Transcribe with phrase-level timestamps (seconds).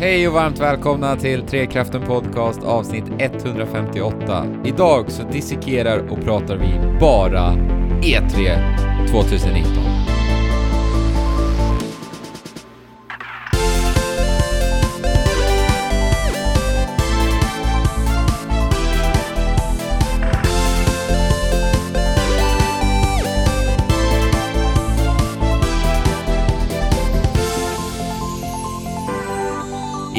[0.00, 4.46] Hej och varmt välkomna till Trekraften Podcast avsnitt 158.
[4.64, 7.52] Idag så dissekerar och pratar vi bara
[8.02, 9.89] E3 2019.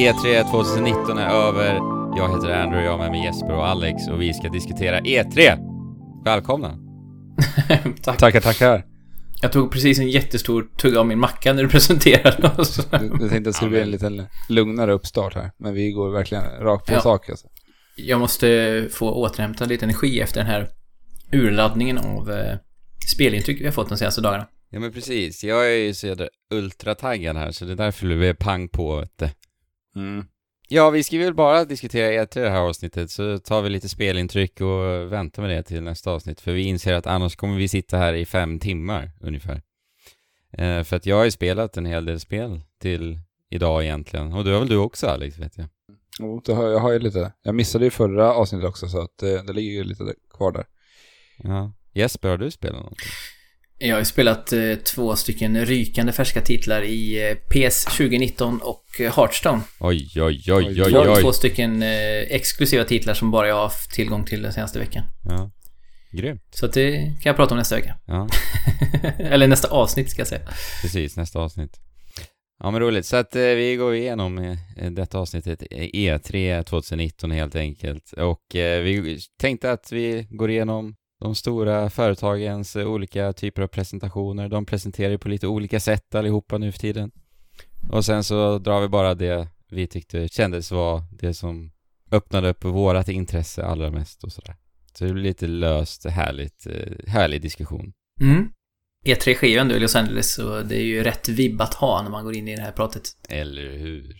[0.01, 1.73] E3 2019 är över.
[2.17, 5.57] Jag heter Andrew, jag har med mig Jesper och Alex och vi ska diskutera E3.
[6.25, 6.77] Välkomna!
[8.03, 8.17] Tack.
[8.17, 8.85] Tackar, tackar.
[9.41, 12.75] Jag tog precis en jättestor tugga av min macka när du presenterade oss.
[12.91, 16.09] Du, du tänkte att det skulle bli en lite lugnare uppstart här, men vi går
[16.09, 17.01] verkligen rakt på Ja.
[17.01, 17.47] sak alltså.
[17.95, 20.67] Jag måste få återhämta lite energi efter den här
[21.31, 22.57] urladdningen av eh,
[23.15, 24.47] spelintryck vi har fått de senaste dagarna.
[24.69, 28.27] Ja men precis, jag är ju så jädra ultrataggad här så det är därför vi
[28.29, 29.29] är pang på vet du.
[29.95, 30.25] Mm.
[30.69, 34.61] Ja, vi ska väl bara diskutera E3 det här avsnittet så tar vi lite spelintryck
[34.61, 37.97] och väntar med det till nästa avsnitt för vi inser att annars kommer vi sitta
[37.97, 39.61] här i fem timmar ungefär.
[40.51, 43.19] Eh, för att jag har ju spelat en hel del spel till
[43.49, 45.67] idag egentligen och det har väl du också Alex vet jag.
[46.19, 47.33] Jo, det har, jag har ju lite.
[47.43, 50.65] Jag missade ju förra avsnittet också så att det, det ligger ju lite kvar där.
[51.37, 51.73] Ja.
[51.93, 53.07] Jesper, har du spelat någonting?
[53.83, 58.85] Jag har ju spelat eh, två stycken rykande färska titlar i eh, PS 2019 och
[58.99, 59.61] eh, Hearthstone.
[59.79, 61.21] Oj, oj, oj, oj, Två, oj.
[61.21, 65.03] två stycken exklusiva titlar som bara jag har haft tillgång till den senaste veckan.
[65.29, 65.51] Ja.
[66.11, 66.41] Grymt.
[66.55, 67.95] Så att det kan jag prata om nästa vecka.
[68.05, 68.27] Ja,
[69.19, 70.41] Eller nästa avsnitt ska jag säga.
[70.81, 71.17] precis.
[71.17, 71.79] Nästa avsnitt.
[72.63, 73.05] Ja men roligt.
[73.05, 78.11] Så att eh, vi går igenom eh, detta avsnittet eh, E3 2019 helt enkelt.
[78.17, 83.67] Och eh, vi tänkte att vi går igenom de stora företagens eh, olika typer av
[83.67, 84.49] presentationer.
[84.49, 87.11] De presenterar ju på lite olika sätt allihopa nu för tiden.
[87.91, 91.71] Och sen så drar vi bara det vi tyckte kändes vara det som
[92.11, 94.55] öppnade upp vårat intresse allra mest och sådär.
[94.93, 97.93] Så det blir lite löst, härligt, eh, härlig diskussion.
[98.21, 98.49] Mm.
[99.05, 102.01] E3 sker ju ändå i Los Angeles så det är ju rätt vibb att ha
[102.03, 103.03] när man går in i det här pratet.
[103.29, 104.15] Eller hur?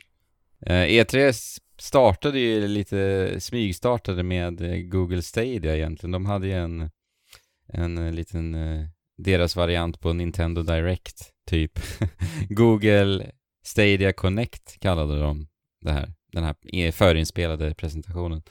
[0.65, 6.11] Eh, E3 s- startade ju lite, smygstartade med Google Stadia egentligen.
[6.11, 6.89] De hade ju en,
[7.67, 8.87] en eh, liten, eh,
[9.17, 11.79] deras variant på Nintendo Direct, typ.
[12.49, 13.31] Google
[13.63, 15.47] Stadia Connect kallade de
[15.81, 18.43] det här, den här förinspelade presentationen.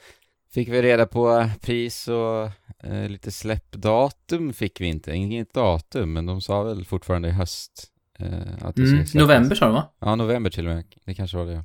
[0.53, 2.49] Fick vi reda på pris och
[2.83, 5.11] eh, lite släppdatum fick vi inte.
[5.11, 7.87] Inget datum, men de sa väl fortfarande i höst.
[8.19, 9.05] Eh, att det Mm.
[9.13, 9.93] November sa de va?
[9.99, 10.85] Ja, november till och med.
[11.05, 11.63] Det kanske var det.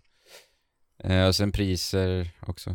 [1.05, 2.71] Eh, och sen priser också.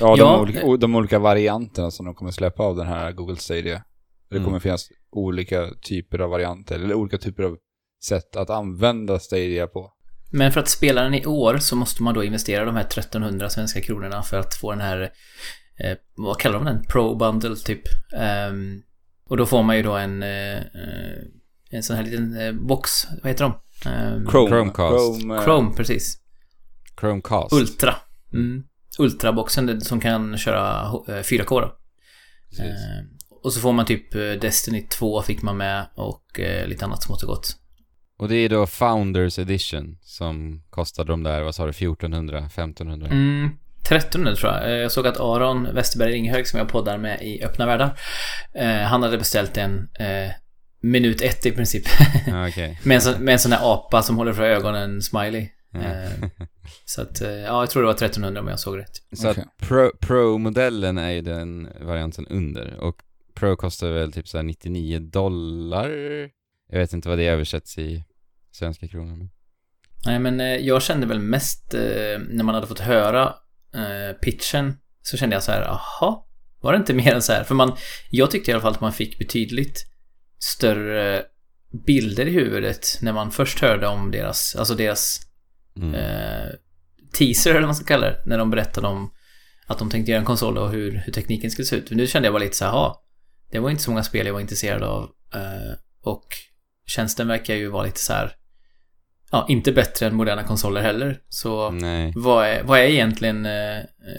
[0.00, 3.36] Ja, de, Ja, olika, de olika varianterna som de kommer släppa av den här Google
[3.36, 3.82] Stadia.
[4.30, 4.44] Det Mm.
[4.46, 7.56] kommer finnas olika typer av varianter, eller olika typer av
[8.04, 9.92] sätt att använda Stadia på.
[10.32, 13.50] Men för att spela den i år så måste man då investera de här 1300
[13.50, 15.00] svenska kronorna för att få den här,
[15.84, 16.82] eh, vad kallar de den?
[16.84, 17.82] Pro Bundle typ.
[18.16, 18.82] Ehm,
[19.24, 21.18] och då får man ju då en, eh, eh,
[21.70, 22.90] en sån här liten eh, box,
[23.22, 23.54] vad heter de?
[23.90, 24.76] Ehm, Chromecast.
[25.20, 26.16] Chrome, eh, Chrome, precis.
[27.00, 27.52] Chromecast.
[27.52, 27.94] Ultra.
[28.32, 28.62] Mm.
[28.98, 31.76] Ultraboxen det- som kan köra eh, 4K då.
[32.50, 32.64] Precis.
[32.64, 33.06] Ehm,
[33.42, 37.02] och så får man typ eh, Destiny 2 fick man med och eh, lite annat
[37.02, 37.56] smått och gott.
[38.18, 43.06] Och det är då Founders Edition som kostade de där, vad sa du, 1400, 1500?
[43.06, 43.50] Mm,
[43.82, 44.64] 1300 tror jag.
[44.64, 47.98] Eh, Jag såg att Aron Westerberg Ringhög som jag poddar med i Öppna Världar.
[48.54, 50.30] Eh, han hade beställt en eh,
[50.82, 51.84] minut ett i princip.
[52.26, 52.80] Ja, okej.
[52.84, 55.48] med, en sån, med en sån här apa som håller för ögonen, smiley.
[55.74, 56.28] Eh,
[56.84, 58.96] så att, eh, ja, jag tror det var 1300 om jag såg rätt.
[59.12, 59.44] Så Okej.
[59.60, 62.76] att Pro- Pro-modellen är ju den varianten under.
[62.80, 62.96] Och
[63.34, 65.90] Pro kostar väl typ så här 99 dollar?
[66.72, 68.04] Jag vet inte vad det översätts i
[68.52, 69.28] svenska kronor.
[70.06, 71.72] Nej, men eh, jag kände väl mest
[72.28, 73.34] när man hade fått höra
[74.22, 76.26] pitchen så kände jag så här, aha,
[76.60, 77.44] var det inte mer än så här?
[77.44, 77.76] För man,
[78.10, 79.86] jag tyckte i alla fall att man fick betydligt
[80.38, 81.22] större
[81.86, 85.20] bilder i huvudet när man först hörde om deras, alltså deras
[85.76, 85.94] Mm.
[85.94, 86.48] eh,
[87.18, 89.10] teaser eller vad man ska kalla det, när de berättade om
[89.66, 91.90] att de tänkte göra en konsol och hur, hur tekniken skulle se ut.
[91.90, 92.94] Men nu kände jag bara lite så här, "Jaha,
[93.50, 95.02] det var inte så många spel jag var intresserad av
[95.34, 96.26] eh, och
[96.86, 98.36] tjänsten verkar ju vara lite så här
[99.30, 101.20] ja, inte bättre än moderna konsoler heller.
[101.28, 102.12] Så Nej.
[102.16, 103.78] vad, är, vad är egentligen eh,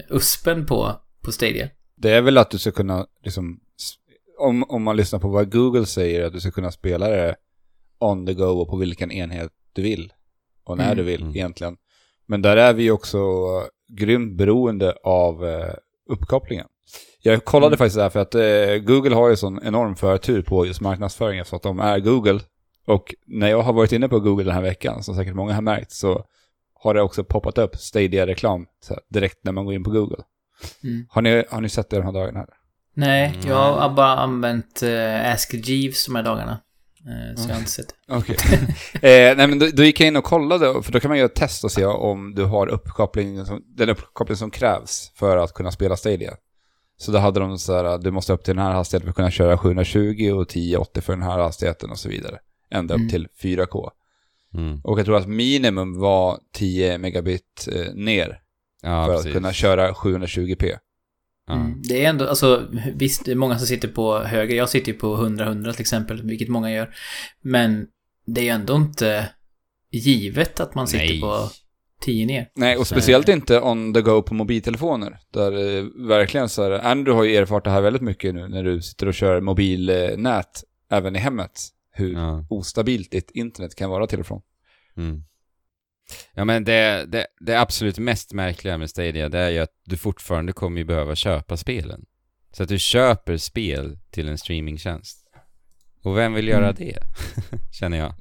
[0.09, 1.69] USPen på, på Stadia?
[1.95, 3.59] Det är väl att du ska kunna, liksom,
[4.39, 7.35] om, om man lyssnar på vad Google säger, att du ska kunna spela det
[7.99, 10.13] on the go och på vilken enhet du vill.
[10.71, 10.97] Och när Mm.
[10.97, 11.35] du vill Mm.
[11.35, 11.77] egentligen.
[12.27, 13.19] Men där är vi också
[13.97, 15.73] grymt beroende av eh,
[16.09, 16.67] uppkopplingen.
[17.23, 17.77] Jag kollade Mm.
[17.77, 21.55] faktiskt där för att eh, Google har ju sån enorm förtur på just marknadsföringen så
[21.55, 22.39] att de är Google.
[22.87, 25.61] Och när jag har varit inne på Google den här veckan, som säkert många har
[25.61, 26.25] märkt, så
[26.73, 28.65] har det också poppat upp Stadia-reklam
[29.09, 30.23] direkt när man går in på Google.
[30.83, 31.05] Mm.
[31.09, 32.45] Har ni, har ni sett det de här dagarna?
[32.93, 33.49] Nej, Mm.
[33.49, 36.59] jag har bara använt uh, Ask Jeeves de här dagarna.
[37.07, 38.13] Eh, så jag har inte sett det.
[38.15, 38.37] Okej.
[38.93, 41.25] eh, nej men då, då gick jag in och kollade, för då kan man göra
[41.25, 45.53] ett test och se om du har uppkopplingen som, den uppkoppling som krävs för att
[45.53, 46.33] kunna spela Stadia.
[46.97, 49.15] Så då hade de så här, du måste upp till den här hastigheten för att
[49.15, 52.39] kunna köra 720 och 1080 för den här hastigheten och så vidare.
[52.71, 53.09] Ända upp Mm.
[53.09, 53.89] till 4K.
[54.53, 54.81] Mm.
[54.83, 58.39] Och jag tror att minimum var 10 megabit eh, ner
[58.83, 59.27] Ja, för precis.
[59.27, 60.77] att kunna köra 720p.
[61.49, 61.81] Mm.
[61.89, 64.55] Det är ändå, alltså visst, det är många som sitter på höger.
[64.55, 66.95] Jag sitter ju på 100-100 till exempel, vilket många gör.
[67.41, 67.87] Men
[68.25, 69.29] det är ju ändå inte
[69.91, 71.21] givet att man sitter Nej.
[71.21, 71.49] på
[72.01, 72.49] 10 ner.
[72.55, 75.17] Nej, och Så- speciellt inte on the go på mobiltelefoner.
[75.33, 78.63] Där eh, verkligen så här, Andrew har ju erfart det här väldigt mycket nu när
[78.63, 81.51] du sitter och kör mobilnät även i hemmet.
[81.93, 82.45] Hur Ja.
[82.49, 84.41] ostabilt ditt internet kan vara till och från.
[84.97, 85.23] Mm.
[86.33, 89.97] Ja men det, det, det absolut mest märkliga med Stadia det är ju att du
[89.97, 92.05] fortfarande kommer ju behöva köpa spelen.
[92.53, 95.17] Så att du köper spel till en streamingtjänst.
[96.03, 96.75] Och vem vill göra Mm.
[96.77, 96.97] det?
[97.79, 98.13] Känner jag.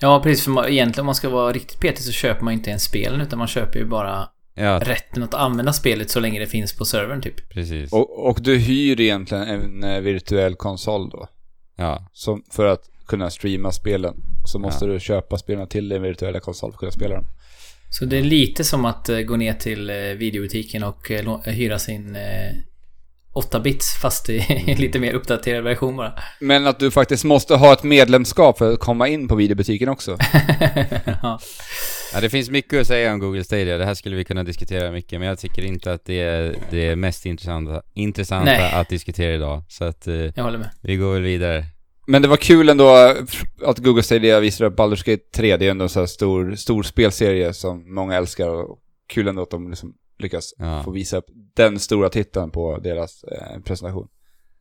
[0.00, 0.44] Ja, precis.
[0.44, 3.20] För man, egentligen om man ska vara riktigt petig så köper man inte ens spelen
[3.20, 6.84] utan man köper ju bara Ja, rätten att använda spelet så länge det finns på
[6.84, 7.48] servern typ.
[7.48, 7.92] precis.
[7.92, 11.28] Och, och du hyr egentligen en eh, virtuell konsol då.
[11.76, 14.14] Ja, Som, för att kunna streama spelen.
[14.44, 14.92] Så måste Ja.
[14.92, 17.26] du köpa spelen till din virtuella konsol för att kunna spela dem.
[17.90, 21.78] Så det är lite som att eh, gå ner till eh, videobutiken och eh, hyra
[21.78, 22.52] sin eh,
[23.34, 24.38] 8-bits fast i
[24.78, 26.12] lite mer uppdaterad version bara.
[26.40, 30.16] Men att du faktiskt måste ha ett medlemskap för att komma in på videobutiken också.
[31.22, 31.40] ja.
[32.14, 33.78] Ja, det finns mycket att säga om Google Stadia.
[33.78, 36.96] Det här skulle vi kunna diskutera mycket, men jag tycker inte att det är det
[36.96, 38.72] mest intressanta, intressanta Nej.
[38.72, 39.62] att diskutera idag.
[39.68, 40.70] Så att Jag håller med.
[40.82, 41.64] vi går väl vidare.
[42.10, 42.88] Men det var kul ändå
[43.64, 45.56] att Google Stadia visade upp Baldur's Gate 3.
[45.56, 48.48] Det är ändå en så här stor, stor spelserie som många älskar.
[48.48, 48.78] Och
[49.08, 50.82] kul ändå att de liksom lyckas Ja.
[50.84, 51.26] få visa upp
[51.56, 54.08] den stora titeln på deras eh, presentation.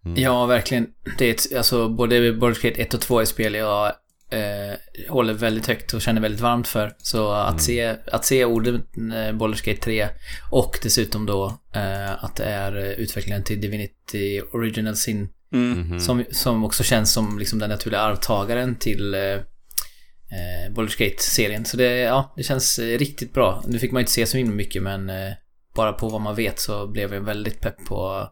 [0.06, 0.22] Mm.
[0.24, 0.88] Ja, verkligen.
[1.18, 3.86] Det är ett, alltså både Baldur's Gate 1 och 2 är spel jag
[4.32, 4.76] eh,
[5.10, 6.96] håller väldigt högt och känner väldigt varmt för.
[6.98, 7.60] Så att, Mm.
[7.60, 10.08] se, att se ordet eh, Baldur's Gate 3
[10.52, 11.46] och dessutom då
[11.76, 16.00] eh, att det är utvecklingen till Divinity Original Sin Mhm.
[16.00, 21.66] som, som också känns som liksom den naturliga arvtagaren till eh, eh, Baldur's Gate-serien.
[21.66, 23.64] Så det, ja, det känns eh, riktigt bra.
[23.68, 25.34] Nu fick man ju inte se så himla mycket men eh,
[25.76, 28.30] bara på vad man vet så blev jag väldigt pepp på,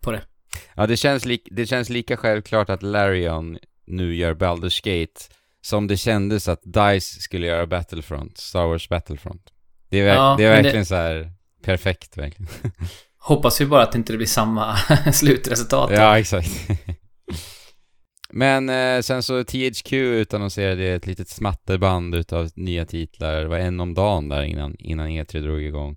[0.00, 0.22] på det.
[0.76, 5.20] Ja, det känns, det känns lika självklart att Larion nu gör Baldur's Gate
[5.60, 9.50] som det kändes att DICE skulle göra Battlefront, Star Wars Battlefront.
[9.88, 11.32] Det är, Ja, det är men det- verkligen så här
[11.62, 12.48] perfekt verkligen.
[13.26, 14.76] Hoppas vi bara att det inte blir samma
[15.12, 15.90] slutresultat.
[15.92, 16.50] ja, exakt.
[18.30, 23.34] Men eh, sen så THQ utannonserade ett litet smatterband utav nya titlar.
[23.40, 25.96] Det var en om dagen där innan, innan E3 drog igång.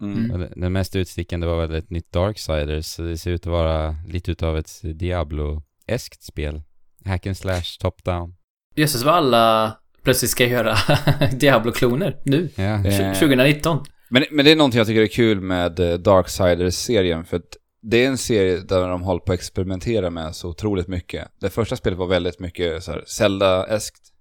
[0.00, 0.40] Mm.
[0.40, 3.96] Det- Den mest utstickande var väl ett nytt Darksiders, så det ser ut att vara
[4.08, 6.62] lite utav ett Diablo-eskt spel.
[7.04, 8.34] Hack and slash, top-down.
[8.76, 10.76] Jösses vad alla plötsligt ska göra
[11.32, 12.48] Diablo-kloner nu.
[12.54, 12.84] Ja.
[12.86, 13.84] Eh, 2019.
[14.12, 17.24] Men, men det är någonting jag tycker är kul med eh, Darksiders-serien.
[17.24, 20.88] För att det är en serie där de håller på att experimentera med så otroligt
[20.88, 21.28] mycket.
[21.40, 24.12] Det första spelet var väldigt mycket så här Zelda-eskt.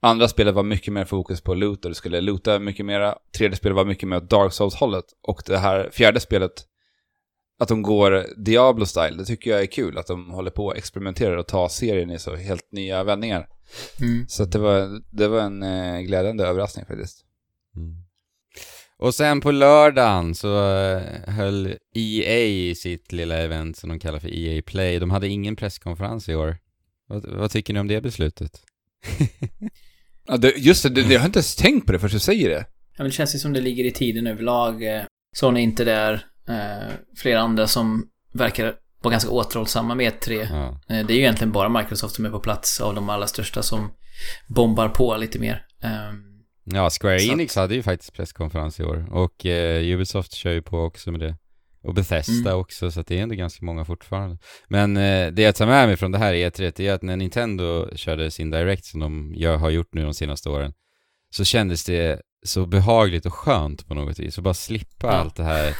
[0.00, 3.18] Andra spelet var mycket mer fokus på loot och du skulle loota mycket mera.
[3.36, 5.04] Tredje spelet var mycket mer åt Dark Souls-hållet.
[5.22, 6.52] Och det här fjärde spelet,
[7.58, 9.98] att de går Diablo-style, det tycker jag är kul.
[9.98, 13.48] Att de håller på och experimenterar och tar serien i så helt nya vändningar.
[14.00, 14.26] Mm.
[14.28, 17.24] Så att det var, det var en eh, glädjande överraskning faktiskt.
[17.76, 18.01] Mm.
[19.02, 24.34] Och sen på lördagen så eh, höll EA sitt lilla event som de kallar för
[24.34, 24.98] EA Play.
[24.98, 26.56] De hade ingen presskonferens i år.
[27.08, 28.60] Vad, vad tycker ni om det beslutet?
[30.26, 32.48] Ja, det, just det, det, jag har inte ens tänkt på det förrän du säger
[32.48, 32.64] det.
[32.68, 34.96] Ja, men det känns ju som det ligger i tiden överlag.
[34.96, 35.02] Eh,
[35.36, 36.26] Sony är inte där.
[36.48, 40.46] Eh, flera andra som verkar vara ganska återhållsamma med E3.
[40.50, 40.80] Ja.
[40.94, 43.62] Eh, det är ju egentligen bara Microsoft som är på plats av de allra största
[43.62, 43.90] som
[44.48, 45.66] bombar på lite mer.
[45.80, 46.31] Ehm,
[46.64, 49.06] Ja, Square Så att- Enix hade ju faktiskt presskonferens i år.
[49.10, 51.36] Och eh, Ubisoft kör ju på också med det.
[51.84, 52.60] Och Bethesda Mm.
[52.60, 54.38] också, så att det är ändå ganska många fortfarande.
[54.68, 57.88] Men eh, det jag tar med mig från det här E3 är att när Nintendo
[57.96, 60.72] körde sin Direct som de gör, har gjort nu de senaste åren,
[61.30, 64.38] så kändes det så behagligt och skönt på något vis.
[64.38, 65.12] Och bara slippa Ja.
[65.12, 65.76] allt det här.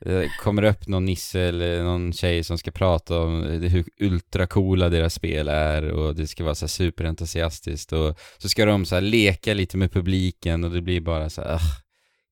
[0.00, 4.88] Eh, kommer upp någon nisse eller någon tjej som ska prata om eh, hur ultracoola
[4.88, 8.94] deras spel är och det ska vara så här superentusiastiskt och så ska de så
[8.94, 11.60] här leka lite med publiken och det blir bara så här,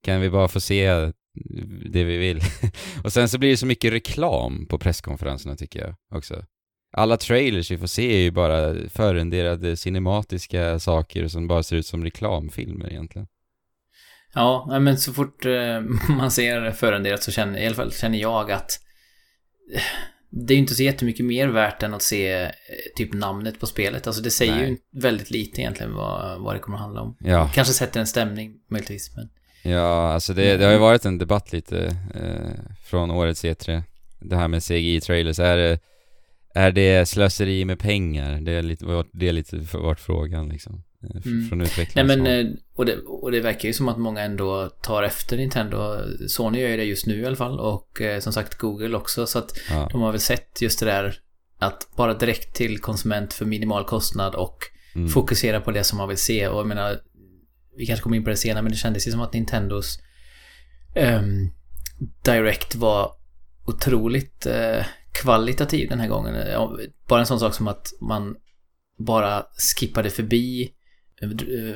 [0.04, 1.12] kan vi bara få se
[1.90, 2.40] det vi vill?
[3.04, 6.44] och sen så blir det så mycket reklam på presskonferenserna tycker jag också.
[6.96, 11.86] Alla trailers vi får se är ju bara förrenderade cinematiska saker som bara ser ut
[11.86, 13.26] som reklamfilmer egentligen.
[14.34, 18.50] Ja, men så fort eh, man ser förenderat så känner, i alla fall känner jag
[18.50, 18.70] att
[19.74, 19.82] eh,
[20.30, 22.50] det är ju inte så jättemycket mer värt än att se eh,
[22.96, 24.06] typ namnet på spelet.
[24.06, 24.68] Alltså det säger Nej.
[24.68, 27.16] ju väldigt lite egentligen vad, vad det kommer att handla om.
[27.20, 29.28] Ja, Kanske sätter en stämning möjligtvis, men...
[29.72, 33.82] ja alltså det, det har ju varit en debatt lite eh, från årets E3.
[34.20, 35.78] Det här med CGI-trailers, är det,
[36.54, 38.40] är det slöseri med pengar?
[38.40, 40.82] Det är lite, det är lite vart frågan liksom.
[41.04, 41.48] Eh, Mm.
[41.48, 44.68] Från Nej utvecklarnas men, eh, och det, och det verkar ju som att många ändå
[44.82, 45.98] tar efter Nintendo.
[46.28, 49.26] Sony gör ju det just nu i alla fall och eh, som sagt Google också.
[49.26, 49.88] Så att Ja.
[49.92, 51.14] de har väl sett just det där
[51.58, 54.58] att bara direkt till konsument för minimal kostnad och
[54.94, 55.08] Mm.
[55.08, 56.48] fokusera på det som man vill se.
[56.48, 56.98] Och jag menar,
[57.76, 59.98] vi kanske kommer in på det senare, men det kändes ju som att Nintendos
[60.94, 61.50] ehm,
[62.24, 63.12] Direct var
[63.66, 66.34] otroligt eh, kvalitativ den här gången.
[67.08, 68.36] Bara en sån sak som att man
[68.98, 69.46] bara
[69.78, 70.70] skippade förbi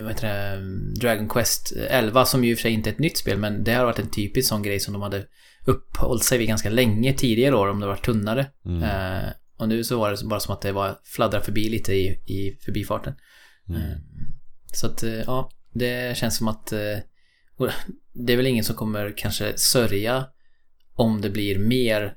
[0.03, 2.99] vad heter det, Dragon Quest 11 som ju i och för sig inte är ett
[2.99, 5.26] nytt spel men det har varit en typisk sån grej som de hade
[5.65, 8.47] uppehållit sig vid ganska länge tidigare år om det var tunnare.
[8.65, 8.83] Mm.
[8.83, 12.07] Eh, och nu så var det bara som att det var fladdra förbi lite i,
[12.09, 13.15] i förbifarten.
[13.69, 13.81] Mm.
[13.81, 13.97] Eh,
[14.73, 16.99] Så att, eh, ja, det känns som att eh,
[18.12, 20.26] det är väl ingen som kommer kanske sörja
[20.95, 22.15] om det blir mer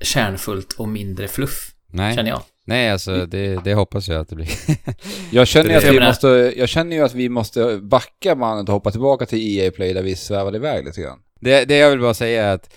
[0.00, 2.42] kärnfullt och mindre fluff, Nej, känner jag.
[2.64, 4.48] Nej alltså det, det hoppas jag att det blir.
[5.32, 8.72] Jag känner, Det- att vi måste, jag känner ju att vi måste backa bandet och
[8.74, 11.18] hoppa tillbaka till EA Play där vi svävade iväg lite grann.
[11.40, 12.70] Det, det jag vill bara säga är att,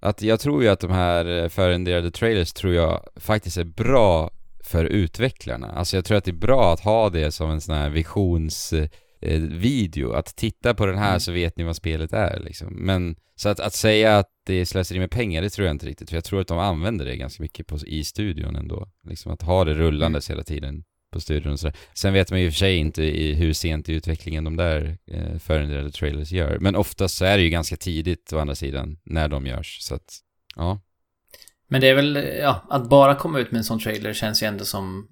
[0.00, 4.30] att jag tror ju att de här eh, förrenderade trailers tror jag faktiskt är bra
[4.64, 5.70] för utvecklarna.
[5.76, 8.88] Alltså jag tror att det är bra att ha det som en sån här visionsvideo.
[9.24, 10.12] Eh, video.
[10.12, 11.20] att titta på den här Mm.
[11.20, 12.68] så vet ni vad spelet är liksom.
[12.72, 15.86] Men så att, att säga att det är slöseri med pengar, det tror jag inte
[15.86, 16.10] riktigt.
[16.10, 18.88] För jag tror att de använder det ganska mycket på, i studion ändå.
[19.08, 21.76] Liksom att ha det rullandes hela tiden på studion och sådär.
[21.94, 24.56] Sen vet man ju i och för sig inte i hur sent i utvecklingen de
[24.56, 26.58] där eh, förrenderade trailers gör.
[26.58, 29.78] Men oftast så är det ju ganska tidigt å andra sidan när de görs.
[29.80, 30.18] Så att,
[30.56, 30.80] ja.
[31.68, 34.46] Men det är väl, ja, att bara komma ut med en sån trailer känns ju
[34.46, 35.08] ändå som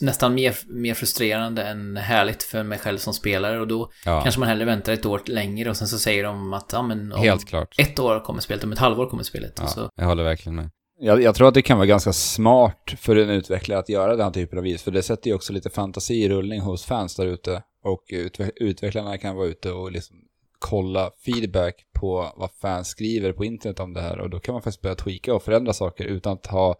[0.00, 4.40] nästan mer, mer frustrerande än härligt för mig själv som spelare och då ja kanske
[4.40, 7.20] man hellre väntar ett år längre och sen så säger de att ja men om
[7.20, 7.74] helt klart.
[7.78, 9.58] ett år kommer spelet, om ett halvår kommer spelet.
[9.58, 10.70] Och Ja, så, jag håller verkligen med.
[10.98, 14.24] Jag, jag tror att det kan vara ganska smart för en utvecklare att göra den
[14.24, 17.16] här typen av vis, för det sätter ju också lite fantasi i rullning hos fans
[17.16, 17.62] där ute.
[17.84, 20.16] Och utve utvecklarna kan vara ute och liksom
[20.58, 24.62] kolla feedback på vad fans skriver på internet om det här och då kan man
[24.62, 26.76] faktiskt börja tweaka och förändra saker utan att ha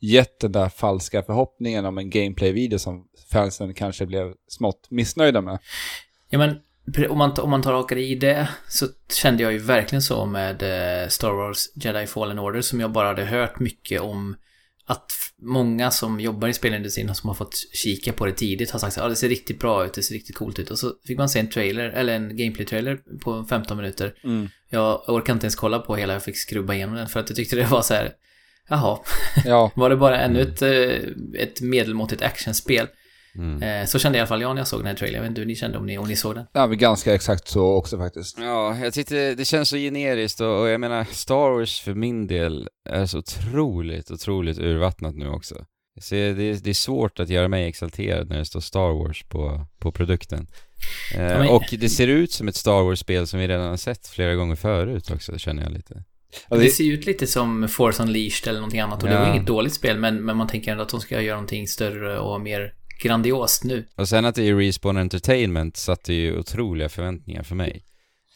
[0.00, 5.58] gett den där falska förhoppningen om en gameplay-video som fansen kanske blev smått missnöjda med.
[6.28, 6.56] Ja men
[7.08, 10.62] om man, om man tar hakar i det så kände jag ju verkligen så med
[11.02, 14.36] eh, Star Wars Jedi Fallen Order som jag bara hade hört mycket om
[14.86, 15.12] att
[15.42, 18.98] många som jobbar i spelindustrin och som har fått kika på det tidigt har sagt
[18.98, 21.18] att ah, det ser riktigt bra ut, det ser riktigt coolt ut och så fick
[21.18, 24.14] man se en trailer, eller en gameplay-trailer på 15 minuter.
[24.70, 27.36] Jag orkade inte ens kolla på hela, jag fick skrubba igenom den för att jag
[27.36, 28.12] tyckte det var så här
[28.68, 28.98] Jaha,
[29.44, 32.86] Ja, var det bara ännu ett, eh, ett medelmåttigt actionspel?
[33.34, 33.62] Mm.
[33.62, 35.14] Eh, Så kände i alla fall jag när jag såg den här trailern.
[35.16, 36.46] Jag vet inte hur ni kände om ni, om ni såg den.
[36.52, 38.38] ja men ganska exakt så också faktiskt.
[38.40, 42.26] Ja, jag tyckte det känns så generiskt och, och jag menar Star Wars för min
[42.26, 45.54] del är så otroligt, otroligt urvattnat nu också.
[46.00, 49.24] Så det, är- det är svårt att göra mig exalterad när det står Star Wars
[49.28, 50.46] på, på produkten.
[51.14, 53.76] Eh, Ja, men- Och det ser ut som ett Star Wars-spel som vi redan har
[53.76, 56.04] sett flera gånger förut också, känner jag lite.
[56.48, 59.14] Ja, det det, ser ju ut lite som Force Unleashed eller någonting annat och det
[59.14, 59.20] Ja.
[59.20, 62.18] var inget dåligt spel men, men man tänker ändå att de ska göra någonting större
[62.18, 63.84] och mer grandiost nu.
[63.94, 67.84] Och sen att det är Respawn Entertainment satte ju otroliga förväntningar för mig.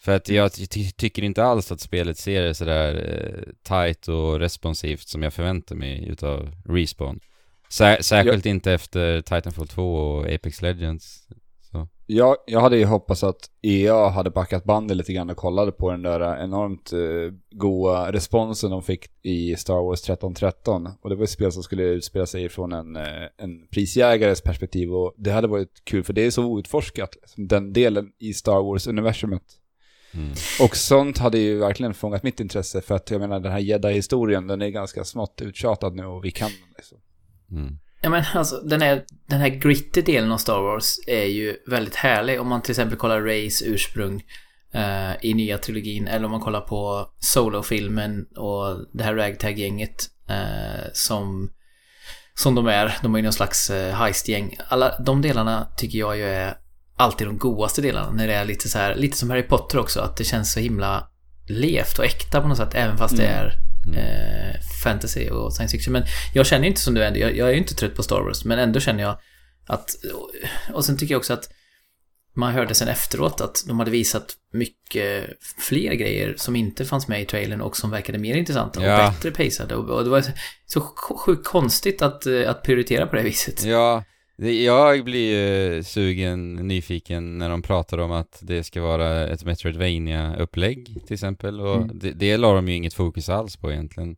[0.04, 5.08] För att jag ty tycker inte alls att spelet ser sådär eh, tight och responsivt
[5.08, 7.20] som jag förväntar mig utav Respawn.
[7.68, 11.28] Sär särskilt inte efter Titanfall 2 och Apex Legends.
[11.72, 11.88] Så.
[12.06, 15.90] Jag, jag hade ju hoppats att EA hade backat bandet lite grann och kollade på
[15.90, 20.88] den där enormt uh, goa responsen de fick i Star Wars 1313.
[21.02, 24.94] Och det var ett spel som skulle utspela sig från en, eh, en prisjägares perspektiv
[24.94, 28.62] och det hade varit kul för det är så outforskat, liksom, den delen i Star
[28.62, 29.58] Wars-universumet.
[30.14, 30.32] Mm.
[30.60, 34.46] Och sånt hade ju verkligen fångat mitt intresse för att jag menar den här Jedi-historien
[34.46, 36.98] den är ganska smått uttjatad nu och vi kan den liksom.
[37.50, 37.78] Mm.
[38.02, 41.94] Ja men alltså den här, den här gritty delen av Star Wars är ju väldigt
[41.94, 44.22] härlig om man till exempel kollar Rays ursprung
[44.74, 50.90] eh, i nya trilogin eller om man kollar på Solo-filmen och det här ragtag-gänget eh,
[50.92, 51.50] som
[52.34, 52.98] som de är.
[53.02, 54.56] De är ju någon slags eh, heist-gäng.
[54.68, 56.56] Alla de delarna tycker jag ju är
[56.96, 60.00] alltid de godaste delarna när det är lite så här, lite som Harry Potter också,
[60.00, 61.08] att det känns så himla
[61.48, 63.58] levt och äkta på något sätt, även fast det är
[63.96, 65.92] eh, fantasy och science fiction.
[65.92, 68.20] Men jag känner inte som du Andy, jag, jag är ju inte trött på Star
[68.20, 69.18] Wars, men ändå känner jag
[69.66, 69.90] att...
[70.72, 71.48] Och sen tycker jag också att
[72.36, 75.26] man hörde sen efteråt att de hade visat mycket
[75.58, 78.96] fler grejer som inte fanns med i trailern och som verkade mer intressanta och Ja.
[79.10, 79.74] bättre pacade.
[79.74, 80.24] Och, och det var
[80.66, 80.80] så
[81.26, 83.64] sjukt konstigt att, att prioritera på det viset.
[83.64, 84.04] Ja,
[84.50, 85.34] jag blir
[85.76, 91.60] ju sugen, nyfiken när de pratar om att det ska vara ett Metroidvania-upplägg till exempel.
[91.60, 91.98] Och Mm.
[91.98, 94.16] det, det la de ju inget fokus alls på egentligen.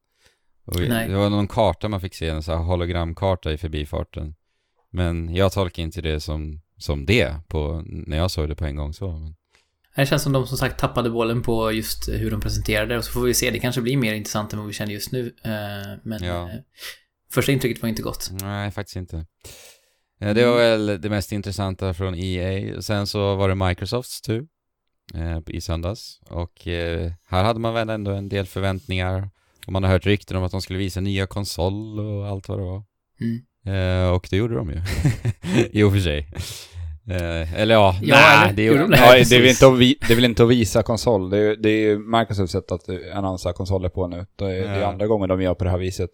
[0.66, 1.08] Och Nej.
[1.08, 4.34] Det var någon karta man fick se, en här hologramkarta i förbifarten.
[4.90, 8.76] Men jag tolkar inte det som, som det på, när jag såg det på en
[8.76, 9.10] gång så.
[9.12, 9.34] Men,
[9.96, 13.12] Det känns som de som sagt tappade bollen på just hur de presenterade och så
[13.12, 15.34] får vi se, det kanske blir mer intressant än vad vi känner just nu.
[15.44, 15.50] Eh,
[16.02, 16.42] Men Ja.
[16.50, 16.54] eh,
[17.32, 18.30] första intrycket var inte gott.
[18.32, 19.26] nej, faktiskt inte.
[20.20, 22.82] Eh, Det var väl det mest intressanta från EA.
[22.82, 24.46] Sen så var det Microsofts tur
[25.14, 26.20] eh, i söndags.
[26.30, 29.28] Och eh, här hade man väl ändå en del förväntningar.
[29.66, 32.58] Och man har hört rykten om att de skulle visa nya konsol och allt vad
[32.58, 32.82] det var.
[33.20, 34.04] Mm.
[34.06, 34.80] Eh, och det gjorde de ju.
[35.70, 36.28] I och för sig.
[37.10, 38.96] Eh, eller ja, Ja, nej, det gjorde de det?
[38.96, 41.30] Ja, det, är inte att vi, det är väl inte att visa konsol.
[41.30, 44.26] Det är, det är ju Microsofts sätt att annonsera konsoler på nu.
[44.36, 44.86] Det är, det är Ja.
[44.86, 46.10] andra gången de gör på det här viset.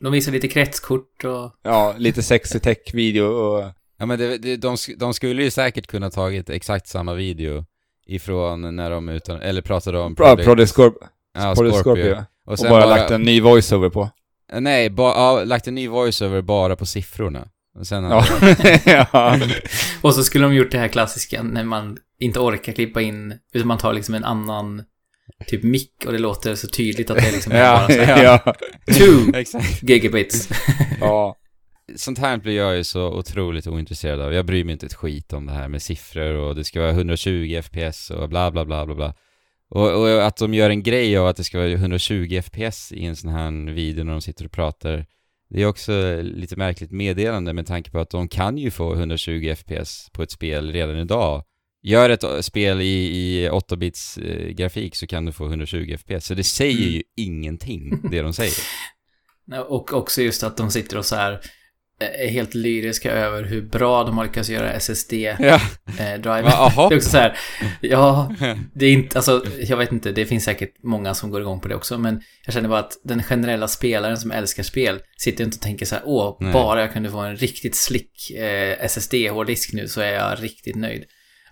[0.00, 1.52] De visar lite kretskort och...
[1.62, 3.72] Ja, lite sexy tech-video och...
[3.98, 7.64] Ja men det, det, de, de skulle ju säkert kunna tagit exakt samma video
[8.06, 10.94] ifrån när de utan, eller pratade om Bra, Project Scorp
[11.34, 12.02] ja, Project Scorpio.
[12.04, 12.24] Scorpio.
[12.46, 14.10] Och Och sen bara, bara, lagt en ny voiceover på.
[14.52, 17.48] nej, ba, ja, lagt en ny voiceover bara på siffrorna.
[17.78, 18.24] Och sen Ja.
[19.12, 19.40] ja.
[20.02, 23.68] Och så skulle de gjort det här klassiska när man inte orkar klippa in, utan
[23.68, 24.82] man tar liksom en annan
[25.46, 28.24] typ mick och det låter så tydligt att det är liksom Ja, bara så här,
[28.24, 28.54] ja.
[28.94, 29.32] two
[29.82, 30.48] gigabits.
[31.00, 31.36] ja.
[31.96, 34.32] Sånt här blir jag ju så otroligt ointresserad av.
[34.32, 36.90] Jag bryr mig inte ett skit om det här med siffror och det ska vara
[36.90, 39.14] 120 FPS och bla bla bla bla bla.
[39.70, 43.04] Och, och att de gör en grej av att det ska vara 120 FPS i
[43.04, 45.06] en sån här video när de sitter och pratar.
[45.50, 49.54] Det är också lite märkligt meddelande med tanke på att de kan ju få 120
[49.56, 51.44] FPS på ett spel redan idag.
[51.86, 52.84] Gör ett eh, spel i,
[53.44, 56.26] i 8-bits eh, grafik så kan du få 120 FPS.
[56.26, 56.92] Så det säger Mm.
[56.94, 58.54] ju ingenting, det de säger.
[59.68, 61.32] Och också just att de sitter och så här
[62.00, 64.76] eh, är helt lyriska över hur bra de har lyckats göra Ja.
[64.78, 66.44] SSD-driven.
[66.44, 66.88] Va, aha.
[66.88, 67.38] det är också så här,
[67.80, 68.34] ja,
[68.74, 71.68] det är inte, alltså, jag vet inte, det finns säkert många som går igång på
[71.68, 75.56] det också, men jag känner bara att den generella spelaren som älskar spel sitter inte
[75.56, 76.52] och tänker så här, åh, Nej.
[76.52, 81.04] bara jag kunde få en riktigt slick eh, SSD-hårddisk nu så är jag riktigt nöjd.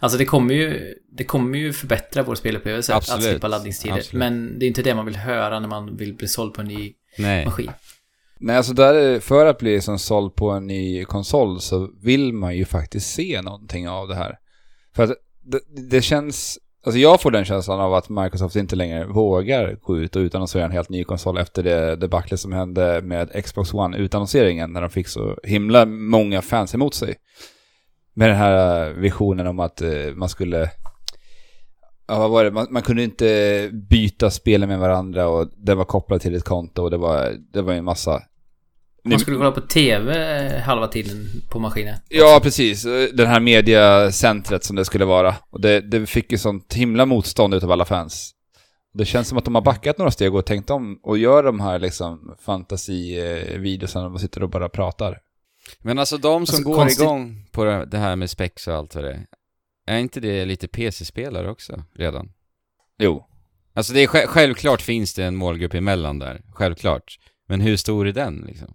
[0.03, 3.25] Alltså det kommer ju, det kommer ju förbättra vår spelupplevelse att Absolut.
[3.31, 3.97] slippa laddningstider.
[3.97, 4.19] Absolut.
[4.19, 6.67] Men det är inte det man vill höra när man vill bli såld på en
[6.69, 7.45] ny Nej.
[7.45, 7.71] maskin.
[8.39, 12.33] Nej, alltså där, är- för att bli som såld på en ny konsol så vill
[12.33, 14.39] man ju faktiskt se någonting av det här.
[14.97, 15.11] För att
[15.45, 15.61] det,
[15.91, 20.17] det känns, alltså jag får den känslan av att Microsoft inte längre vågar gå ut
[20.17, 24.81] och utannonsera en helt ny konsol efter det debaclet som hände med Xbox One-utannonseringen när
[24.81, 27.15] de fick så himla många fans emot sig.
[28.15, 30.71] Med den här visionen om att eh, man skulle
[32.07, 32.51] Ja, vad var det?
[32.51, 36.83] Man, man kunde inte byta spelen med varandra och det var kopplat till ett konto
[36.83, 38.23] och det var, det var en massa...
[39.05, 40.13] Man skulle kolla på TV
[40.59, 41.97] halva tiden på maskinen.
[42.09, 42.83] Ja, precis.
[43.13, 45.35] Den här mediacentret som det skulle vara.
[45.51, 48.35] Och det, det fick ju sånt himla motstånd utav alla fans.
[48.95, 51.61] Det känns som att de har backat några steg och tänkt om och gör de
[51.61, 55.19] här liksom fantasivideorna och sitter och bara pratar.
[55.81, 58.95] Men alltså de som Alltså, går konstigt- igång på det här med specs och allt
[58.95, 59.27] vad det är,
[59.87, 62.33] är inte det lite PC-spelare också redan?
[62.99, 63.29] Jo.
[63.75, 67.19] Alltså det är sj- självklart finns det en målgrupp emellan där, självklart.
[67.49, 68.69] Men hur stor är den liksom?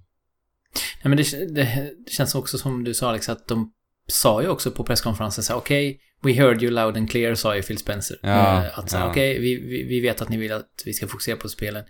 [0.73, 1.23] Nej, men det,
[1.55, 3.71] det, det känns också som du sa Alex, att de
[4.07, 7.55] sa ju också på presskonferensen så här, okej, we heard you loud and clear, sa
[7.55, 8.17] ju Phil Spencer.
[8.21, 9.09] Ja, Eh, att så ja.
[9.09, 11.83] okej, vi, vi, vi vet att ni vill att vi ska fokusera på spelen.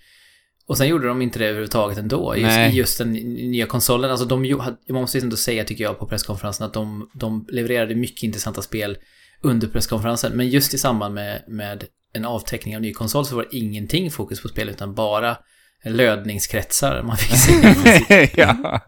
[0.68, 2.36] Och sen gjorde de inte det överhuvudtaget ändå.
[2.38, 3.14] Just, i just den
[3.52, 4.12] nya konsolen.
[4.12, 7.96] Alltså de ju- man måste ändå säga, tycker jag, på presskonferensen att de, de levererade
[7.96, 8.98] mycket intressanta spel
[9.42, 10.32] under presskonferensen.
[10.38, 14.12] Men just i samband med, med en avteckning av ny konsol så var det ingenting
[14.12, 15.38] fokus på spel, utan bara
[15.86, 18.30] lödningskretsar man fick se.
[18.42, 18.82] ja.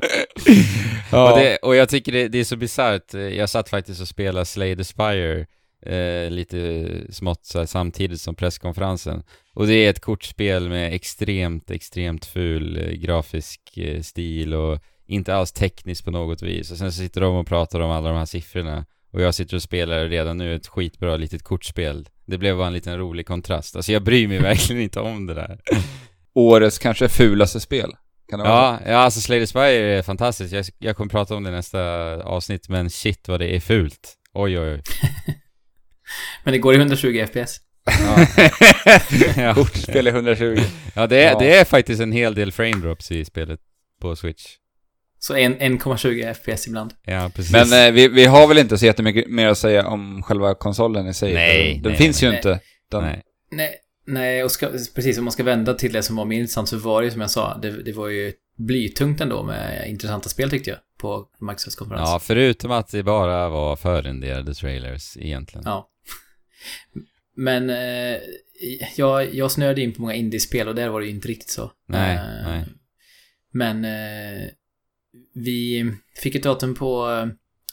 [1.12, 4.46] Och, det, och jag tycker det, det är så bisarrt, jag satt faktiskt och spelade
[4.46, 5.46] Slay the Spire
[5.86, 9.24] eh, lite smått så här, samtidigt som presskonferensen.
[9.54, 15.36] Och det är ett kortspel med extremt, extremt ful eh, grafisk eh, stil och inte
[15.36, 16.72] alls tekniskt på något vis.
[16.72, 18.86] Och sen så sitter de och pratar om alla de här siffrorna.
[19.12, 22.10] Och jag sitter och spelar redan nu ett skitbra litet kortspel.
[22.26, 23.76] Det blev bara en liten rolig kontrast.
[23.76, 25.60] Alltså jag bryr mig verkligen inte om det där.
[26.34, 27.92] Årets kanske fulaste spel.
[28.30, 28.84] Kan det vara så?
[28.84, 30.54] Ja, ja alltså Slay the Spire är fantastiskt.
[30.54, 31.82] Jag, jag kommer prata om det i nästa
[32.24, 34.16] avsnitt, men shit vad det är fult.
[34.34, 34.82] Oj, oj, oj.
[36.44, 37.58] Men det går i 120 FPS.
[37.86, 38.26] Ja,
[39.44, 39.54] ja.
[39.54, 40.62] Kortspel i 120.
[40.96, 41.40] ja, det, är, Ja.
[41.40, 43.60] det är faktiskt en hel del frame drops i spelet
[44.02, 44.46] på Switch.
[45.20, 46.94] Så en- 1,20 FPS ibland.
[47.06, 47.52] Ja, precis.
[47.52, 51.08] Men eh, vi, vi har väl inte så jättemycket mer att säga om själva konsolen
[51.08, 51.34] i sig.
[51.34, 52.32] Nej, Den, nej, finns nej.
[52.32, 52.60] ju inte.
[52.92, 53.22] Den, Nej.
[53.52, 53.76] Nej,
[54.08, 56.78] nej och ska, precis om man ska vända till det som var mer intressant så
[56.78, 60.50] var det ju som jag sa, det, det var ju blytungt ändå med intressanta spel
[60.50, 62.10] tyckte jag på Microsofts konferens.
[62.10, 65.64] Ja, förutom att det bara var förrenderade trailers egentligen.
[65.66, 65.88] Ja.
[67.36, 68.18] Men eh,
[68.96, 71.72] jag, jag snöade in på många indiespel och där var det ju inte riktigt så.
[71.88, 72.66] Nej, Eh, nej.
[73.52, 74.48] Men eh,
[75.34, 77.28] vi fick ett datum på eh,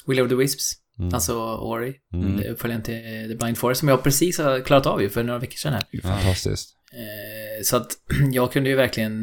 [0.06, 1.14] Will of the Wisps, Mm.
[1.14, 2.42] alltså Ori, Mm.
[2.52, 5.56] uppföljaren till The Blind Forest, som jag precis har klarat av ju för några veckor
[5.56, 6.00] sedan här.
[6.02, 6.76] Fantastiskt.
[6.92, 7.92] Eh, så att
[8.32, 9.20] jag kunde ju verkligen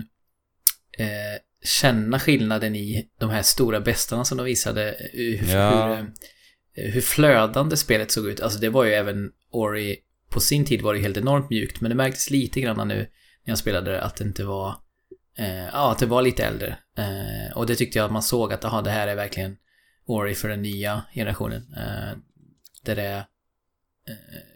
[0.97, 4.95] eh, känna skillnaden i de här stora bestarna som de visade.
[5.13, 5.95] Hur, Ja.
[5.95, 6.11] hur,
[6.73, 8.41] hur flödande spelet såg ut.
[8.41, 9.97] Alltså det var ju även Ori,
[10.29, 13.51] på sin tid var det helt enormt mjukt, men det märktes lite grann nu när
[13.51, 14.75] jag spelade det att det inte var,
[15.37, 16.77] eh, ja att det var lite äldre.
[16.97, 19.57] Eh, och det tyckte jag att man såg att, aha, det här är verkligen
[20.05, 21.73] Ori för den nya generationen.
[21.77, 22.17] Eh,
[22.83, 23.25] där det
[24.07, 24.53] eh,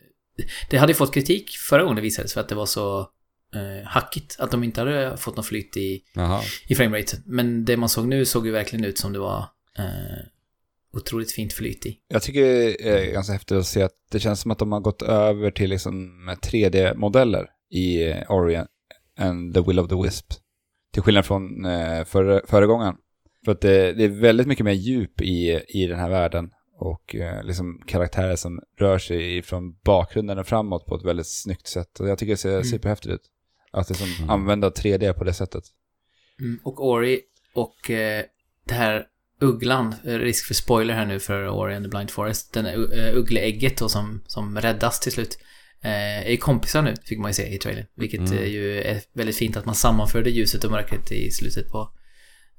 [0.69, 2.99] det hade fått kritik förra gången det visades för att det var så
[3.55, 4.35] eh, hackigt.
[4.39, 6.41] Att de inte hade fått någon flyt i, Jaha.
[6.67, 7.23] i frameraten.
[7.25, 9.45] Men det man såg nu såg ju verkligen ut som det var
[9.77, 10.25] eh,
[10.97, 11.97] otroligt fint flyt i.
[12.07, 14.79] Jag tycker det är ganska häftigt att se att det känns som att de har
[14.79, 18.61] gått över till liksom 3D-modeller i eh, Ori
[19.19, 20.25] and the Will of the Wisp.
[20.93, 22.95] Till skillnad från eh, före, föregångaren.
[23.45, 26.49] För att det, det är väldigt mycket mer djup i, i den här världen.
[26.79, 31.67] Och eh, liksom karaktärer som rör sig från bakgrunden och framåt på ett väldigt snyggt
[31.67, 31.99] sätt.
[31.99, 32.63] Och jag tycker det ser Mm.
[32.63, 33.21] superhäftigt ut.
[33.71, 34.29] Att liksom Mm.
[34.29, 35.63] använda 3D på det sättet.
[36.39, 37.21] Mm, och Ori
[37.55, 38.23] och eh,
[38.67, 39.05] det här
[39.39, 42.77] ugglan, eh, risk för spoiler här nu för Ori and the Blind Forest, den här
[42.77, 45.37] uh, uggleägget då som, som räddas till slut.
[45.81, 45.91] Eh,
[46.27, 47.85] är ju kompisar nu, fick man ju se i trailern.
[47.95, 48.33] Vilket Mm.
[48.37, 51.91] eh, ju är väldigt fint att man sammanförde ljuset och mörkret i slutet på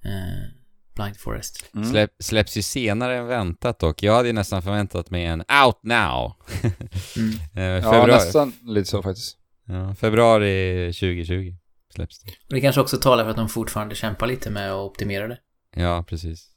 [0.05, 0.55] eh,
[0.95, 1.65] Blind Forest.
[1.75, 1.91] Mm.
[1.91, 4.03] Släpp, släpps ju senare än väntat dock.
[4.03, 6.33] Jag hade ju nästan förväntat mig en out now.
[7.17, 7.33] Mm.
[7.57, 9.37] Eh, Ja, februari, nästan lite så faktiskt.
[9.67, 11.55] ja, februari 2020
[11.95, 12.31] släpps det.
[12.31, 15.39] Och det kanske också talar för att de fortfarande kämpar lite med att optimera det.
[15.77, 16.49] Ja, precis.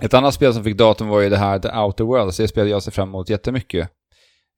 [0.00, 2.36] Ett annat spel som fick datum var ju det här The Outer Worlds.
[2.36, 3.88] Det spel jag ser fram emot jättemycket.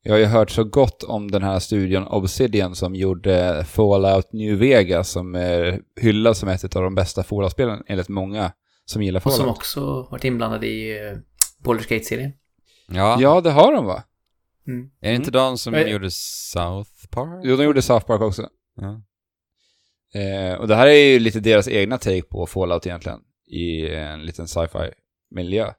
[0.05, 4.59] Jag har ju hört så gott om den här studion Obsidian som gjorde Fallout New
[4.59, 8.53] Vegas som är hyllad som ett av de bästa Fallout-spelen enligt många
[8.85, 9.57] som gillar Och som Fallout.
[9.57, 11.19] också varit inblandad i uh,
[11.65, 12.33] Baldur's Gate-serien.
[12.89, 14.03] Ja, Ja, det har de va?
[14.67, 14.91] Mm.
[15.01, 17.41] är det inte de som Men- gjorde South Park?
[17.45, 18.49] Jo, de gjorde South Park också.
[18.81, 19.03] Ja.
[20.21, 23.19] Eh, och det här är ju lite deras egna take på Fallout egentligen.
[23.47, 24.91] I en liten sci-fi
[25.35, 25.73] miljö.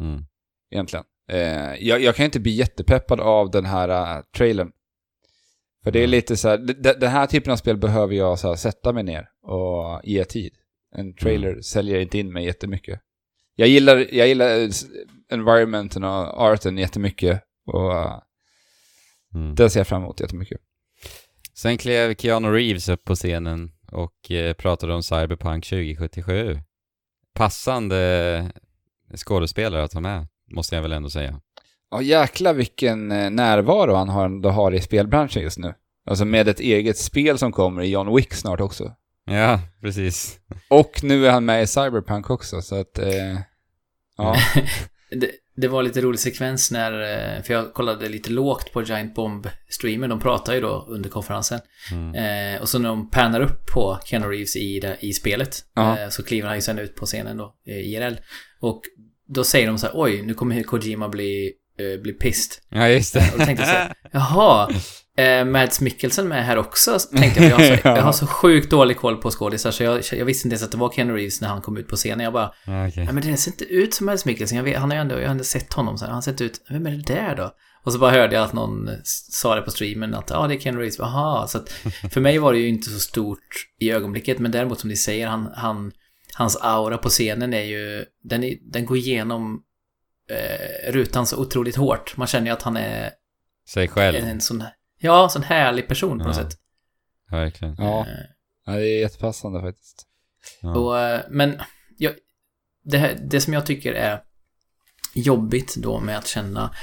[0.00, 0.24] Mm.
[0.70, 1.04] egentligen.
[1.30, 4.72] Eh, jag, jag kan inte bli jättepeppad av den här uh, trailern.
[5.84, 6.10] För det är Mm.
[6.10, 6.58] lite så här,
[7.00, 10.54] den här typen av spel behöver jag så här, sätta mig ner och ge tid.
[10.96, 13.00] En trailer säljer inte in mig jättemycket.
[13.54, 14.68] Jag gillar, jag gillar eh,
[15.32, 17.42] environmenten och arten jättemycket.
[17.66, 18.18] Och uh,
[19.34, 19.54] Mm.
[19.54, 20.60] den ser jag fram emot jättemycket.
[21.54, 26.58] Sen klev Keanu Reeves upp på scenen och eh, pratade om Cyberpunk 2077.
[27.34, 28.52] Passande
[29.16, 31.40] skådespelare att ha med, måste jag väl ändå säga.
[31.90, 35.74] Ja, jäkla vilken eh, närvaro han har, har i spelbranschen just nu.
[36.06, 38.92] Alltså med ett eget spel som kommer i John Wick snart också.
[39.24, 40.38] Ja, precis.
[40.68, 42.98] Och nu är han med i Cyberpunk också, så att...
[42.98, 43.38] Eh,
[44.16, 44.36] ja.
[45.12, 49.14] Det, det var lite rolig sekvens när, eh, för jag kollade lite lågt på Giant
[49.14, 51.60] Bomb-streamen, de pratar ju då under konferensen.
[51.92, 52.54] Mm.
[52.54, 55.98] Eh, och så när de pannar upp på Keanu Reeves i, det, i spelet, Ja.
[55.98, 58.14] eh, så kliver han ju sen ut på scenen då, eh, IRL.
[58.60, 58.82] Och
[59.28, 62.62] då säger de så här, oj, nu kommer Kojima bli, eh, bli pissed.
[62.68, 63.30] Ja, just det.
[63.32, 64.70] Och då tänkte jag så här, jaha,
[65.16, 67.50] eh, Mads Mikkelsen med här också, tänkte jag.
[67.50, 67.96] Jag har så, Ja.
[67.96, 70.72] jag har så sjukt dålig koll på skådisar, så jag, jag visste inte ens att
[70.72, 72.20] det var Keanu Reeves när han kom ut på scenen.
[72.20, 73.04] Jag bara, Ja, okej.
[73.04, 74.56] Nej men det ser inte ut som Mads Mikkelsen.
[74.56, 76.10] Jag vet, han har ju ändå, jag har ändå sett honom så här.
[76.10, 77.50] Han har sett ut, vem är det där då?
[77.84, 80.54] Och så bara hörde jag att någon sa det på streamen att ja, ah, det
[80.54, 80.98] är Ken Reeves.
[80.98, 81.70] Jaha, så att
[82.12, 84.38] för mig var det ju inte så stort i ögonblicket.
[84.38, 85.92] Men däremot som ni säger, han, han,
[86.40, 89.62] hans aura på scenen är ju, den, är, den går igenom
[90.30, 92.16] eh, rutan så otroligt hårt.
[92.16, 93.10] Man känner ju att han är
[93.68, 94.16] Säg själv.
[94.16, 94.64] en sån,
[94.98, 96.42] ja, sån härlig person på något Ja.
[96.42, 96.58] sätt.
[97.30, 97.74] Verkligen.
[97.78, 98.00] Ja.
[98.00, 98.14] Eh,
[98.66, 100.06] ja, det är jättepassande faktiskt.
[100.62, 100.74] Ja.
[100.78, 101.60] Och, eh, men
[101.98, 102.12] jag,
[102.84, 104.22] det, här, det som jag tycker är
[105.14, 106.74] jobbigt då med att känna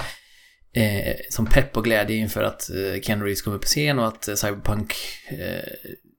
[0.74, 4.28] eh, som pepp och glädje inför att eh, Ken Reeves kommer på scen och att
[4.28, 4.93] eh, Cyberpunk
[5.30, 5.63] eh,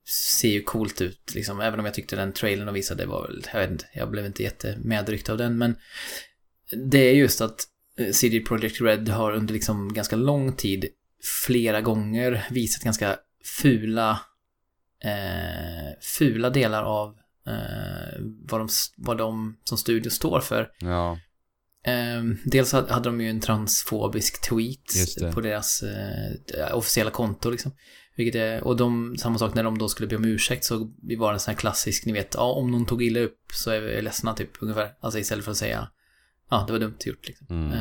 [0.08, 1.60] ser ju coolt ut liksom.
[1.60, 4.26] Även om jag tyckte den trailern de visade var väl, jag vet inte, jag blev
[4.26, 5.76] inte jättemedryckt av den men
[6.90, 7.64] det är just att
[7.98, 10.88] eh, CD Projekt Red har under liksom ganska lång tid
[11.46, 14.20] flera gånger visat ganska fula
[15.04, 17.16] eh, fula delar av
[17.46, 20.70] eh, vad, de, vad de som studio står för.
[20.80, 21.18] Ja.
[21.86, 27.72] Eh, dels hade de ju en transfobisk tweet på deras eh, officiella konto liksom.
[28.18, 31.32] Vilket är, och de, samma sak när de då skulle be om ursäkt så var
[31.32, 33.80] det en sån här klassisk, ni vet, ja om någon tog illa upp så är
[33.80, 34.94] vi ledsna typ ungefär.
[35.00, 35.88] Alltså istället för att säga,
[36.50, 37.46] ja det var dumt gjort liksom.
[37.50, 37.72] Mm.
[37.72, 37.80] Eh,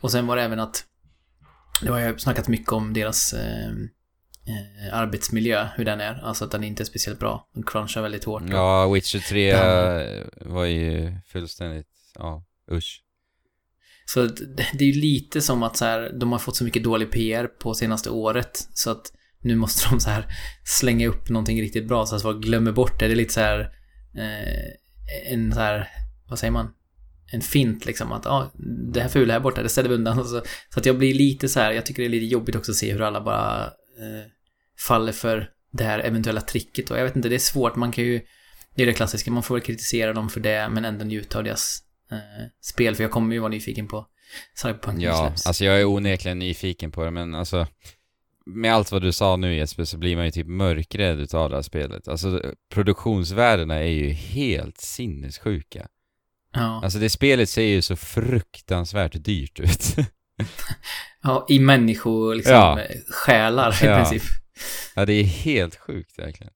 [0.00, 0.84] och sen var det även att
[1.82, 6.14] det har jag snackat mycket om deras eh, eh, arbetsmiljö, hur den är.
[6.24, 7.48] Alltså att den inte är speciellt bra.
[7.54, 8.42] De crunchar väldigt hårt.
[8.50, 13.02] Ja, Witcher 3 Den- var ju fullständigt, ja, usch.
[14.04, 16.84] Så det det är ju lite som att så här, de har fått så mycket
[16.84, 18.68] dålig PR på senaste året.
[18.74, 20.26] Så att nu måste de så här
[20.64, 23.06] slänga upp någonting riktigt bra så att folk glömmer bort det.
[23.06, 23.60] Det är lite så här
[24.16, 25.88] eh, en så här,
[26.28, 26.74] vad säger man?
[27.32, 28.52] En fint liksom att ja,
[28.92, 30.18] det här fula här borta, det ställer vi undan.
[30.20, 30.42] Och så,
[30.76, 32.92] att jag blir lite så här, jag tycker det är lite jobbigt också att se
[32.92, 34.26] hur alla bara eh,
[34.78, 36.90] faller för det här eventuella tricket.
[36.90, 38.20] Och jag vet inte, det är svårt, man kan ju,
[38.74, 41.44] det är det klassiska, man får väl kritisera dem för det men ändå njuta av
[41.44, 42.94] deras eh, spel.
[42.96, 44.06] För jag kommer ju vara nyfiken på
[44.62, 47.66] Cyberpunk Ja, alltså jag är onekligen nyfiken på det, men alltså
[48.46, 51.56] med allt vad du sa nu Jesper så blir man ju typ mörkrädd utav det
[51.56, 52.08] här spelet.
[52.08, 52.42] Alltså
[52.74, 55.86] produktionsvärdena är ju helt sinnessjuka.
[56.54, 56.80] ja.
[56.84, 59.96] Alltså det spelet ser ju så fruktansvärt dyrt ut.
[61.22, 62.78] ja, i människor liksom, Ja.
[63.10, 63.96] själar i Ja.
[63.96, 64.22] princip.
[64.94, 66.52] ja, det är helt sjukt verkligen.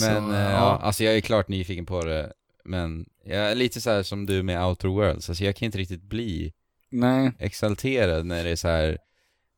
[0.00, 0.50] Men Så, eh, ja.
[0.50, 0.78] ja.
[0.82, 2.32] alltså jag är klart nyfiken på det,
[2.64, 5.78] men jag är lite så här som du med Outer Worlds, alltså jag kan inte
[5.78, 6.52] riktigt bli
[6.90, 7.32] Nej.
[7.38, 8.98] exalterad när det är så här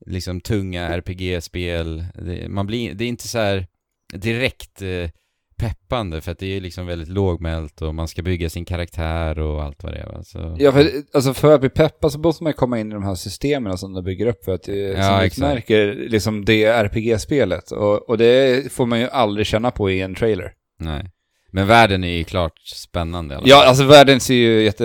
[0.07, 2.05] liksom tunga RPG-spel.
[2.15, 3.67] Det, man blir, det är inte så här
[4.15, 5.11] direkt eh,
[5.59, 9.63] peppande för att det är liksom väldigt lågmält och man ska bygga sin karaktär och
[9.63, 10.07] allt vad det är.
[10.07, 10.23] va.
[10.25, 13.03] Så, Ja, för, alltså för att bli peppad så måste man komma in i de
[13.03, 15.33] här systemen som de bygger upp för att det Ja, som exakt.
[15.39, 17.71] utmärker liksom det RPG-spelet.
[17.71, 20.53] Och, och det får man ju aldrig känna på i en trailer.
[20.79, 21.11] Nej.
[21.51, 23.45] Men världen är ju klart spännande fall.
[23.47, 24.85] Ja, alltså världen ser ju jätte,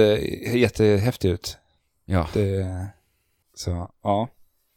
[0.53, 1.57] jättehäftig ut.
[2.05, 2.27] ja.
[2.33, 2.67] Det,
[3.55, 4.29] så, ja.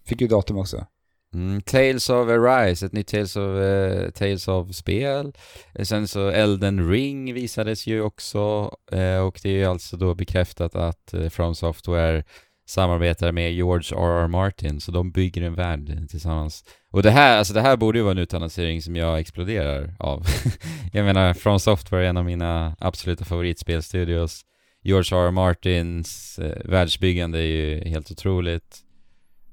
[0.07, 0.87] Fick ju datum också.
[1.35, 5.33] Mm, Tales of Arise, ett nytt Tales of, uh, Tales of-spel.
[5.75, 8.65] Eh, sen så Elden Ring visades ju också
[8.95, 12.25] uh, och det är ju alltså då bekräftat att uh, From Software
[12.67, 14.29] samarbetar med George R.R.
[14.29, 16.65] Martin, så de bygger en värld tillsammans.
[16.91, 20.27] Och det här, alltså det här borde ju vara en utannonsering som jag exploderar av.
[20.93, 24.45] jag menar, From Software är en av mina absoluta favoritspelstudios.
[24.83, 25.31] George R.R.
[25.31, 28.85] Martins eh, världsbyggande är ju helt otroligt.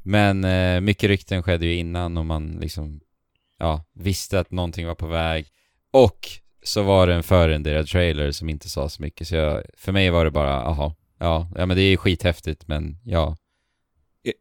[0.04, 3.00] Men eh, mycket rykten skedde ju innan och man liksom,
[3.58, 5.48] ja, visste att någonting var på väg.
[5.92, 6.28] Och
[6.64, 10.10] så var det en förrenderad trailer som inte sa så mycket, så jag, för mig
[10.10, 13.38] var det bara, aha, ja, ja men det är skithäftigt, men ja.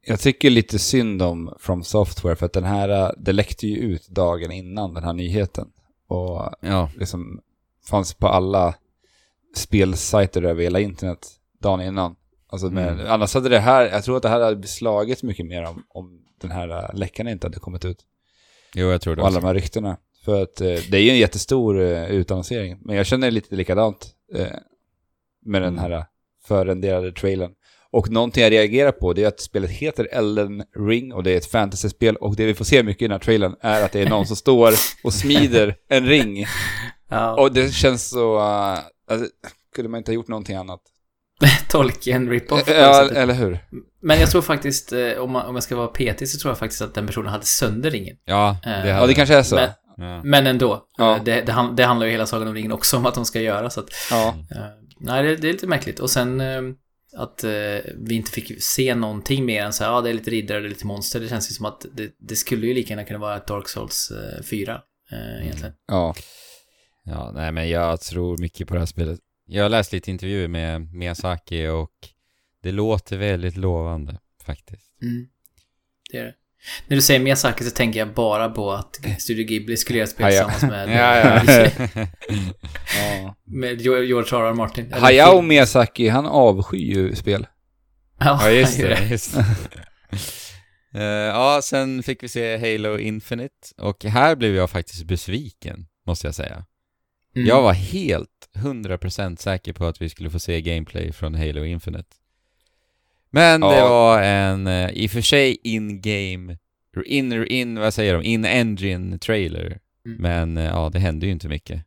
[0.07, 3.77] Jag- tycker lite synd om From Software för att den här, äh, det läckte ju
[3.77, 5.69] ut dagen innan den här nyheten.
[6.07, 7.41] Och Ja, liksom
[7.91, 8.75] fanns på alla
[9.57, 11.27] spelsajter över hela internet
[11.63, 12.17] dagen innan.
[12.53, 12.99] Alltså Mm.
[13.07, 16.21] annars hade det här, jag tror att det här hade slagit mycket mer om, om
[16.41, 17.99] den här äh, läckan inte hade kommit ut.
[18.75, 19.41] jo jag tror det Och alla också.
[19.41, 19.97] de här ryktena.
[20.25, 22.79] För att eh, det är ju en jättestor eh, utannonsering.
[22.81, 24.47] Men jag känner lite likadant eh,
[25.45, 25.93] med den Mm.
[25.93, 26.05] här
[26.45, 27.51] förrenderade trailern.
[27.93, 31.37] Och någonting jag reagerar på det är att spelet heter Elden Ring och det är
[31.37, 34.01] ett fantasyspel och det vi får se mycket i den här trailern är att det
[34.01, 34.73] är någon som står
[35.05, 36.45] och smider en ring.
[37.13, 38.37] Ja, Och det känns så...
[38.37, 38.79] Uh,
[39.11, 39.27] alltså,
[39.75, 40.81] kunde man inte ha gjort någonting annat?
[41.69, 42.65] Tolkien rip-off.
[42.65, 43.17] det Ja, sättet.
[43.17, 43.59] eller hur?
[44.03, 46.59] Men jag tror faktiskt, eh, om, man, om jag ska vara petig, så tror jag
[46.59, 48.17] faktiskt att den personen hade sönder ringen.
[48.25, 49.55] Ja, det Eh, hade Ja, det kanske är så.
[49.55, 50.21] Men, ja.
[50.25, 50.85] men ändå.
[50.99, 51.17] Ja.
[51.17, 53.25] Eh, Det, det, han- det handlar ju hela Sagan om ringen också om att de
[53.25, 53.89] ska göra, så att...
[54.11, 54.35] Ja.
[55.01, 56.01] nej, det, det är lite märkligt.
[56.01, 56.43] Och sen
[57.17, 57.51] att eh,
[57.97, 60.67] vi inte fick se någonting mer än så här, ja, det är lite riddare, det
[60.67, 61.21] är lite monster.
[61.21, 63.69] Det känns ju som att det, det skulle ju lika gärna kunna vara ett Dark
[63.69, 64.81] Souls eh, 4,
[65.13, 65.73] eh, egentligen.
[65.89, 66.15] ja.
[67.05, 69.19] Ja, nej men jag tror mycket på det här spelet.
[69.53, 71.91] Jag har läst lite intervjuer med Miyazaki och
[72.63, 75.03] det låter väldigt lovande faktiskt.
[75.03, 75.27] Mm.
[76.11, 76.35] Det är det.
[76.87, 80.11] När du säger Miyazaki så tänker jag bara på att Studio Ghibli skulle göra ett
[80.11, 81.67] spel tillsammans med, Ja, ja.
[82.97, 83.37] ja.
[83.45, 84.49] med George R.
[84.49, 84.55] R.
[84.55, 84.87] Martin.
[84.87, 85.49] Eller Hayao film.
[85.49, 87.47] Miyazaki, han avskyr ju spel.
[88.19, 89.09] Ja, just det.
[89.11, 89.45] Just det.
[90.95, 96.27] Eh, ja, sen fick vi se Halo Infinite och här blev jag faktiskt besviken, måste
[96.27, 96.65] jag säga.
[97.37, 97.49] Mm.
[97.49, 102.09] Jag var helt 100% säker på att vi skulle få se gameplay från Halo Infinite.
[103.31, 103.89] Men det Ja.
[103.89, 106.57] var en, eh, i och för sig in-game,
[107.07, 109.79] in, in, vad säger de, in-engine trailer.
[110.07, 110.19] Mm.
[110.23, 111.83] Men eh, ja, det hände ju inte mycket.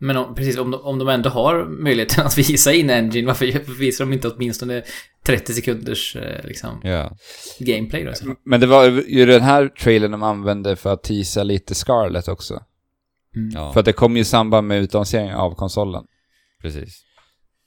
[0.00, 3.78] Men om, precis, om de, om de ändå har möjligheten att visa in engine, varför
[3.78, 4.82] visar de inte åtminstone
[5.26, 7.16] 30 sekunders eh, liksom, Ja.
[7.58, 8.12] gameplay då?
[8.14, 8.34] Så?
[8.44, 12.62] Men det var ju den här trailern de använde för att teasa lite Scarlet också.
[13.36, 13.50] Mm.
[13.54, 16.04] Ja, För att det kom ju i samband med utannonseringen av konsolen.
[16.62, 17.04] precis.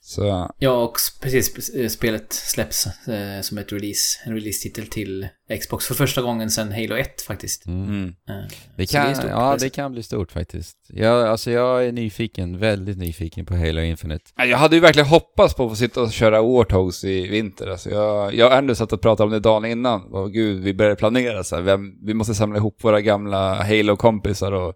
[0.04, 5.28] Så Ja, och precis, eh, spelet släpps eh, som ett release, en release-titel till
[5.62, 7.66] Xbox för första gången sedan Halo 1 faktiskt.
[7.66, 7.84] Mm.
[7.84, 8.08] mm.
[8.08, 8.36] Eh,
[8.76, 10.78] Det så det kan, stort ja, det kan bli stort faktiskt.
[10.90, 14.24] Jag, alltså jag är nyfiken, väldigt nyfiken på Halo Infinite.
[14.38, 17.68] Ja, Jag hade ju verkligen hoppats på att få sitta och köra Warthogs i vinter.
[17.68, 20.02] Alltså jag, jag och Andrew satt och pratade om det dagen innan.
[20.12, 22.06] Åh gud, vi började planera så här.
[22.06, 24.74] Vi måste samla ihop våra gamla Halo-kompisar och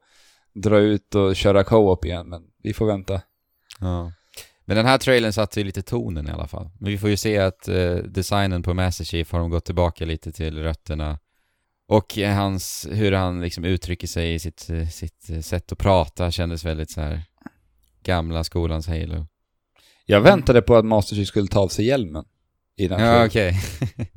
[0.56, 2.30] dra ut och köra co-op igen.
[2.30, 3.22] Men vi får vänta.
[3.80, 4.12] Ja.
[4.66, 6.70] Men den här trailern satte ju lite tonen i alla fall.
[6.80, 10.06] Men vi får ju se att eh, designen på Master Chief har de gått tillbaka
[10.06, 11.20] lite till rötterna.
[11.88, 15.78] Och eh, hans, hur han liksom uttrycker sig i sitt, eh, sitt eh, sätt att
[15.78, 17.22] prata kändes väldigt så här
[18.04, 19.28] gamla skolans Halo.
[20.06, 22.26] Jag väntade på att Master Chief skulle ta av sig hjälmen.
[22.78, 23.60] I den Ja, okej.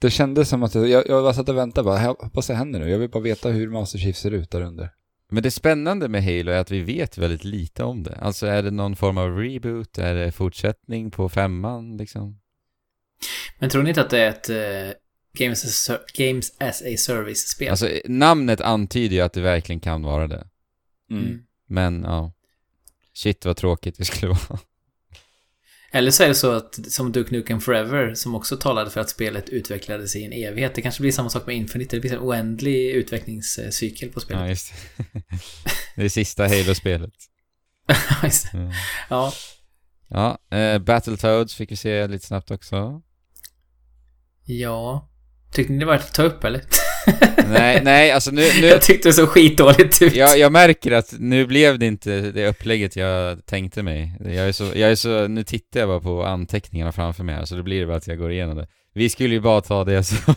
[0.00, 2.80] Det kändes som att jag, jag, jag satt och väntade bara, jag hoppas det händer
[2.80, 2.90] nu.
[2.90, 4.90] Jag vill bara veta hur Master Chief ser ut där under.
[5.30, 8.14] Men det spännande med Halo är att vi vet väldigt lite om det.
[8.20, 9.98] Alltså är det någon form av reboot?
[9.98, 12.40] Är det fortsättning på femman liksom?
[13.58, 14.96] Men tror ni inte att det är ett eh,
[15.32, 17.70] Games, as a, Games as a Service-spel?
[17.70, 20.46] Alltså namnet antyder ju att det verkligen kan vara det.
[21.10, 21.42] Mm.
[21.66, 22.32] Men ja.
[23.12, 24.58] Shit vad tråkigt det skulle vara.
[25.92, 29.10] Eller så är det så att, som Duke Nukem Forever, som också talade för att
[29.10, 30.74] spelet utvecklades i en evighet.
[30.74, 31.96] Det kanske blir samma sak med Infinite.
[31.96, 34.48] Det blir en oändlig utvecklingscykel på Ja, spelet.
[34.48, 35.22] just det.
[35.96, 37.14] det är sista Halo-spelet.
[38.54, 38.72] Mm.
[39.10, 39.32] ja.
[40.08, 43.02] Ja, eh, Battletoads fick vi se lite snabbt också.
[44.44, 45.08] Ja.
[45.52, 46.60] Tyckte ni det var värt att ta upp eller?
[47.48, 48.42] nej, nej, alltså nu...
[48.60, 50.14] nu jag tyckte det såg skitdåligt ut.
[50.14, 54.12] jag, jag märker att nu blev det inte det upplägget jag tänkte mig.
[54.24, 57.44] Jag är så, jag är så, nu tittar jag bara på anteckningarna framför mig här,
[57.44, 58.66] så då blir det bara att jag går igenom det.
[58.94, 60.34] Vi skulle ju bara ta det som,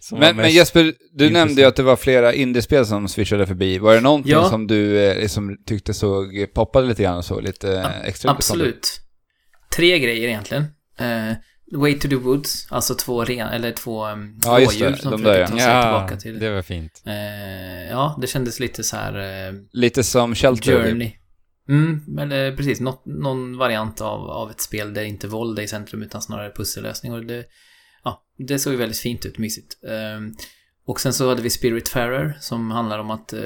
[0.00, 1.32] som Men, men Jesper, du intressant.
[1.32, 3.78] nämnde ju att det var flera indiespel som swishade förbi.
[3.78, 4.48] Var det någonting Ja.
[4.48, 8.30] som du eh, som tyckte såg, poppade lite grann och så lite eh, extra?
[8.30, 9.00] Absolut.
[9.76, 10.62] Tre grejer egentligen.
[10.98, 11.32] Eh,
[11.72, 15.46] Way to the Woods, alltså två ren, eller två um, Ja, rådjur som De försöker
[15.46, 16.38] ta sig Ja, tillbaka till...
[16.38, 17.02] det var fint.
[17.06, 19.48] Eh, ja, det kändes lite så här...
[19.48, 20.62] Eh, Lite som Shelter.
[20.72, 20.84] typ.
[20.86, 21.12] Journey.
[21.68, 22.80] Mm, men eh, precis.
[22.80, 26.52] Något, någon variant av, av ett spel där inte våld är i centrum utan snarare
[26.52, 27.12] pussellösning.
[27.12, 27.44] Och det,
[28.04, 29.76] ja, det såg ju väldigt fint ut, mysigt.
[30.88, 33.40] Och sen så hade vi Spiritfarer som handlar om att eh,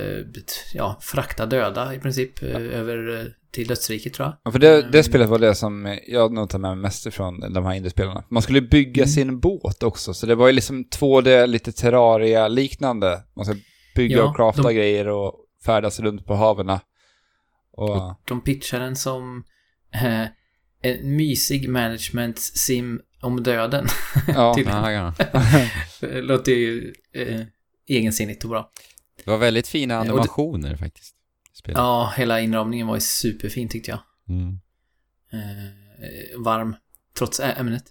[0.75, 4.37] ja, frakta döda i princip eh, över eh, till dödsriket tror jag.
[4.45, 7.41] Ja, för det, det spelet var det som jag nog tar med mig mest ifrån
[7.53, 8.25] de här indiespelarna.
[8.31, 9.09] Man skulle bygga Mm.
[9.13, 13.23] sin båt också, så det var ju liksom 2D, lite Terraria-liknande.
[13.37, 13.55] Man ska
[13.97, 15.35] bygga Ja, och crafta de- grejer och
[15.67, 16.71] färdas runt på haven.
[17.77, 19.45] Och, De pitchar den som
[19.95, 20.25] eh,
[20.83, 23.87] en mysig management sim om döden.
[24.29, 25.15] ja, Ja, ja.
[26.01, 27.41] Det låter ju eh,
[27.87, 28.71] egensinnigt och bra.
[29.25, 31.15] Det var väldigt fina och det- animationer faktiskt.
[31.53, 31.79] Spelet.
[31.79, 34.01] Ja, hela inramningen var ju superfin tyckte jag.
[34.29, 34.49] Mm.
[35.33, 36.77] eh, varm,
[37.19, 37.85] trots ämnet.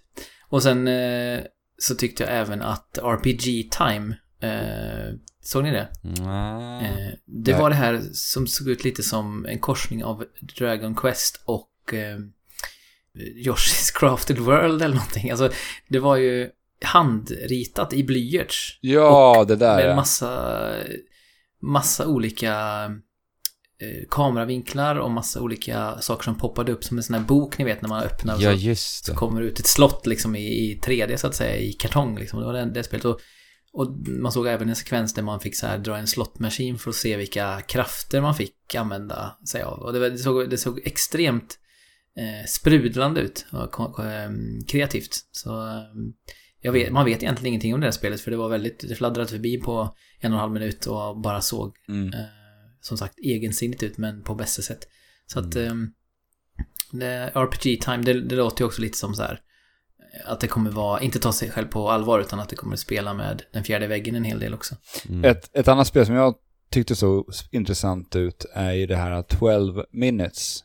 [0.47, 1.39] Och sen eh,
[1.77, 5.89] så tyckte jag även att RPG Time, eh, såg ni det?
[6.03, 7.15] Mm.
[7.25, 10.23] Det var det här som såg ut lite som en korsning av
[10.57, 12.17] Dragon Quest och eh,
[13.19, 15.31] Yoshi's Crafted World eller någonting.
[15.31, 15.49] Alltså,
[15.87, 16.49] det var ju
[16.85, 18.79] handritat i blyerts.
[18.81, 19.95] ja det där Med ja.
[19.95, 20.61] massa,
[21.61, 22.51] massa olika
[23.81, 27.65] eh, kameravinklar och massa olika saker som poppade upp som en sån här bok ni
[27.65, 29.17] vet när man öppnar Ja, så, just så det.
[29.17, 32.39] kommer det ut ett slott liksom i, i 3D så att säga, i kartong liksom.
[32.39, 33.05] Det var det, det spelet.
[33.05, 33.19] Och,
[33.73, 36.89] och man såg även en sekvens där man fick så här dra en slottmaskin för
[36.89, 39.79] att se vilka krafter man fick använda sig av.
[39.79, 41.60] Och det, var, det, såg, det såg extremt eh,
[42.47, 44.29] sprudlande ut och ko- eh,
[44.67, 45.15] kreativt.
[45.31, 45.83] Så eh,
[46.61, 48.95] jag vet, man vet egentligen ingenting om det här spelet för det var väldigt, det
[48.95, 52.13] fladdrade förbi på en och en halv minut och bara såg Mm.
[52.13, 52.19] eh,
[52.81, 54.87] som sagt egensinnigt ut men på bästa sätt.
[55.25, 55.73] Så att eh,
[56.91, 59.41] det, RPG Time, det, det låter ju också lite som så här
[60.13, 62.75] eh, att det kommer vara, inte ta sig själv på allvar utan att det kommer
[62.75, 64.75] spela med den fjärde väggen en hel del också.
[65.09, 65.25] Mm.
[65.25, 66.35] Ett, ett annat spel som jag
[66.69, 70.63] tyckte så intressant ut är ju det här 12 minutes.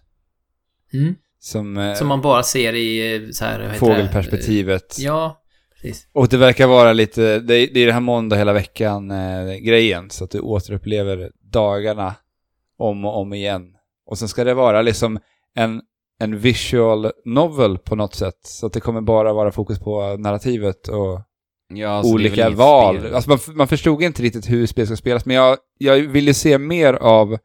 [0.92, 1.14] Mm.
[1.46, 4.96] Som, eh, Som man bara ser i eh, så här, fågelperspektivet.
[4.98, 5.42] Ja,
[5.74, 6.08] precis.
[6.12, 9.54] Och det verkar vara lite, det är, det är det här måndag hela veckan eh,
[9.54, 10.10] grejen.
[10.10, 12.14] Så att du återupplever dagarna
[12.78, 13.62] om och om igen.
[14.06, 15.18] Och sen ska det vara liksom
[15.54, 15.80] en,
[16.20, 18.40] en visual novel på något sätt.
[18.42, 21.20] Så att det kommer bara vara fokus på narrativet och
[21.68, 23.14] Ja, alltså, olika val.
[23.14, 26.58] Alltså man, man förstod inte riktigt hur spel ska spelas, men jag, jag ville se
[26.58, 27.38] mer av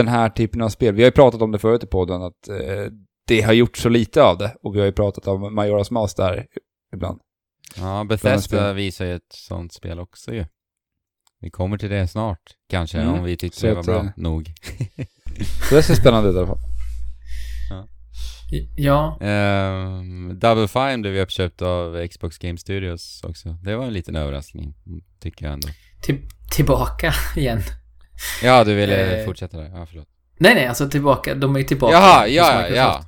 [0.00, 0.94] den här typen av spel.
[0.94, 2.92] Vi har ju pratat om det förut i podden, att eh,
[3.26, 4.56] det har gjort så lite av det.
[4.62, 6.46] Och vi har ju pratat om Majoras Mask där
[6.94, 7.20] ibland.
[7.76, 10.44] Ja, Bethesda visar ju ett sånt spel också ju.
[11.40, 12.40] Vi kommer till det snart,
[12.70, 13.14] kanske, Mm.
[13.14, 14.52] om vi tyckte Så det var bra eh, nog.
[15.68, 16.58] Så det ser spännande ut i alla fall.
[18.76, 23.48] Ja, Ehm, Double Fine blev ju uppköpt av Xbox Game Studios också.
[23.62, 24.74] Det var en liten överraskning,
[25.20, 25.68] tycker jag ändå.
[26.02, 27.60] till, tillbaka igen.
[28.42, 29.68] Ja, du ville Eh, fortsätta där?
[29.74, 30.08] Ja, förlåt.
[30.38, 31.34] Nej, nej, alltså tillbaka.
[31.34, 31.92] De är tillbaka.
[31.94, 33.04] Jaha, ja, ja.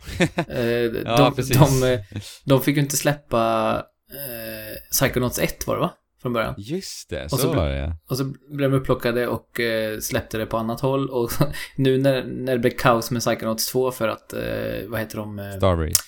[0.48, 0.59] Eh,
[1.04, 1.56] Ja, de, precis.
[1.56, 2.00] de, eh,
[2.44, 3.74] de fick ju inte släppa
[4.11, 5.90] eh, Psychonauts 1 var det va?
[6.22, 6.54] Från början.
[6.59, 7.96] Just det, Och så, så- var det ja.
[8.11, 11.11] Och så blev de upplockade och eh, släppte det på annat håll.
[11.11, 11.30] Och
[11.76, 14.40] nu när, när det blev kaos med Psychonauts 2 för att, eh,
[14.88, 15.38] vad heter de?
[15.38, 16.02] Eh, Starbreeze.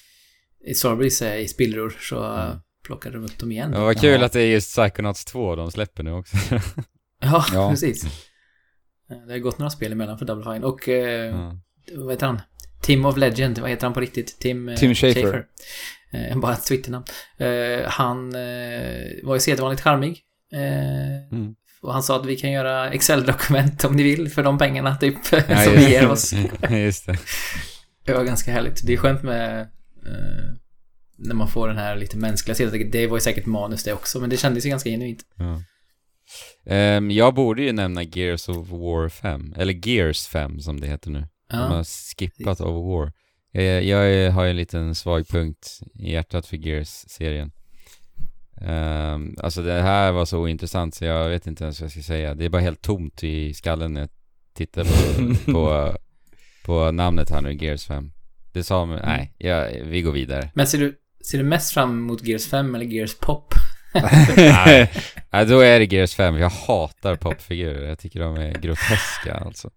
[0.76, 2.56] Starbreeze är i spillror så Mm.
[2.86, 3.72] plockade de upp dem igen.
[3.74, 4.26] Ja, vad kul Ja.
[4.26, 6.36] att det är just Psychonauts 2 de släpper nu också.
[7.22, 7.70] Ja, Ja.
[7.70, 8.04] precis.
[9.10, 10.64] Eh, Det har gått några spel emellan för Double Fine.
[10.64, 11.56] Och, eh, ja.
[11.96, 12.40] vad heter han?
[12.82, 14.38] Tim of Legend, vad heter han på riktigt?
[14.40, 15.44] Tim, eh, Tim Schafer.
[16.12, 17.04] Eh, bara ett Twitternamn.
[17.38, 18.30] Eh, han
[19.22, 20.20] var ju sedvanligt charmig.
[21.32, 21.54] Mm.
[21.82, 25.14] och han sa att vi kan göra Excel-dokument om ni vill för de pengarna typ
[25.48, 26.32] Ja, som ni ger oss.
[26.70, 27.18] just det.
[28.04, 28.86] Det var ganska härligt.
[28.86, 29.60] Det är skönt med
[30.06, 30.54] eh,
[31.16, 32.90] när man får den här lite mänskliga sidan.
[32.90, 35.22] Det var ju säkert manus det också, men det kändes ju ganska genuint.
[35.36, 35.62] Ja.
[36.66, 41.10] Ehm, jag borde ju nämna Gears of War 5, eller Gears 5 som det heter
[41.10, 41.26] nu.
[41.50, 41.84] De har Ja.
[41.84, 43.12] skippat of War.
[43.52, 47.52] Jag, jag är- har ju en liten svag punkt i hjärtat för Gears-serien.
[48.60, 52.02] Ehm, alltså det här var så ointressant så jag vet inte ens vad jag ska
[52.02, 52.34] säga.
[52.34, 54.10] Det är bara helt tomt i skallen när jag
[54.54, 55.96] tittar på, på,
[56.64, 58.12] på namnet här nu, Gears 5.
[58.52, 60.50] Det sa mig, nej, jag, vi går vidare.
[60.54, 63.54] Men ser du, ser du mest fram emot Gears 5 eller Gears Pop?
[64.36, 64.90] Nej,
[65.32, 66.36] nej, då är det Gears 5.
[66.36, 67.88] Jag hatar popfigurer.
[67.88, 69.70] Jag tycker de är groteska alltså.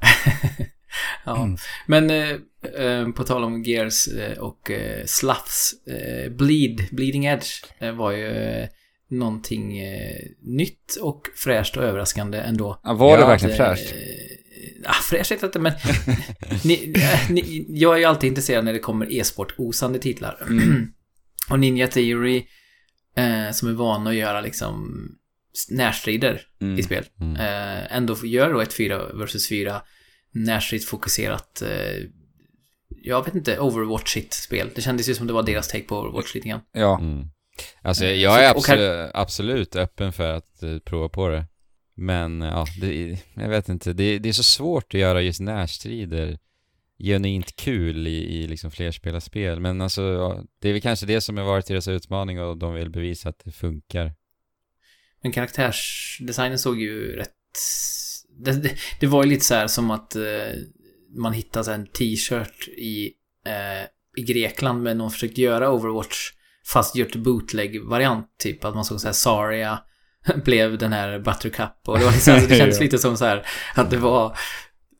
[1.24, 1.56] ja.
[1.86, 2.30] Men eh,
[2.86, 8.10] eh, på tal om Gears eh, och eh, Sluffs, eh, Bleed, Bleeding Edge eh, var
[8.12, 8.68] ju eh,
[9.10, 12.80] någonting eh, nytt och fräscht och överraskande ändå.
[12.82, 13.94] Ja, var det Ja, verkligen fräscht?
[14.82, 15.72] Ja, fräscht vet jag inte, men
[16.64, 20.38] ni, eh, ni, jag är ju alltid intresserad när det kommer e-sport-osande titlar.
[21.50, 22.46] och Ninja Theory,
[23.16, 25.02] eh, som är vana att göra liksom
[25.70, 26.78] närstrider Mm.
[26.78, 27.36] i spel, Mm.
[27.36, 29.82] eh, ändå gör då ett 4 versus 4
[30.32, 32.02] närstridsfokuserat, eh,
[33.02, 34.70] jag vet inte, Overwatch-igt spel.
[34.74, 36.60] Det kändes ju som det var deras take på Overwatch lite grann.
[36.72, 36.98] Ja.
[37.00, 37.26] Mm.
[37.82, 41.46] Alltså Eh, jag är och här- absolut, absolut öppen för att eh, prova på det.
[41.94, 43.92] Men ja, det, jag vet inte.
[43.92, 46.38] Det, det är så svårt att göra just närstrider
[47.00, 49.60] genuint kul i, i liksom flerspelarspel.
[49.60, 50.02] Men alltså,
[50.60, 53.38] det är väl kanske det som har varit deras utmaning och de vill bevisa att
[53.44, 54.12] det funkar.
[55.22, 57.30] Men karaktärsdesignen såg ju rätt...
[58.38, 60.22] Det, det, det var ju lite så här som att eh,
[61.16, 63.12] man hittade en t-shirt i,
[63.46, 63.86] eh,
[64.16, 66.30] i Grekland men någon försökte göra Overwatch
[66.66, 68.64] fast gjort bootleg-variant typ.
[68.64, 69.78] Att man såg så här Saria
[70.44, 73.46] blev den här Buttercup och det var liksom, alltså, det kändes lite som så här
[73.74, 74.38] att det var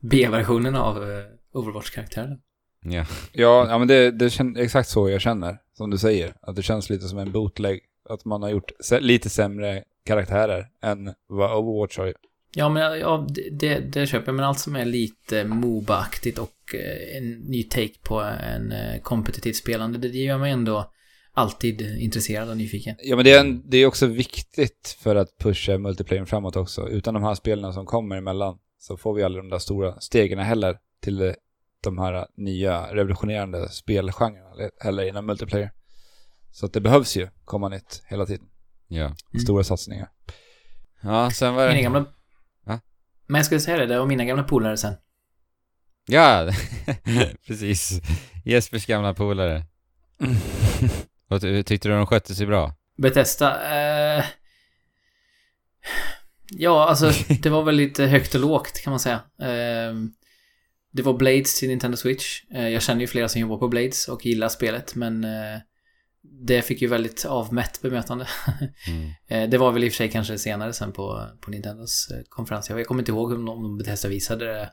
[0.01, 2.39] B-versionen av eh, Overwatch-karaktären.
[2.83, 6.33] Ja, Ja, ja men det, det känns exakt så jag känner, som du säger.
[6.41, 7.79] Att det känns lite som en bootleg.
[8.09, 12.13] Att man har gjort lite sämre karaktärer än vad Overwatch har.
[12.55, 14.35] Ja, men ja, det, det, köper jag.
[14.35, 19.55] Men allt som är lite Moba-aktigt och eh, en ny take på en eh, kompetitivt
[19.55, 20.91] spelande, det gör mig ändå
[21.33, 22.95] alltid intresserad och nyfiken.
[23.03, 26.89] Ja, men det är, en, det är också viktigt för att pusha multiplayer framåt också.
[26.89, 30.39] Utan de här spelen som kommer emellan så får vi aldrig de där stora stegen
[30.39, 31.33] heller till eh,
[31.83, 35.71] de här nya revolutionerande spelgenrerna heller inom multiplayer.
[36.51, 38.47] Så att det behövs ju komma nytt hela tiden.
[38.87, 39.05] ja.
[39.05, 39.15] Mm.
[39.43, 40.09] Stora satsningar.
[41.01, 41.81] Ja, sen var Mina det...
[41.81, 41.99] gamla...
[42.65, 42.79] Va?
[43.27, 44.93] Men jag skulle säga det, det var mina gamla polare sen.
[46.05, 46.51] Ja,
[47.47, 48.01] precis.
[48.45, 49.65] Jespers gamla polare.
[51.29, 52.75] Och ty- tyckte du de skötte sig bra?
[52.97, 53.73] Bethesda,
[54.19, 54.25] eh...
[56.49, 59.21] Ja, alltså det var väl lite högt och lågt kan man säga.
[59.41, 59.93] Eh,
[60.91, 62.41] det var Blades till Nintendo Switch.
[62.53, 65.59] Eh, jag känner ju flera som jobbar på Blades och gillar spelet, men eh,
[66.47, 68.27] det fick ju väldigt avmätt bemötande.
[68.87, 69.09] Mm.
[69.27, 72.69] Eh, det var väl i och för sig kanske senare sen på, på Nintendos konferens.
[72.69, 74.69] Jag, kommer inte ihåg om de, Bethesda visade det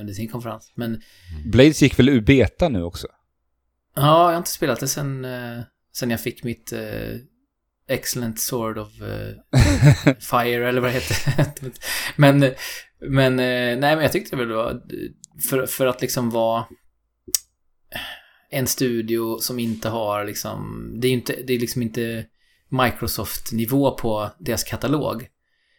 [0.00, 0.72] under sin konferens.
[0.74, 1.02] Men
[1.52, 3.06] Blades gick väl ur beta nu också?
[3.94, 5.26] ja, jag har inte spelat det sen,
[5.92, 6.72] sen jag fick mitt
[7.88, 8.88] Excellent Sword of
[10.20, 11.52] Fire eller vad det heter.
[12.16, 12.54] men,
[13.00, 14.82] men, nej men jag tyckte väl det var,
[15.50, 16.64] för, för att liksom vara
[18.50, 22.26] en studio som inte har liksom, det är ju inte, det är liksom inte
[22.68, 25.26] Microsoft-nivå på deras katalog.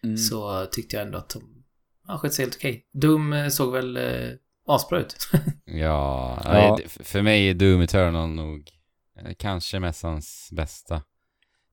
[0.03, 0.18] Mm.
[0.18, 1.64] Så tyckte jag ändå att de
[2.08, 2.86] ja, sköt sig helt okej.
[2.93, 4.30] Doom eh, såg väl eh,
[4.68, 5.16] asbra ut.
[5.66, 6.78] Ja, Ja.
[6.80, 8.70] nej, för mig är Doom Eternal nog
[9.20, 11.01] eh, kanske mässans bästa.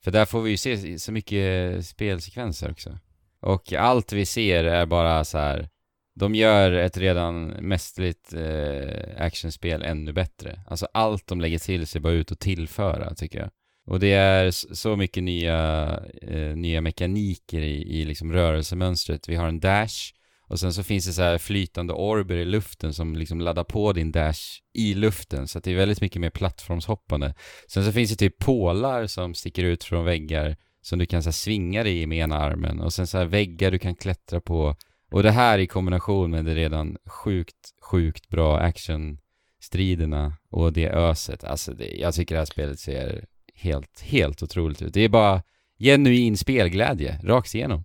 [0.05, 2.99] För där får vi ju se så mycket spelsekvenser också.
[3.41, 5.69] Och allt vi ser är bara så här.
[6.15, 10.61] De gör ett redan mästerligt eh, actionspel ännu bättre.
[10.67, 13.51] Alltså allt de lägger till sig bara ut och tillföra, tycker jag.
[13.87, 15.91] Och det är så mycket nya,
[16.23, 19.29] eh, nya mekaniker i, i liksom rörelsemönstret.
[19.29, 20.13] Vi har en dash
[20.47, 23.93] och sen så finns det så här flytande orber i luften som liksom laddar på
[23.93, 25.49] din dash i luften.
[25.49, 27.35] Så att det är väldigt mycket mer plattformshoppande.
[27.69, 31.27] Sen så finns det typ pålar som sticker ut från väggar som du kan så
[31.27, 34.41] här, svinga dig i med ena armen och sen så här väggar du kan klättra
[34.41, 34.77] på.
[35.15, 41.45] Och det här i kombination med det redan sjukt, sjukt bra actionstriderna och det öset.
[41.45, 44.95] Alltså det, jag tycker det här spelet ser helt, helt otroligt ut.
[44.95, 45.43] Det är bara
[45.79, 47.85] genuin spelglädje, rakt igenom.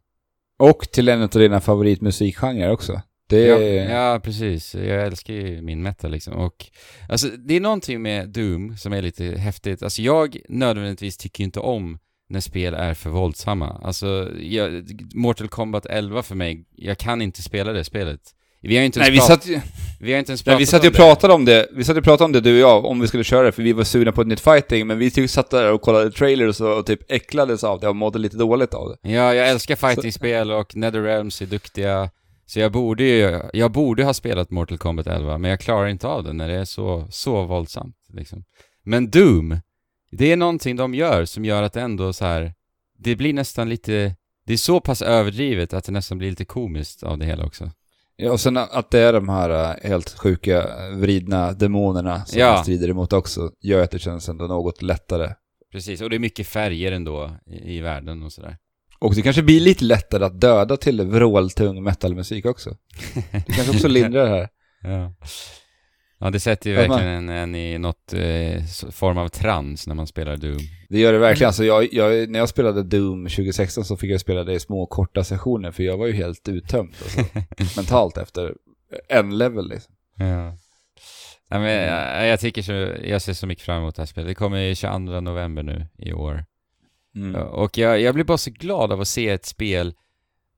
[0.59, 3.01] Och till en av dina favoritmusikgenrer också.
[3.27, 4.75] Det Ja, ja, precis.
[4.75, 6.34] Jag älskar ju min metal liksom.
[6.34, 6.65] Och
[7.09, 9.84] alltså, det är någonting med Doom som är lite häftigt.
[9.84, 11.99] Alltså jag nödvändigtvis tycker ju inte om
[12.30, 13.82] när spel är för våldsamma.
[13.84, 18.19] Alltså, jag, Mortal Kombat 11 för mig, jag kan inte spela det spelet.
[18.61, 19.61] Vi har inte ens, Nej, vi prat- satt, ju-
[19.99, 21.67] vi har inte ens nej, vi satt ju om och pratade om det.
[21.73, 23.63] Vi satt och pratade om det, du och jag, om vi skulle köra det, för
[23.63, 26.61] vi var sugna på ett nytt fighting, men vi typ satt där och kollade trailers
[26.61, 29.09] och, och typ äcklades av det och mådde lite dåligt av det.
[29.11, 32.09] Ja, jag älskar fightingspel och Netherrealms är duktiga.
[32.45, 36.07] Så jag borde ju, jag borde ha spelat Mortal Kombat 11, men jag klarar inte
[36.07, 38.43] av det när det är så, så våldsamt liksom.
[38.84, 39.57] Men Doom,
[40.12, 42.53] det är någonting de gör som gör att det ändå så här,
[42.97, 47.03] det blir nästan lite, det är så pass överdrivet att det nästan blir lite komiskt
[47.03, 47.72] av det hela också.
[48.16, 52.64] Ja, och sen att det är de här äh, helt sjuka, vridna demonerna som Ja.
[52.64, 55.34] strider emot också, gör att det känns ändå något lättare.
[55.72, 58.57] Precis, och det är mycket färger ändå i, i världen och sådär.
[58.99, 62.70] Och det kanske blir lite lättare att döda till vråltung metalmusik också.
[63.32, 64.49] Det kanske också lindrar det här.
[64.84, 65.14] Ja.
[66.20, 69.95] Ja, det sätter ju Ja, verkligen en, en i något eh, form av trans när
[69.95, 70.59] man spelar Doom.
[70.89, 71.47] Det gör det verkligen.
[71.47, 74.86] Alltså jag, jag, när jag spelade Doom 2016 så fick jag spela det i små
[74.86, 77.20] korta sessioner för jag var ju helt uttömd alltså,
[77.80, 78.55] mentalt efter
[79.09, 79.93] en level liksom.
[80.15, 80.53] Ja.
[81.51, 82.72] Nej, men jag, jag tycker så,
[83.03, 84.28] jag ser så mycket fram emot det här spelet.
[84.28, 86.45] Det kommer ju 22 november nu i år.
[87.15, 87.36] Mm.
[87.36, 89.93] Och jag, jag blir bara så glad av att se ett spel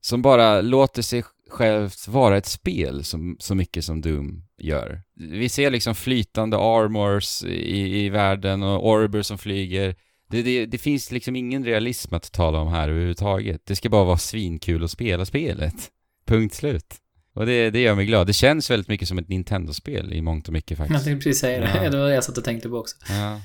[0.01, 5.01] som bara låter sig självt vara ett spel som, så mycket som Doom gör.
[5.29, 9.95] Vi ser liksom flytande armors i, i världen och orber som flyger.
[10.29, 13.61] Det, det, det finns liksom ingen realism att tala om här överhuvudtaget.
[13.65, 15.73] Det ska bara vara svinkul att spela spelet.
[16.25, 16.95] Punkt slut.
[17.33, 18.27] Och det, det gör mig glad.
[18.27, 21.05] Det känns väldigt mycket som ett Nintendo-spel i mångt och mycket Jag faktiskt.
[21.05, 21.83] tänkte precis säga det.
[21.83, 21.89] Ja.
[21.89, 22.95] Det var det jag satt och tänkte på också.
[23.09, 23.41] Ja.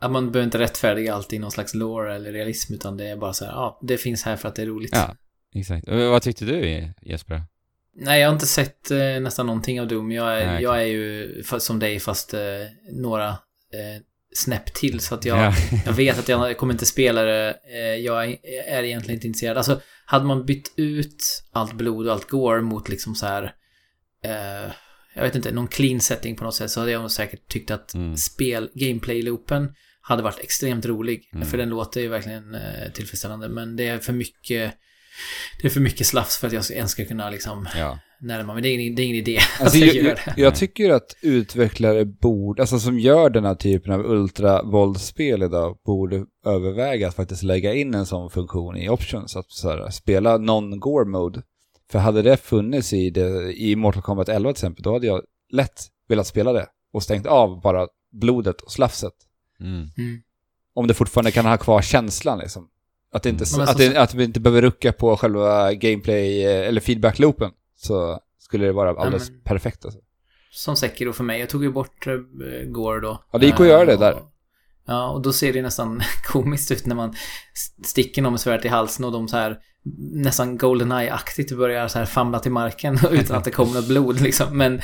[0.00, 3.16] Att man behöver inte rättfärdiga allt i någon slags lore eller realism, utan det är
[3.16, 4.90] bara så här, ja, det finns här för att det är roligt.
[4.92, 5.16] ja,
[5.54, 5.88] exakt.
[5.88, 7.42] Och vad tyckte du Jesper?
[7.96, 10.12] Nej, jag har inte sett eh, nästan någonting av Doom.
[10.12, 12.40] Jag är, Nej, jag är ju som dig, fast eh,
[12.92, 14.02] några eh,
[14.34, 15.54] snäpp till, så att jag, Ja.
[15.86, 17.56] jag vet att jag kommer inte spela det.
[17.72, 18.38] Eh, jag är,
[18.68, 19.56] är egentligen inte intresserad.
[19.56, 23.54] Alltså, hade man bytt ut allt blod och allt gore mot liksom så här...
[24.24, 24.70] Eh,
[25.16, 27.70] jag vet inte, någon clean setting på något sätt så hade jag nog säkert tyckt
[27.70, 28.16] att Mm.
[28.16, 31.30] spel, gameplay-loopen hade varit extremt rolig.
[31.34, 31.46] Mm.
[31.48, 33.48] För den låter ju verkligen eh, tillfredsställande.
[33.48, 34.74] Men det är för mycket...
[35.60, 37.98] Det är för mycket slafs för att jag ens ska kunna liksom ja.
[38.20, 38.62] närma mig.
[38.62, 40.42] Det är ingen, det är ingen idé Alltså, att jag jag, gör jag, det.
[40.42, 46.24] jag tycker att utvecklare borde, alltså som gör den här typen av ultravåldsspel idag, borde
[46.46, 51.04] överväga att faktiskt lägga in en sån funktion i options, att så här, spela non-gore
[51.04, 51.42] mode.
[51.90, 55.22] För hade det funnits i, det, i Mortal Kombat 11 till exempel, då hade jag
[55.52, 59.12] lätt velat spela det och stängt av bara blodet och slafset.
[59.60, 59.88] Mm.
[59.96, 60.22] Mm.
[60.74, 62.68] Om det fortfarande kan ha kvar känslan liksom.
[63.14, 63.50] Att, inte, Mm.
[63.52, 67.50] Men att, alltså- det, att vi inte behöver rucka på själva gameplay eh, eller feedback-loopen.
[67.76, 70.00] Så skulle det vara alldeles men- perfekt alltså.
[70.50, 71.40] Som Sekiro för mig.
[71.40, 72.14] Jag tog ju bort uh,
[72.66, 73.24] Gore då.
[73.32, 74.12] Ja, det gick att göra det där.
[74.14, 74.22] Och,
[74.86, 77.14] ja, och då ser det nästan komiskt ut när man
[77.54, 79.58] st- sticker någon med svärd i halsen och de så här
[80.12, 84.58] nästan Goldeneye-aktigt börjar så här famla till marken utan att det kommer något blod liksom.
[84.58, 84.80] Men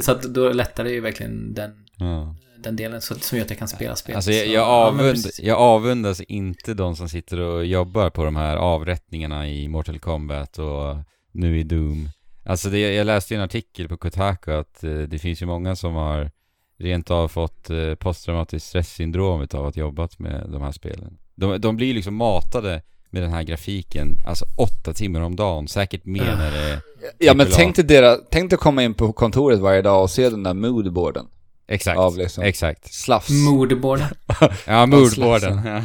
[0.00, 2.36] så att då lättar det ju verkligen den, Ja.
[2.64, 4.16] Den delen så, som gör att jag kan spela spel.
[4.16, 5.40] Alltså jag, jag, ja, avund, precis.
[5.40, 10.58] jag avundas inte de som sitter och jobbar på de här avrättningarna i Mortal Kombat
[10.58, 10.96] och
[11.32, 12.08] nu i Doom.
[12.44, 15.76] Alltså det, jag läste ju en artikel på Kotaku att eh, det finns ju många
[15.76, 16.30] som har
[16.78, 21.18] rent av fått eh, posttraumatiskt stresssyndrom av att jobbat med de här spelen.
[21.34, 26.04] De, de blir liksom matade med den här grafiken, alltså åtta timmar om dagen, säkert
[26.04, 26.80] mer när det
[27.18, 30.30] Ja men tänk dig, dera, tänk dig komma in på kontoret varje dag och se
[30.30, 31.26] den där moodboarden.
[31.68, 32.94] Exakt, Av liksom- exakt.
[32.94, 33.30] Slafs.
[33.30, 34.08] Moodboarden.
[34.66, 35.60] Ja, moodboarden.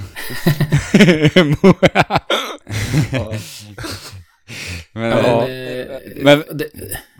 [3.11, 3.33] Ja.
[4.93, 5.47] Men, Men, ja.
[5.47, 5.85] eh,
[6.23, 6.65] Men- det,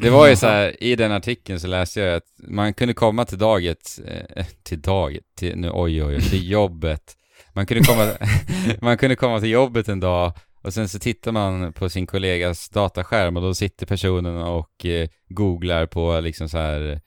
[0.01, 3.25] Det var ju så här, i den artikeln så läste jag att man kunde komma
[3.25, 3.99] till daget,
[4.35, 7.15] eh, till daget, till, nu oj oj oj, till jobbet.
[7.53, 8.11] Man kunde komma,
[8.81, 10.33] man kunde komma till jobbet en dag
[10.63, 15.07] och sen så tittar man på sin kollegas dataskärm och då sitter personen och eh,
[15.29, 17.01] googlar på liksom så här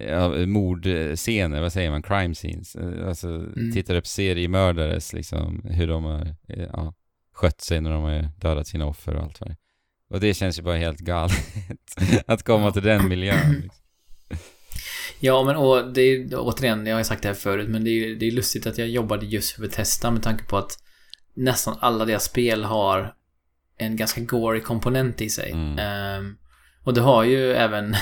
[0.00, 2.76] ja, mordscener, vad säger man, crime scenes.
[2.76, 3.72] Eh, Alltså Mm.
[3.72, 6.94] tittar upp seriemördares liksom, hur de har eh, ja,
[7.34, 9.56] skött sig när de har dödat sina offer och allt vad det.
[10.10, 11.36] Och det känns ju bara helt galet
[12.26, 12.70] att komma Ja.
[12.72, 13.52] till den miljön.
[13.62, 13.82] Liksom.
[15.20, 17.90] Ja, men och det är återigen, jag har ju sagt det här förut, men det
[17.90, 20.78] är det är lustigt att jag jobbade just för Bethesda med tanke på att
[21.34, 23.14] nästan alla deras spel har
[23.78, 25.50] en ganska gory komponent i sig.
[25.52, 25.78] Mm.
[25.78, 26.36] Ehm,
[26.86, 27.96] och det har ju även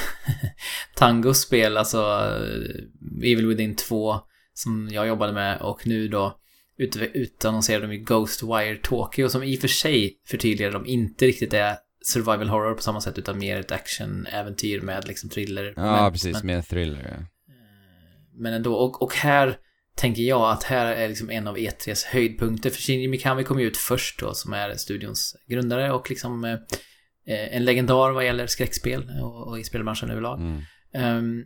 [0.96, 4.20] Tangos spel, alltså eh, Evil Within 2,
[4.52, 6.38] som jag jobbade med och nu då
[6.78, 11.52] ut, utannonserade de ju Ghostwire Tokyo som i och för sig förtydligar de inte riktigt
[11.52, 15.72] är survival horror på samma sätt utan mer ett action-äventyr med liksom thriller.
[15.76, 17.16] Ja, men, precis, Men, med thriller.
[17.18, 17.26] Ja.
[18.32, 19.58] men ändå, och, och här
[19.96, 22.70] tänker jag att här är liksom en av E3s höjdpunkter.
[22.70, 26.58] För Shinji Mikami kom ju ut först då, som är studions grundare och liksom eh,
[27.26, 30.38] en legendar vad gäller skräckspel och, och i spelbranschen överlag.
[30.40, 30.62] Mm.
[30.94, 31.44] Ehm,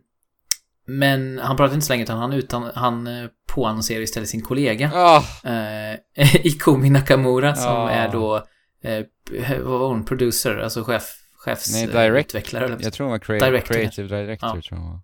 [0.86, 4.90] men han pratade inte så länge utan han, utan, han eh, påannonserade istället sin kollega.
[4.94, 5.98] Ah, Eh,
[6.46, 7.90] Ikumi Nakamura som Ja.
[7.90, 8.36] är då,
[8.82, 9.04] eh,
[9.62, 11.02] vad var hon, producer, alltså chef,
[11.36, 12.28] chefs Nej, eh, direct.
[12.30, 12.76] utvecklare.
[12.80, 13.74] jag tror hon var crea- Director.
[13.74, 14.62] creative director, Ja.
[14.68, 15.00] tror jag.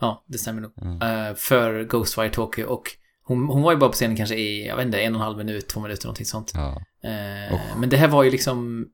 [0.00, 0.72] Ja, det stämmer nog.
[0.76, 1.28] Ja.
[1.28, 2.90] Eh, för Ghostwire Tokyo och
[3.24, 5.24] hon, hon var ju bara på scenen kanske i, jag vet inte, en och en
[5.24, 6.52] halv minut, två minuter, någonting sånt.
[6.54, 6.82] Ja.
[7.10, 8.86] Eh, Och- Men det här var ju liksom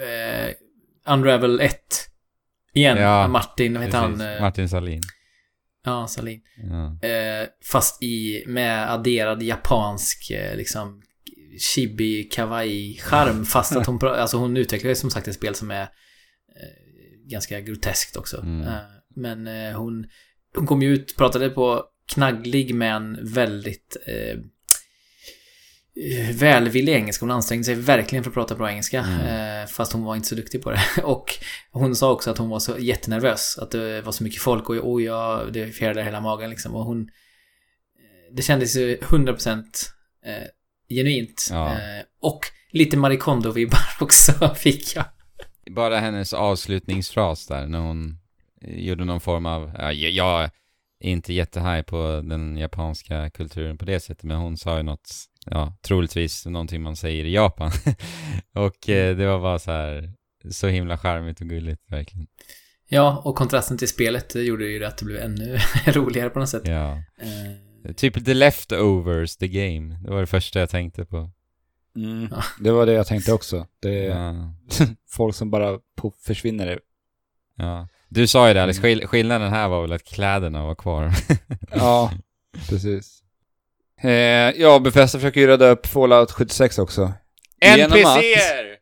[0.00, 0.54] eh,
[1.12, 1.74] Unravel 1.
[2.74, 4.12] Igen, Ja, Martin, vad heter han?
[4.12, 4.26] Precis.
[4.26, 5.00] Eh, Martin Salin.
[5.84, 6.40] Ja, Salin.
[6.70, 7.08] Ja.
[7.08, 11.02] Eh, fast i, med adderad japansk, eh, liksom,
[11.58, 13.44] chibi kawaii-charm.
[13.52, 15.88] Fast att hon, alltså hon utvecklar ju som sagt ett spel som är eh,
[17.30, 18.40] ganska groteskt också.
[18.40, 18.68] Mm.
[18.68, 18.74] Eh,
[19.16, 20.06] men hon,
[20.56, 24.38] hon kom ju ut, pratade på knagglig men väldigt eh,
[26.34, 27.24] välvillig engelska.
[27.24, 29.00] Hon ansträngde sig verkligen för att prata bra engelska.
[29.00, 29.60] Mm.
[29.62, 30.80] Eh, fast hon var inte så duktig på det.
[31.04, 31.34] Och
[31.70, 33.58] hon sa också att hon var så jättenervös.
[33.58, 36.74] Att det var så mycket folk och oj, ja, det fjärdade hela magen liksom.
[36.74, 37.00] Och hon...
[37.00, 39.62] eh, Det kändes ju 100%
[40.26, 40.32] eh,
[40.88, 41.48] genuint.
[41.50, 41.72] Ja.
[41.72, 41.78] Eh,
[42.20, 42.40] och
[42.70, 45.04] lite Marie Kondo-vibbar också fick jag.
[45.70, 48.18] Bara hennes avslutningsfras där när hon
[48.62, 50.50] eh, gjorde någon form av, ja, jag- jag
[51.00, 55.10] är inte jättehaj på den japanska kulturen på det sättet, men hon sa ju något,
[55.50, 57.70] ja, troligtvis någonting man säger i Japan.
[58.54, 60.12] och eh, det var bara så här,
[60.50, 62.26] så himla charmigt och gulligt verkligen.
[62.88, 66.62] Ja, och kontrasten till spelet gjorde ju att det blev ännu roligare på något sätt.
[66.68, 66.92] Ja.
[67.84, 69.98] Eh, Typ The Leftovers, the game.
[70.04, 71.30] Det var det första jag tänkte på.
[71.96, 72.28] Mm.
[72.30, 72.42] Ja.
[72.60, 73.66] Det var det jag tänkte också.
[73.82, 74.54] Det är Ja.
[75.10, 75.78] folk som bara
[76.26, 76.80] försvinner.
[77.56, 77.88] ja.
[78.08, 78.82] Du sa ju det Alex, Mm.
[78.90, 81.12] skill- skillnaden här var väl att kläderna var kvar.
[81.72, 82.12] Ja,
[82.68, 83.17] precis.
[84.02, 84.10] Eh,
[84.60, 87.12] ja, Bethesda försöker ju rädda upp Fallout 76 också.
[87.60, 88.78] NPCer!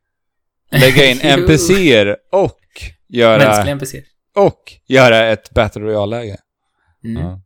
[0.70, 2.60] lägga in NPCer och
[3.08, 4.02] Mänskliga göra, NPCer.
[4.34, 6.36] och göra ett Battle Royale-läge.
[7.04, 7.22] Mm.
[7.22, 7.40] Ja.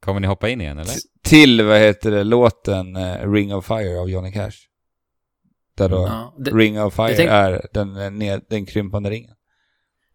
[0.00, 0.90] Kommer ni hoppa in igen eller?
[0.92, 4.52] T- Till, vad heter det, låten eh, Ring of Fire av Johnny Cash.
[5.76, 9.34] Där då Ja, det, Ring of Fire tänk- är den, eh, ned, den krympande ringen.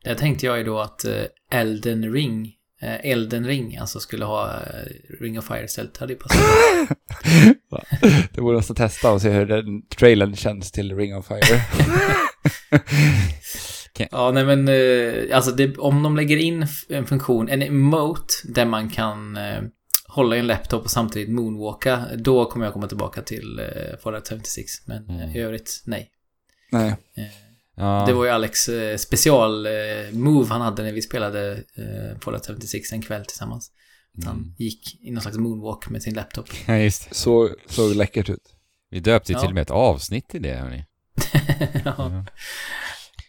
[0.04, 4.60] Där tänkte jag ju då att eh, Elden Ring, Elden Ring, alltså skulle ha eh,
[5.22, 5.98] Ring of Fire istället.
[5.98, 6.40] Hade ju passat.
[8.34, 11.62] det borde nästan testa och se hur den trailern känns till Ring of Fire.
[14.12, 18.66] ja, nej men eh, alltså det, om de lägger in en funktion, en emote, där
[18.66, 19.62] man kan eh,
[20.08, 24.30] hålla i en laptop och samtidigt moonwalka, då kommer jag komma tillbaka till eh, Fallout
[24.30, 24.72] 76.
[24.88, 25.36] Men eh, Mm.
[25.36, 26.10] i övrigt, nej.
[26.72, 26.90] Nej.
[26.90, 27.24] Eh,
[27.82, 28.04] Ja.
[28.08, 29.72] Det var ju Alex eh, special eh,
[30.12, 33.72] move han hade när vi spelade eh, Fallout 76 en kväll tillsammans.
[34.18, 34.54] Att Han Mm.
[34.58, 36.46] gick i någon slags moonwalk med sin laptop.
[36.68, 37.16] Ja, just det.
[37.16, 38.56] Så, såg läckert ut.
[38.90, 39.40] Vi döpte ju Ja.
[39.42, 40.86] till och med ett avsnitt i det, hörni.
[41.86, 41.94] ja.
[41.98, 42.26] Ja.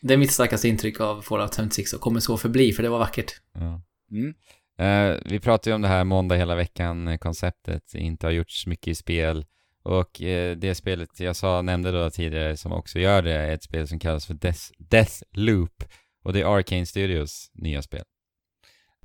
[0.01, 2.99] Det är mitt starkaste intryck av Fallout 76 och kommer så förbli för det var
[2.99, 3.33] vackert.
[3.55, 3.83] Ja.
[4.11, 4.35] Mm.
[4.79, 8.95] Eh, vi pratade ju om det här måndag hela veckan-konceptet, inte har gjorts mycket i
[8.95, 9.47] spel.
[9.83, 13.63] Och eh, det spelet jag sa, nämnde då tidigare, som också gör det, är ett
[13.63, 14.35] spel som kallas för
[14.79, 15.85] Death, Loop.
[16.25, 18.05] Och det är Arcane Studios nya spel.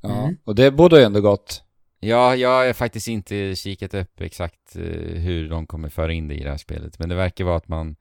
[0.02, 0.38] Ja, Mm.
[0.44, 1.64] och det borde ju ändå gott.
[2.00, 4.82] Ja, jag har faktiskt inte kikat upp exakt eh,
[5.22, 7.00] hur de kommer föra in det i det här spelet.
[7.00, 7.96] Men det verkar vara att man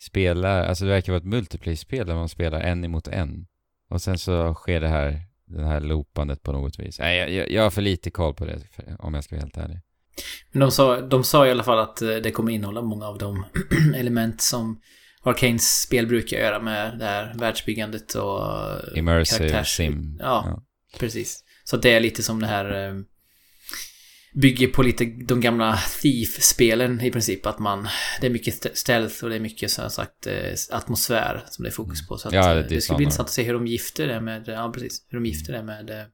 [0.00, 3.46] spelar, alltså det verkar vara ett multiplayer-spel där man spelar en emot en.
[3.88, 6.98] Och sen så sker det här, det här loopandet på något vis.
[6.98, 8.58] Nej, jag, jag, jag har för lite koll på det,
[8.98, 9.80] om jag ska vara helt ärlig.
[10.52, 13.18] Men de sa, de sa i alla fall att eh, det kommer innehålla många av
[13.18, 13.44] de
[13.96, 14.80] element som
[15.24, 20.16] Arcanes spel brukar göra med det här världsbyggandet och eh, Immersive karaktärs- sim.
[20.20, 20.62] Ja,
[20.98, 21.44] precis.
[21.64, 22.88] Så det är lite som det här...
[22.88, 22.94] eh,
[24.34, 27.46] bygger på lite de gamla Thief-spelen i princip.
[27.46, 27.88] Att man,
[28.20, 30.26] det är mycket st- stealth och det är mycket här sagt
[30.70, 32.18] atmosfär som det är fokus på.
[32.18, 32.96] Så att, Ja, det det, sådana.
[32.96, 35.62] bli intressant att se hur de gifter det med, ja precis, hur de gifter det
[35.62, 36.06] med,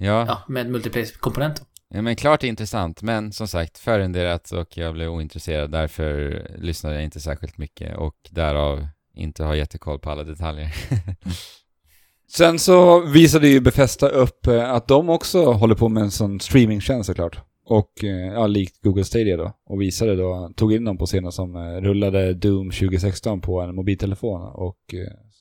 [0.00, 1.64] Ja, ja, med multiplayer-komponenter.
[1.88, 3.02] ja, men klart intressant.
[3.02, 5.70] Men som sagt, förrenderat och jag blev ointresserad.
[5.70, 10.74] Därför lyssnade jag inte särskilt mycket och därav inte har jättekoll på alla detaljer.
[12.30, 16.40] Sen så visade ju Bethesda upp eh, att de också håller på med en sån
[16.40, 17.40] streamingtjänst såklart.
[17.64, 19.52] Och eh, ja, likt Google Stadia då.
[19.66, 23.74] Och visade då, tog in dem på scenen som eh, rullade Doom 2016 på en
[23.74, 24.78] mobiltelefon och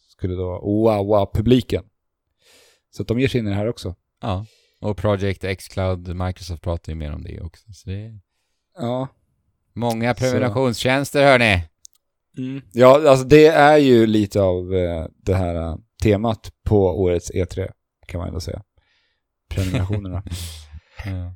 [0.08, 1.84] skulle då wowa publiken.
[2.96, 3.96] Så att de ger sig in i det här också.
[4.22, 4.46] Ja.
[4.80, 7.74] Och Project Xcloud, Microsoft pratar ju mer om det också.
[7.74, 8.20] Så det
[8.78, 9.08] Ja.
[9.74, 11.64] många prenumerationstjänster hörni.
[12.38, 12.62] Mm.
[12.74, 17.72] Ja, alltså det är ju lite av eh, det här eh, temat på årets E3,
[18.08, 18.64] kan man ändå säga.
[19.50, 20.24] Prenumerationerna,
[21.06, 21.36] Ja.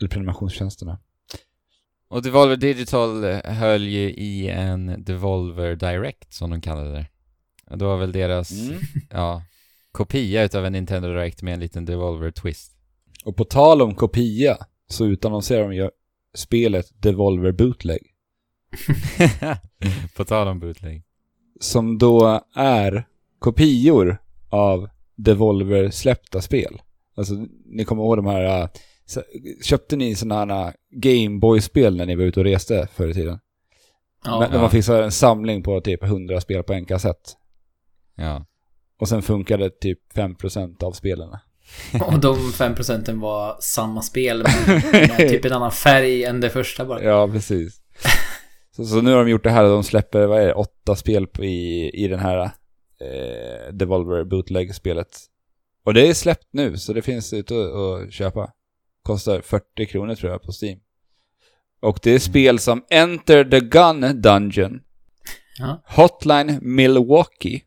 [0.00, 0.98] eller prenumerationstjänsterna.
[2.08, 7.06] Och Devolver Digital eh, höll ju i en Devolver Direct som de kallade det.
[7.76, 8.80] Det var väl deras, Mm.
[9.10, 9.42] ja,
[9.94, 12.70] kopia utav en Nintendo Direct med en liten Devolver-twist.
[13.24, 14.56] Och på tal om kopia,
[14.88, 15.90] så utannonserar de ju
[16.34, 18.00] spelet Devolver Bootleg.
[20.16, 21.02] På tal om bootleg.
[21.60, 23.06] Som då är
[23.38, 24.18] kopior
[24.48, 26.82] av Devolver släppta spel.
[27.16, 27.34] Alltså,
[27.66, 28.62] ni kommer ihåg de här...
[28.62, 28.68] äh,
[29.62, 33.38] Köpte ni sådana här Gameboy-spel när ni var ute och reste förr i tiden?
[34.24, 36.84] Ja, Men, när man fick så här en samling på typ 100 spel på en
[36.84, 37.36] kassett.
[38.14, 38.46] Ja.
[39.00, 41.28] Och sen funkade typ 5% av spelen.
[42.06, 44.42] och de fem procenten var samma spel,
[44.92, 47.02] med typ en annan färg än det första bara.
[47.02, 47.80] Ja, precis.
[48.76, 50.96] så, så nu har de gjort det här och de släpper, vad är det, åtta
[50.96, 52.44] spel i, i den här
[53.00, 55.18] eh, Devolver Bootleg-spelet.
[55.84, 58.50] Och det är släppt nu, så det finns ute att att köpa.
[59.02, 60.78] Kostar 40 kronor tror jag på Steam.
[61.80, 64.80] Och det är spel som Enter the Gun Dungeon,
[65.58, 65.82] Ja.
[65.86, 67.62] Hotline Milwaukee,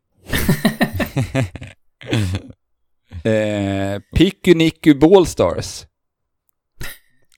[3.24, 5.86] eh, Pikuniku Ballstars,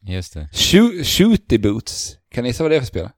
[0.02, 0.50] Just det.
[0.54, 2.18] Shoo- Shooty Boots.
[2.32, 3.10] Kan ni gissa vad det är för spel?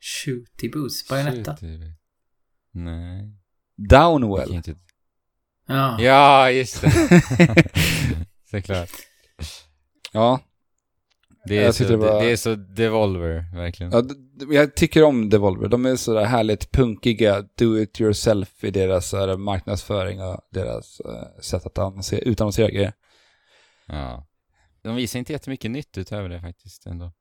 [0.00, 1.02] Shooty Boots.
[1.08, 1.94] Shoot, det-
[2.72, 3.32] Nej.
[3.76, 4.54] jag Downwell.
[4.54, 4.74] inte...
[5.66, 6.00] Ja.
[6.00, 6.90] Ja, just det.
[8.50, 8.90] Såklart.
[10.12, 10.40] Ja,
[11.46, 13.92] Det är, Jag så, det, var- det är så Devolver, verkligen.
[13.92, 14.02] ja
[14.54, 15.68] jag tycker om Devolver.
[15.68, 21.00] De är sådär härligt punkiga, do it yourself i deras så här, marknadsföring och deras
[21.00, 22.92] eh, sätt att annonsera, utannonsera grejer.
[23.86, 24.26] Ja.
[24.82, 27.12] De visar inte jättemycket nytt utöver det faktiskt ändå.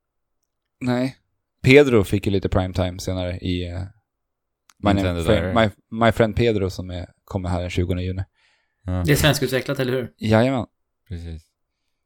[0.81, 1.15] Nej.
[1.61, 3.79] Pedro fick ju lite primetime senare i uh,
[4.77, 5.69] my, name, friend, my,
[6.05, 8.23] my Friend Pedro som är, kommer här den 20 juni.
[8.85, 10.13] Ja, Det är svenskutvecklat, eller hur?
[10.17, 10.65] Jajamän.
[11.07, 11.43] precis.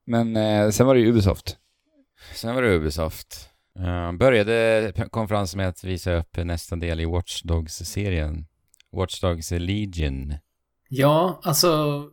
[0.05, 1.57] Men eh, sen var det ju Ubisoft.
[2.35, 3.49] Sen var det Ubisoft.
[3.79, 8.45] Uh, började konferensen med att visa upp nästa del i Watch Dogs-serien.
[8.91, 10.33] Watch Dogs Legion.
[10.89, 12.03] Ja, alltså...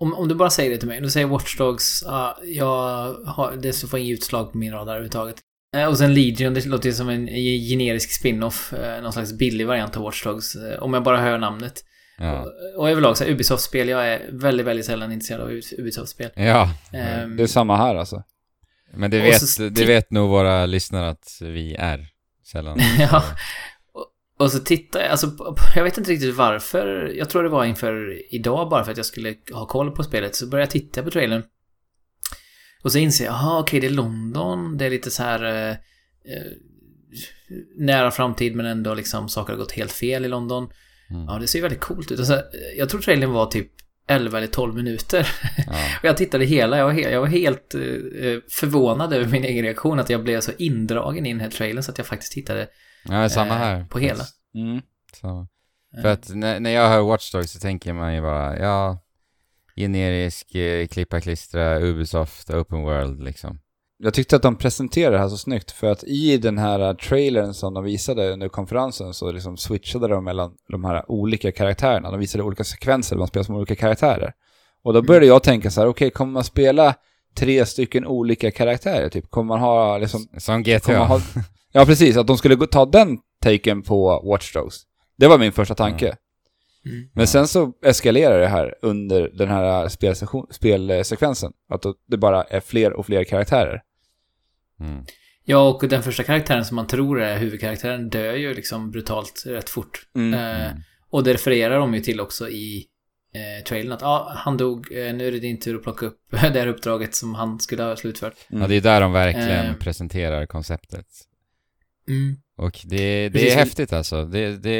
[0.00, 3.56] Om, om du bara säger det till mig, du säger Watch Dogs, ja, jag har,
[3.62, 5.36] det så får inget utslag på min radar överhuvudtaget.
[5.76, 7.26] Eh, Och sen Legion, det låter ju som en
[7.68, 11.84] generisk spin-off, eh, någon slags billig variant av Watch Dogs, om jag bara hör namnet.
[12.18, 12.40] Ja.
[12.40, 12.48] Och,
[12.82, 16.30] och överlag så Ubisoft-spel, jag är väldigt, väldigt sällan intresserad av Ubisoft-spel.
[16.36, 18.22] Ja, Ehm, Det är samma här alltså.
[18.94, 22.06] Men det vet, så det vet nog våra lyssnare att vi är
[22.46, 22.78] sällan.
[22.98, 23.24] Ja.
[23.92, 24.06] Och,
[24.38, 27.12] och så tittar jag, alltså, jag vet inte riktigt varför.
[27.16, 30.34] Jag tror det var inför idag bara för att jag skulle ha koll på spelet.
[30.34, 31.42] Så började jag titta på trailern.
[32.82, 34.76] Och så inser jag, jaha okej det är London.
[34.76, 36.52] Det är lite så här eh, eh,
[37.76, 40.68] nära framtid men ändå liksom saker har gått helt fel i London.
[41.10, 41.24] Mm.
[41.24, 42.18] Ja, det ser ju väldigt coolt ut.
[42.18, 42.42] Alltså,
[42.76, 43.72] jag tror trailern var typ
[44.08, 45.28] 11 eller 12 minuter.
[45.66, 45.72] Ja.
[45.98, 49.44] Och jag tittade hela, jag var, he- jag var helt eh, eh, förvånad över min
[49.44, 49.98] egen reaktion.
[49.98, 52.68] Att jag blev så indragen i den här trailern så att jag faktiskt tittade
[53.04, 53.84] ja, samma eh, här.
[53.84, 54.24] på hela.
[54.54, 54.80] Mm.
[55.12, 55.46] Så.
[56.02, 59.04] För att när, när jag hör Watch Dogs så tänker man ju bara, ja,
[59.76, 63.60] generisk eh, klippa klistra, Ubisoft, Open World liksom.
[64.00, 67.54] Jag tyckte att de presenterade det här så snyggt för att i den här trailern
[67.54, 72.10] som de visade under konferensen så liksom switchade de mellan de här olika karaktärerna.
[72.10, 74.32] De visade olika sekvenser där man spelar som olika karaktärer.
[74.82, 76.94] Och då började jag tänka så här, okej, kommer man spela
[77.34, 79.08] tre stycken olika karaktärer?
[79.08, 80.28] Typ, kommer man ha liksom...
[80.38, 80.98] Som GTA.
[80.98, 81.20] ha,
[81.72, 82.16] ja, precis.
[82.16, 84.82] Att de skulle ta den taken på Watch Dogs.
[85.16, 86.06] Det var min första tanke.
[86.86, 87.08] Mm.
[87.12, 89.88] Men sen så eskalerar det här under den här
[90.50, 91.52] spelsekvensen.
[91.72, 93.82] Att det bara är fler och fler karaktärer.
[94.80, 95.04] Mm.
[95.44, 99.68] Ja, och den första karaktären som man tror är huvudkaraktären dör ju liksom brutalt rätt
[99.70, 100.06] fort.
[100.14, 100.34] Mm.
[100.34, 100.82] Eh, Mm.
[101.10, 102.86] och det refererar de ju till också i
[103.34, 106.18] eh, trailern att ah, han dog, eh, nu är det din tur att plocka upp
[106.30, 108.34] det här uppdraget som han skulle ha slutfört.
[108.50, 108.62] Mm.
[108.62, 109.74] Ja, det är där de verkligen Eh.
[109.74, 111.06] presenterar konceptet.
[112.08, 112.36] Mm.
[112.56, 113.52] Och det, det Precis.
[113.52, 114.24] är häftigt alltså.
[114.24, 114.70] Det, det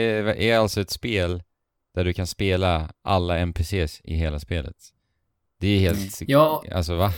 [0.51, 1.42] är alltså ett spel
[1.94, 4.76] där du kan spela alla NPCs i hela spelet.
[5.61, 6.19] Det är helt...
[6.21, 7.13] Ja, Alltså va?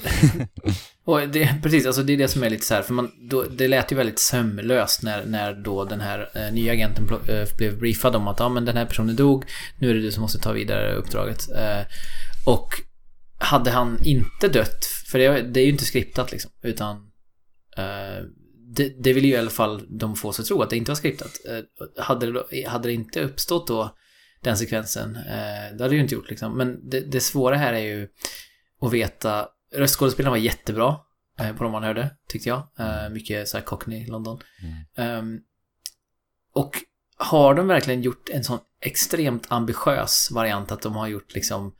[1.04, 3.42] och det, precis, alltså det är det som är lite så här, för man, då,
[3.42, 7.78] det lät ju väldigt sömlöst när, när då den här eh, nya agenten eh, blev
[7.78, 9.44] briefad om att ja, men den här personen dog,
[9.78, 11.50] nu är det du som måste ta vidare uppdraget.
[11.50, 11.82] Eh,
[12.46, 12.68] och
[13.38, 16.96] hade han inte dött, för det, det är ju inte skriptat liksom, utan
[17.76, 18.24] eh,
[18.74, 20.96] det, det vill ju i alla fall de få sig tro att det inte var
[20.96, 21.40] skriptat.
[21.48, 23.96] Eh, hade, det, hade det inte uppstått då
[24.42, 26.56] den sekvensen, eh, det hade ju inte gjort liksom.
[26.56, 28.08] Men det, det svåra här är ju
[28.80, 30.96] att veta, röstskådespelarna var jättebra
[31.40, 32.68] eh, på de man hörde, tyckte jag.
[32.78, 34.38] Eh, mycket så här Cockney, London.
[34.96, 35.40] Ehm,
[36.54, 36.76] och
[37.16, 41.74] har de verkligen gjort en sån extremt ambitiös variant att de har gjort liksom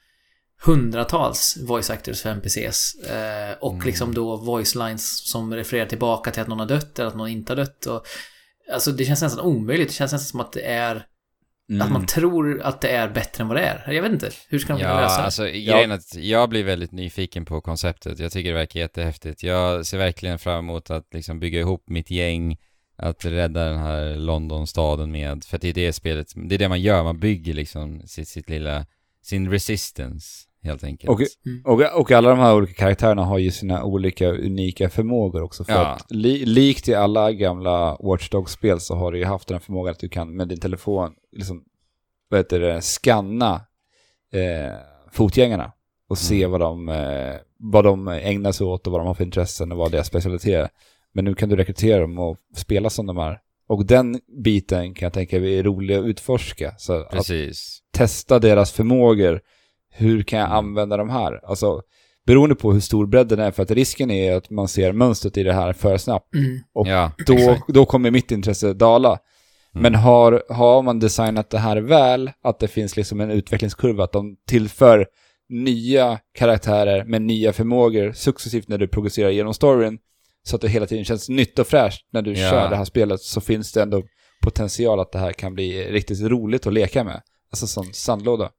[0.63, 3.87] hundratals voice actors för NPCs eh, och Mm.
[3.87, 7.29] liksom då voice lines som refererar tillbaka till att någon har dött eller att någon
[7.29, 8.07] inte har dött och
[8.73, 9.89] Alltså det känns nästan omöjligt.
[9.89, 11.07] Det känns nästan som att det är
[11.71, 11.83] Mm.
[11.83, 13.93] Att man tror att det är bättre än vad det är.
[13.93, 14.31] Jag vet inte.
[14.49, 15.25] Hur ska de kunna Ja, lösa det?
[15.25, 18.19] alltså grejen är att jag blir väldigt nyfiken på konceptet.
[18.19, 19.43] Jag tycker det verkar jättehäftigt.
[19.43, 22.59] Jag ser verkligen fram emot att liksom bygga ihop mitt gäng,
[22.97, 26.69] att rädda den här Londonstaden med, för att det är det spelet, det är det
[26.69, 28.87] man gör, man bygger liksom sitt, sitt lilla,
[29.23, 31.11] sin resistance helt enkelt.
[31.11, 31.21] Och,
[31.65, 35.65] och, och alla de här olika karaktärerna har ju sina olika unika förmågor också.
[35.65, 35.87] För Ja.
[35.87, 39.93] att li, likt i alla gamla Watch Dogs-spel så har du ju haft den förmågan
[39.93, 41.65] att du kan med din telefon liksom,
[42.29, 43.55] vad heter det, scanna
[44.33, 44.75] eh,
[45.13, 45.73] fotgängarna
[46.09, 46.51] och se Mm.
[46.51, 49.79] vad, de, eh, vad de ägnar sig åt och vad de har för intressen och
[49.79, 50.69] vad deras specialitet är.
[51.13, 53.39] Men nu kan du rekrytera dem och spela som de är.
[53.69, 56.75] Och den biten kan jag tänka mig är rolig att utforska.
[56.79, 57.79] Så att Precis.
[57.93, 59.41] testa deras förmågor.
[59.91, 60.59] Hur kan jag Mm.
[60.59, 61.41] använda de här?
[61.45, 61.83] Alltså,
[62.27, 65.43] beroende på hur stor bredden är, för att risken är att man ser mönstret i
[65.43, 66.35] det här för snabbt.
[66.35, 66.59] Mm.
[66.75, 69.09] Och Ja, Då, då kommer mitt intresse dala.
[69.75, 69.83] Mm.
[69.83, 74.13] Men har, har man designat det här väl, att det finns liksom en utvecklingskurva, att
[74.13, 75.07] de tillför
[75.49, 79.99] nya karaktärer med nya förmågor successivt när du progresserar genom storyn,
[80.43, 82.51] så att det hela tiden känns nytt och fräscht när du Ja.
[82.51, 84.03] kör det här spelet, så finns det ändå
[84.43, 87.21] potential att det här kan bli riktigt roligt att leka med.
[87.53, 88.51] Alltså som sandlåda.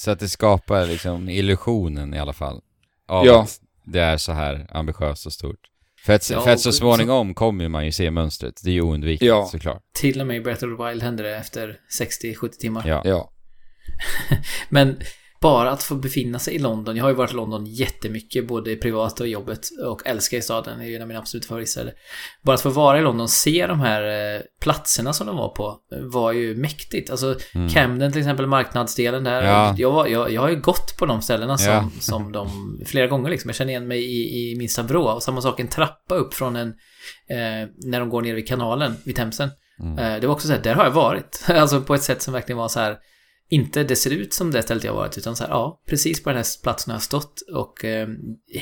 [0.00, 2.60] Så att det skapar liksom illusionen i alla fall.
[3.08, 3.42] Av Ja.
[3.42, 5.60] att det är så här ambitiöst och stort.
[6.04, 8.60] För att, Ja, för att så småningom kommer man ju se mönstret.
[8.64, 9.48] Det är ju oundvikligt Ja.
[9.52, 9.82] såklart.
[9.92, 12.88] Till och med i Breath of the Wild hände det efter 60-70 timmar.
[12.88, 13.02] Ja.
[13.04, 13.32] Ja.
[14.68, 14.96] Men
[15.42, 16.96] bara att få befinna sig i London.
[16.96, 19.60] Jag har ju varit i London jättemycket, både privat och i jobbet.
[19.86, 21.92] Och älskar ju staden, det är ju en av mina absolut favoritstäder.
[22.42, 25.78] Bara att få vara i London, se de här eh, platserna som de var på,
[26.12, 27.10] var ju mäktigt.
[27.10, 27.68] Alltså Mm.
[27.68, 29.42] Camden till exempel, marknadsdelen där.
[29.42, 29.74] Ja.
[29.78, 31.90] Jag, var, jag, jag har ju gått på de ställena som, Ja.
[32.00, 32.48] som de,
[32.86, 33.48] flera gånger liksom.
[33.48, 35.02] Jag känner igen mig i, i minsta vrå.
[35.04, 36.68] Och samma sak, en trappa upp från en,
[37.30, 39.50] eh, när de går ner vid kanalen, vid Themsen.
[39.82, 39.98] Mm.
[39.98, 41.44] Eh, Det var också så här, där har jag varit.
[41.48, 42.96] Alltså på ett sätt som verkligen var så här,
[43.50, 46.30] inte det ser ut som det stället jag varit, utan så här, ja, precis på
[46.30, 47.40] den här platsen har jag stått.
[47.54, 48.08] Och eh,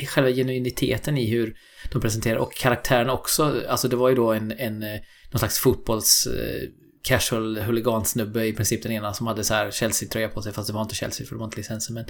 [0.07, 1.55] själva genuiniteten i hur
[1.93, 3.63] de presenterar, och karaktärerna också.
[3.69, 5.01] Alltså det var ju då en, en eh,
[5.33, 6.27] någon slags fotbolls...
[6.27, 6.69] Eh,
[7.03, 10.75] casual huligansnubbe i princip den ena som hade så här Chelsea-tröja på sig, fast det
[10.75, 12.05] var inte Chelsea för det var inte licensen, men...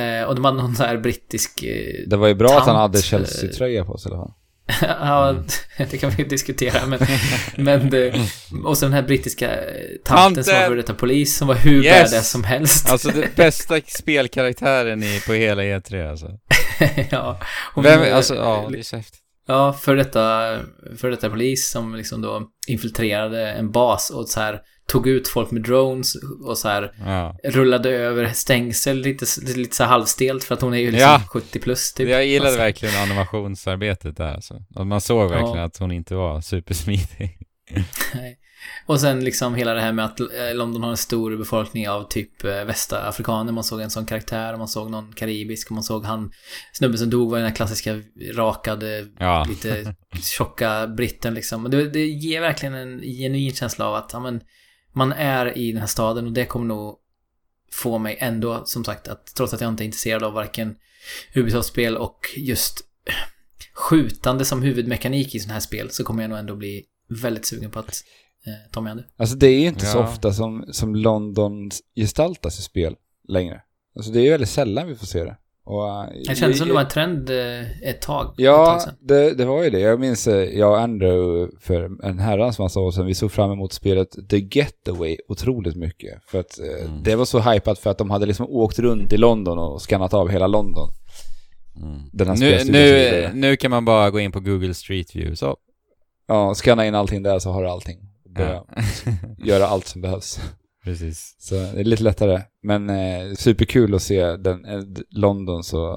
[0.00, 1.62] Eh, och de hade någon så här brittisk...
[1.62, 4.24] Eh, Det var ju bra att han Tant, hade eh, Chelsea-tröja på sig i alla
[4.24, 4.34] fall.
[4.82, 5.44] ja, Mm.
[5.90, 6.98] det kan vi diskutera, men...
[7.56, 8.14] men det,
[8.64, 9.50] och så den här brittiska
[10.04, 12.10] tanten som var före detta polis, som var hur Yes!
[12.10, 12.90] badass som helst.
[12.90, 16.26] Alltså den bästa spelkaraktären i, på hela E3 alltså.
[17.10, 17.40] ja,
[17.76, 19.21] Vem, eh, alltså ja, det är så häftigt.
[19.46, 20.58] Ja, för detta,
[20.96, 25.50] för detta polis som liksom då infiltrerade en bas och så här tog ut folk
[25.50, 26.14] med drones
[26.46, 27.36] och så här Ja.
[27.44, 29.26] rullade över stängsel lite,
[29.56, 31.22] lite, så här halvstelt för att hon är ju liksom Ja.
[31.28, 32.08] 70 plus typ.
[32.08, 34.62] Jag gillade Alltså, verkligen animationsarbetet där alltså.
[34.74, 35.64] Och man såg verkligen Ja.
[35.64, 37.38] att hon inte var supersmidig.
[38.14, 38.38] nej.
[38.86, 42.08] Och sen liksom hela det här med att eh, London har en stor befolkning av
[42.08, 43.52] typ eh, västafrikaner.
[43.52, 46.32] Man såg en sån karaktär, man såg någon karibisk, man såg han
[46.72, 48.00] snubben som dog var den här klassiska
[48.34, 49.44] rakade Ja.
[49.48, 51.70] lite tjocka britten liksom.
[51.70, 54.40] Det, det ger verkligen en genuin känsla av att ja, men,
[54.92, 56.98] man är i den här staden och det kommer nog
[57.72, 60.76] få mig ändå, som sagt, att trots att jag inte är intresserad av varken
[61.34, 62.80] Ubisoft-spel och just
[63.74, 67.70] skjutande som huvudmekanik i sådana här spel så kommer jag nog ändå bli väldigt sugen
[67.70, 68.04] på att
[68.46, 69.04] eh, ta mig an det.
[69.16, 70.02] Alltså det är ju inte så Ja.
[70.04, 72.94] ofta som, som London gestaltas i spel
[73.28, 73.60] längre.
[73.96, 75.36] Alltså det är ju väldigt sällan vi får se det.
[75.64, 78.26] Och, eh, Det kändes som det var en trend eh, ett tag.
[78.26, 78.94] ett Ja, tag sedan.
[79.00, 79.80] det, det var ju det.
[79.80, 83.72] Jag minns jag och Andrew för en herrans massa år sedan, vi såg fram emot
[83.72, 86.22] spelet The Getaway otroligt mycket.
[86.26, 87.02] För att Mm.
[87.02, 90.14] det var så hypat för att de hade liksom åkt runt i London och skannat
[90.14, 90.88] av hela London.
[91.76, 92.00] Mm.
[92.12, 95.56] Den här Nu, nu, nu kan man bara gå in på Google Street View, så.
[96.26, 97.98] Ja, scanna in allting där så har du allting.
[98.34, 98.66] Börja Ja.
[99.44, 100.40] göra allt som behövs.
[100.84, 101.36] Precis.
[101.38, 102.42] Så det är lite lättare.
[102.62, 105.92] Men eh, superkul att se den, eh, London så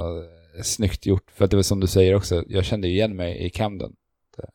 [0.57, 1.31] eh, snyggt gjort.
[1.35, 3.91] För att det var som du säger också, jag kände igen mig i Camden.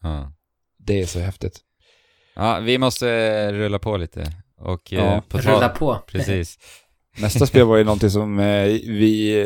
[0.00, 0.32] Ja.
[0.78, 1.60] Det är så häftigt.
[2.34, 4.32] ja, vi måste rulla på lite.
[4.58, 5.98] Och eh, Ja, på Rulla på.
[6.06, 6.58] Precis.
[7.20, 9.40] Nästa spel var ju någonting som eh, vi,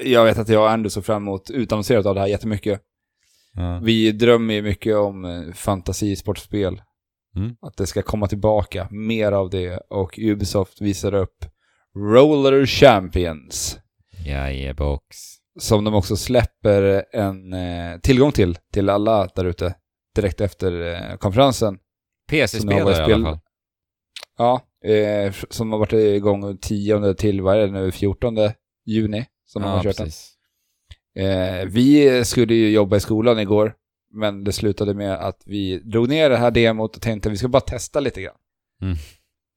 [0.00, 2.80] eh, jag vet att jag och Andrew såg fram emot utannonserat av det här jättemycket.
[3.54, 3.80] Ja.
[3.82, 6.82] Vi drömmer ju mycket om eh, fantasisportspel.
[7.36, 7.56] Mm.
[7.60, 9.76] Att det ska komma tillbaka, mer av det.
[9.90, 11.44] Och Ubisoft visar upp
[11.96, 13.78] Roller Champions.
[14.26, 15.16] Jajebox.
[15.60, 19.74] Som de också släpper en eh, tillgång till, till alla där ute.
[20.14, 21.78] Direkt efter eh, konferensen.
[22.30, 23.38] PC-spel Som har i alla fall.
[24.38, 24.60] Ja,
[24.90, 28.34] eh, som har varit igång 10 till, vad är det nu, 14
[28.86, 29.26] juni.
[29.46, 30.06] Som de Ja, har kört den.
[30.06, 30.30] precis.
[31.18, 33.74] Eh, vi skulle ju jobba i skolan igår,
[34.14, 37.36] men det slutade med att vi drog ner det här demot och tänkte att vi
[37.36, 38.36] ska bara testa lite grann.
[38.82, 38.96] Mm.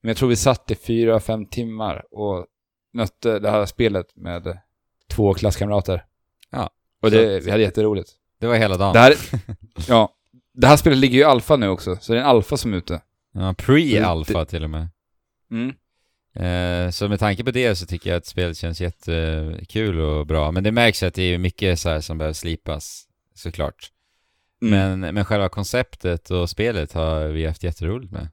[0.02, 2.46] Men jag tror vi satt i fyra, fem timmar och
[2.94, 4.58] nötte det här spelet med
[5.10, 6.06] två klasskamrater.
[6.52, 6.70] Ja,
[7.02, 8.12] Och det, vi hade jätteroligt.
[8.40, 8.94] Det var hela dagen.
[8.94, 9.16] Det här,
[9.88, 10.14] ja,
[10.54, 12.74] det här spelet ligger ju i alfa nu också, så det är en alfa som
[12.74, 13.02] är ute.
[13.34, 14.88] Ja, pre-alpha till och med.
[15.52, 15.76] Mm.
[16.40, 20.52] Eh, så med tanke på det så tycker jag att spelet känns jättekul och bra.
[20.52, 23.92] Men det märks att det är mycket så här som behöver slipas, såklart.
[24.62, 25.00] Mm.
[25.00, 28.30] Men, men själva konceptet och spelet har vi haft jätteroligt med.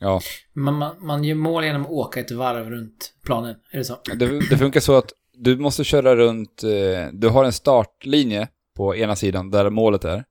[0.00, 0.20] Ja,
[0.52, 3.56] Man, man, man gör mål genom att åka ett varv runt planen.
[3.70, 3.96] Är det så?
[4.16, 8.96] det, det funkar så att du måste köra runt, eh, du har en startlinje på
[8.96, 10.24] ena sidan där målet är.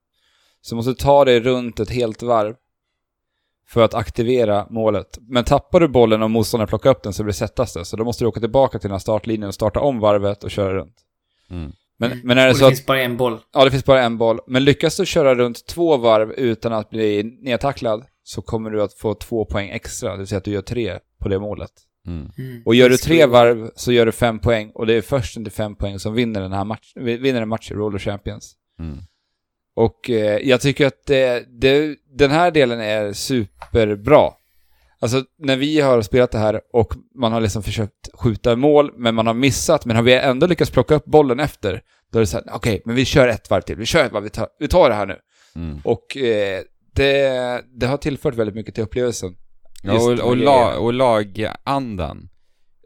[0.62, 2.56] Så måste du ta dig runt ett helt varv
[3.68, 5.18] för att aktivera målet.
[5.22, 7.86] Men tappar du bollen och motståndaren plockar upp den så blir det sättas det.
[7.86, 10.52] Så då måste du åka tillbaka till den här startlinjen och starta om varvet och
[10.52, 10.96] köra runt.
[11.50, 11.72] Mm.
[11.98, 12.28] Men, Mm.
[12.28, 13.40] men är det Och så det att finns bara en boll.
[13.54, 14.40] Ja, det finns bara en boll.
[14.48, 18.94] Men lyckas du köra runt två varv utan att bli nedtacklad så kommer du att
[18.94, 20.12] få två poäng extra.
[20.12, 21.72] Det vill säga att du gör tre på det målet.
[22.08, 22.32] Mm.
[22.38, 22.62] Mm.
[22.66, 24.72] Och gör du tre varv så gör du fem poäng.
[24.74, 27.06] Och det är försten till fem poäng som vinner den här matchen.
[27.06, 28.56] Vinner en match i Roller Champions.
[28.80, 28.98] Mm.
[29.76, 34.32] Och eh, jag tycker att det, det, den här delen är superbra.
[35.00, 39.16] Alltså när vi har spelat det här och man har liksom försökt skjuta mål, men
[39.16, 41.82] man har missat, men har vi ändå lyckats plocka upp bollen efter,
[42.12, 44.12] då är det så här, okej, men vi kör ett varv till, vi kör ett
[44.12, 45.18] varv, vi tar, vi tar det här nu.
[45.56, 45.82] Mm.
[45.84, 46.62] Och eh,
[46.94, 49.36] det, det har tillfört väldigt mycket till upplevelsen.
[49.84, 52.30] Ja, och, och, la, och lagandan.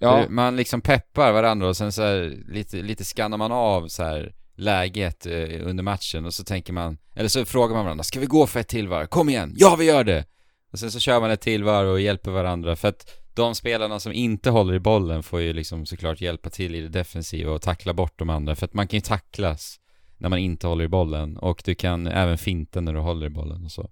[0.02, 4.04] Ja, Man liksom peppar varandra och sen så här, lite, lite skannar man av så
[4.04, 8.20] här läget eh, under matchen och så tänker man, eller så frågar man varandra, ska
[8.20, 9.06] vi gå för ett till varv?
[9.06, 9.54] Kom igen!
[9.58, 10.26] Ja, vi gör det!
[10.72, 14.00] Och sen så kör man ett till varv och hjälper varandra för att de spelarna
[14.00, 17.62] som inte håller i bollen får ju liksom såklart hjälpa till i det defensiva och
[17.62, 19.80] tackla bort de andra för att man kan ju tacklas
[20.18, 23.30] när man inte håller i bollen och du kan även finta när du håller i
[23.30, 23.90] bollen och så.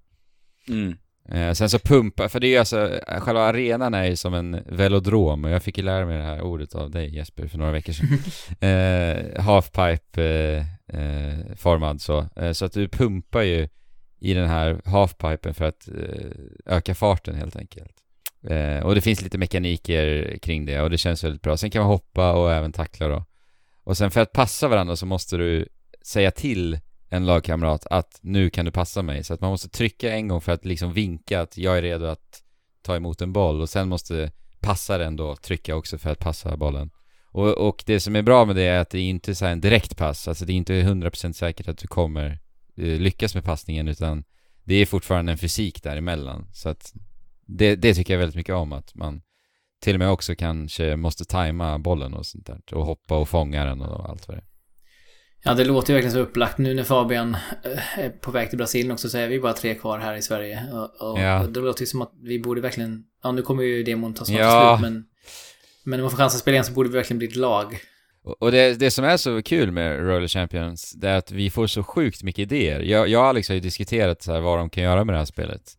[0.70, 0.98] mm.
[1.30, 4.34] Eh, sen så pumpa, för det är ju alltså, eh, själva arenan är ju som
[4.34, 7.58] en velodrom och jag fick ju lära mig det här ordet av dig Jesper för
[7.58, 8.08] några veckor sedan.
[8.70, 10.24] eh, halfpipe
[10.88, 12.26] eh, eh, formad så.
[12.54, 13.70] Så att du pumpar ju
[14.20, 17.94] i den här halfpipen för att eh, öka farten helt enkelt.
[18.50, 21.58] Eh, och det finns lite mekaniker kring det och det känns väldigt bra.
[21.58, 23.26] Sen kan man hoppa och även tackla då.
[23.84, 25.68] Och sen för att passa varandra så måste du
[26.02, 29.24] säga till en lagkamrat att nu kan du passa mig.
[29.24, 32.06] Så att man måste trycka en gång för att liksom vinka att jag är redo
[32.06, 32.44] att
[32.82, 36.90] ta emot en boll och sen måste passaren då trycka också för att passa bollen.
[37.32, 39.52] Och, och det som är bra med det är att det är inte så här
[39.52, 42.40] en direkt pass, alltså det är inte 100% säkert att du kommer
[42.78, 44.24] lyckas med passningen utan
[44.64, 46.48] det är fortfarande en fysik däremellan.
[46.54, 46.94] Så att
[47.46, 49.22] det, det tycker jag väldigt mycket om att man
[49.82, 53.66] till och med också kanske måste tajma bollen och sånt där och hoppa och fånga
[53.66, 54.48] den och allt vad det är.
[55.44, 56.58] Ja, det låter ju verkligen så upplagt.
[56.58, 59.76] Nu när Fabian eh, är på väg till Brasilien också så är vi bara tre
[59.76, 60.68] kvar här i Sverige.
[60.74, 61.48] Och, och, Ja.
[61.48, 63.04] det låter ju som att vi borde verkligen...
[63.24, 64.78] Ja, nu kommer ju demon ta snart Ja.
[64.78, 65.06] slut, men...
[65.84, 67.80] Men om man får chansen att spela igen så borde vi verkligen bli ett lag.
[68.40, 71.68] Och det, det som är så kul med Roller Champions, det är att vi får
[71.68, 72.80] så sjukt mycket idéer.
[72.80, 75.20] Jag, jag och Alex har ju diskuterat så här vad de kan göra med det
[75.20, 75.78] här spelet.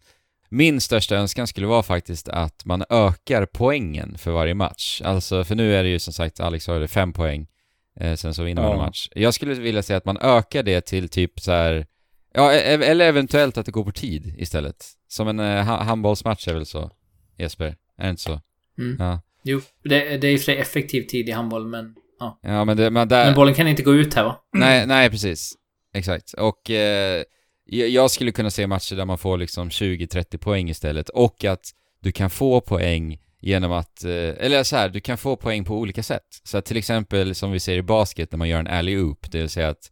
[0.49, 5.03] Min största önskan skulle vara faktiskt att man ökar poängen för varje match.
[5.05, 7.47] Alltså, för nu är det ju som sagt, Alex har det fem poäng,
[8.01, 9.09] eh, sen så vinner man en match.
[9.15, 11.87] Jag skulle vilja säga att man ökar det till typ så här,
[12.35, 14.87] ja, e- eller eventuellt att det går på tid istället.
[15.09, 16.91] Som en eh, ha- handbollsmatch är väl så,
[17.39, 17.77] Jesper?
[17.99, 18.41] Är det inte så?
[18.79, 18.97] Mm.
[18.99, 19.21] Ja.
[19.43, 22.39] Jo, det, det är och för effektiv tid i handboll, men Ja.
[22.43, 23.25] Ja, men, det, men där...
[23.25, 24.37] Men bollen kan inte gå ut här va?
[24.53, 25.55] Nej, nej precis.
[25.95, 26.33] Exakt.
[26.33, 27.23] Och eh,
[27.67, 32.13] jag skulle kunna se matcher där man får liksom 20-30 poäng istället och att du
[32.13, 36.03] kan få poäng genom att, eh, eller så här, du kan få poäng på olika
[36.03, 36.27] sätt.
[36.45, 39.39] Så att till exempel som vi ser i basket när man gör en alley-oop, det
[39.39, 39.91] vill säga att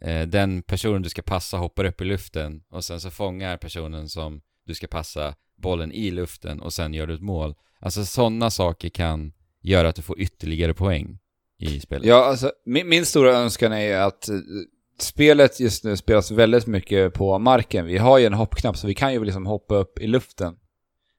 [0.00, 4.08] eh, den personen du ska passa hoppar upp i luften och sen så fångar personen
[4.08, 7.54] som du ska passa bollen i luften och sen gör du ett mål.
[7.80, 11.18] Alltså sådana saker kan göra att du får ytterligare poäng
[11.58, 12.06] i spelet.
[12.06, 14.34] Ja, alltså min, min stora önskan är att eh,
[15.00, 17.86] spelet just nu spelas väldigt mycket på marken.
[17.86, 20.54] Vi har ju en hoppknapp så vi kan ju liksom hoppa upp i luften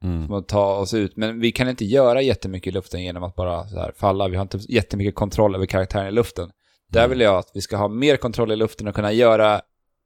[0.03, 0.31] Mm.
[0.31, 1.17] och ta oss ut.
[1.17, 4.27] Men vi kan inte göra jättemycket i luften genom att bara så här falla.
[4.27, 6.51] Vi har inte jättemycket kontroll över karaktären i luften.
[6.89, 7.09] Där Mm.
[7.09, 9.61] vill jag att vi ska ha mer kontroll i luften och kunna göra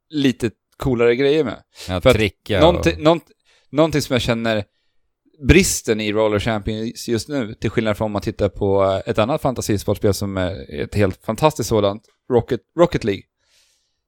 [0.09, 1.63] lite coolare grejer med.
[1.89, 2.99] Ja, För att tricka Någonting, och...
[3.03, 3.23] nånt,
[3.69, 4.63] någonting som jag känner
[5.39, 9.19] bristen i Roller Champions just nu, till skillnad från om man tittar på eh, ett
[9.19, 13.23] annat fantasisportspel som är ett helt fantastiskt sådant, Rocket, Rocket League.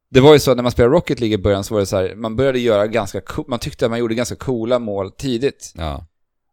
[0.09, 1.85] Det var ju så att när man spelade Rocket League i början så var det
[1.85, 5.73] så här, man började göra ganska, man tyckte att man gjorde ganska coola mål tidigt.
[5.75, 6.07] Ja.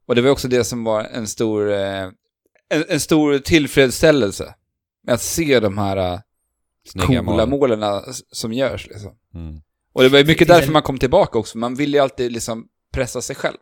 [0.06, 2.02] Och det var också det som var en stor, eh,
[2.68, 4.54] en, en stor tillfredsställelse.
[5.06, 6.20] Med att se de här eh,
[6.88, 7.48] Snygga coola mål.
[7.48, 8.02] målen
[8.32, 9.12] som görs liksom.
[9.34, 9.60] Mm.
[9.92, 11.58] Och det var ju mycket därför man kom tillbaka också.
[11.58, 13.56] Man ville ju alltid liksom pressa sig själv.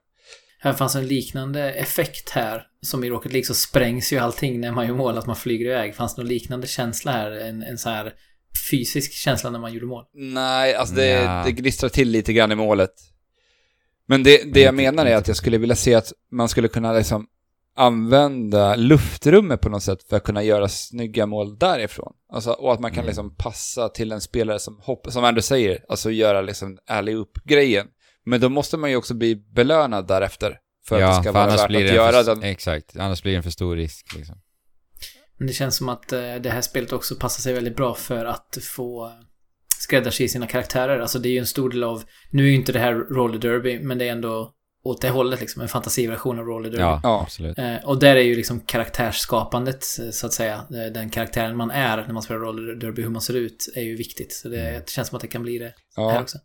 [0.62, 2.62] Här fanns en liknande effekt här.
[2.82, 5.66] Som i Rocket League så sprängs ju allting när man gör mål, att man flyger
[5.66, 5.94] iväg.
[5.94, 7.30] Fanns det någon liknande känsla här?
[7.30, 8.12] En, en så här
[8.70, 10.04] fysisk känsla när man gjorde mål?
[10.14, 11.42] Nej, alltså det, Ja.
[11.46, 12.92] det gnistrar till lite grann i målet.
[14.06, 16.92] Men det, det jag menar är att jag skulle vilja se att man skulle kunna
[16.92, 17.26] liksom
[17.76, 22.12] använda luftrummet på något sätt för att kunna göra snygga mål därifrån.
[22.32, 23.06] Alltså, och att man kan Mm.
[23.06, 27.86] liksom passa till en spelare som hoppar, som Anders säger, alltså göra liksom alley-oop-grejen.
[28.31, 30.59] Men då måste man ju också bli belönad därefter.
[30.89, 32.43] För att det ska vara värt att göra för, den.
[32.43, 34.37] Exakt, annars blir det en för stor risk liksom.
[35.39, 38.24] Men det känns som att eh, det här spelet också passar sig väldigt bra för
[38.24, 39.12] att få
[39.78, 40.99] skräddarsy sina karaktärer.
[41.01, 43.39] Alltså det är ju en stor del av, nu är ju inte det här roller
[43.39, 44.53] derby, men det är ändå
[44.85, 46.83] åt det hållet liksom, en fantasiversion av roller derby.
[46.83, 47.22] Ja, Ja.
[47.22, 47.59] absolut.
[47.59, 51.97] Eh, och där är ju liksom karaktärsskapandet, eh, så att säga, den karaktären man är
[51.97, 54.33] när man spelar roller derby, hur man ser ut, är ju viktigt.
[54.33, 54.81] Så det, Mm.
[54.81, 56.20] det känns som att det kan bli det här Ja.
[56.20, 56.39] också.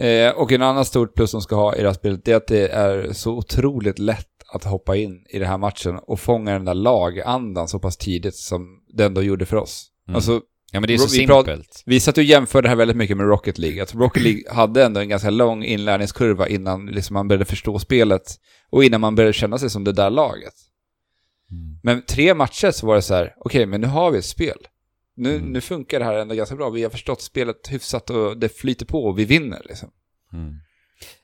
[0.00, 2.46] Eh, och en annan stort plus de ska ha i det här spelet, är att
[2.46, 6.64] det är så otroligt lätt att hoppa in i den här matchen och fånga den
[6.64, 9.86] där lagandan så pass tidigt som det ändå gjorde för oss.
[10.08, 10.16] Mm.
[10.16, 10.40] Alltså,
[10.72, 11.82] Ja men det är så Vi prat- simpelt.
[11.86, 13.82] vi satt och jämförde det här väldigt mycket med Rocket League.
[13.82, 18.22] Att Rocket League hade ändå en ganska lång inlärningskurva innan liksom man började förstå spelet
[18.70, 20.54] och innan man började känna sig som det där laget.
[21.50, 21.78] Mm.
[21.82, 24.58] Men tre matcher så var det så här, okej, men nu har vi ett spel.
[25.20, 25.52] Nu, Mm.
[25.52, 26.70] nu funkar det här ändå ganska bra.
[26.70, 29.90] Vi har förstått spelet hyfsat och det flyter på och vi vinner liksom.
[30.32, 30.54] Mm.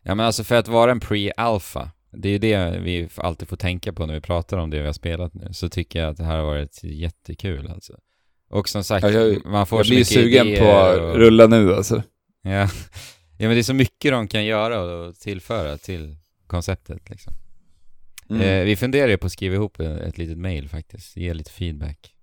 [0.03, 3.57] Ja men alltså för att vara en pre-alpha, det är ju det vi alltid får
[3.57, 6.17] tänka på när vi pratar om det vi har spelat nu, så tycker jag att
[6.17, 7.93] det här har varit jättekul alltså.
[8.51, 11.15] Och som sagt, Ja, jag- man får jag så blir mycket sugen på att och,
[11.17, 12.03] rulla nu alltså.
[12.43, 12.51] ja.
[13.39, 16.17] ja men det är så mycket de kan göra och tillföra till
[16.47, 17.33] konceptet liksom.
[18.31, 18.43] Mm.
[18.43, 22.15] Eh, vi funderar ju på att skriva ihop ett litet mail faktiskt, ge lite feedback.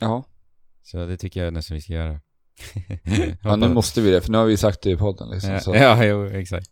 [0.00, 0.24] Ja.
[0.82, 2.20] Så det tycker jag nästan vi ska göra.
[3.42, 5.50] ja, nu måste vi det, för nu har vi sagt det i podden liksom.
[5.50, 5.74] Ja, Så.
[5.76, 6.66] ja, jo, exakt.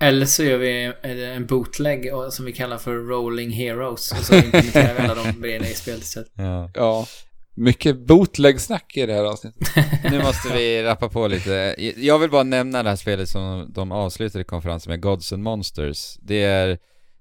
[0.00, 0.92] Eller så gör vi
[1.24, 4.12] en bootleg som vi kallar för Rolling Heroes.
[4.12, 6.32] Och så implementerar vi alla de grejerna i spelet istället.
[6.34, 6.70] Ja.
[6.74, 7.06] ja.
[7.54, 9.68] Mycket bootleg-snack i det här avsnittet.
[10.10, 11.74] Nu måste vi rappa på lite.
[11.96, 16.16] Jag vill bara nämna det här spelet som de avslutade konferensen med, Gods and Monsters.
[16.20, 16.78] Det är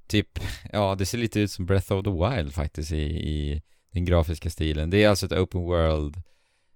[0.07, 0.39] typ,
[0.73, 3.61] ja det ser lite ut som Breath of the Wild faktiskt i, i
[3.91, 4.89] den grafiska stilen.
[4.89, 6.15] Det är alltså ett open world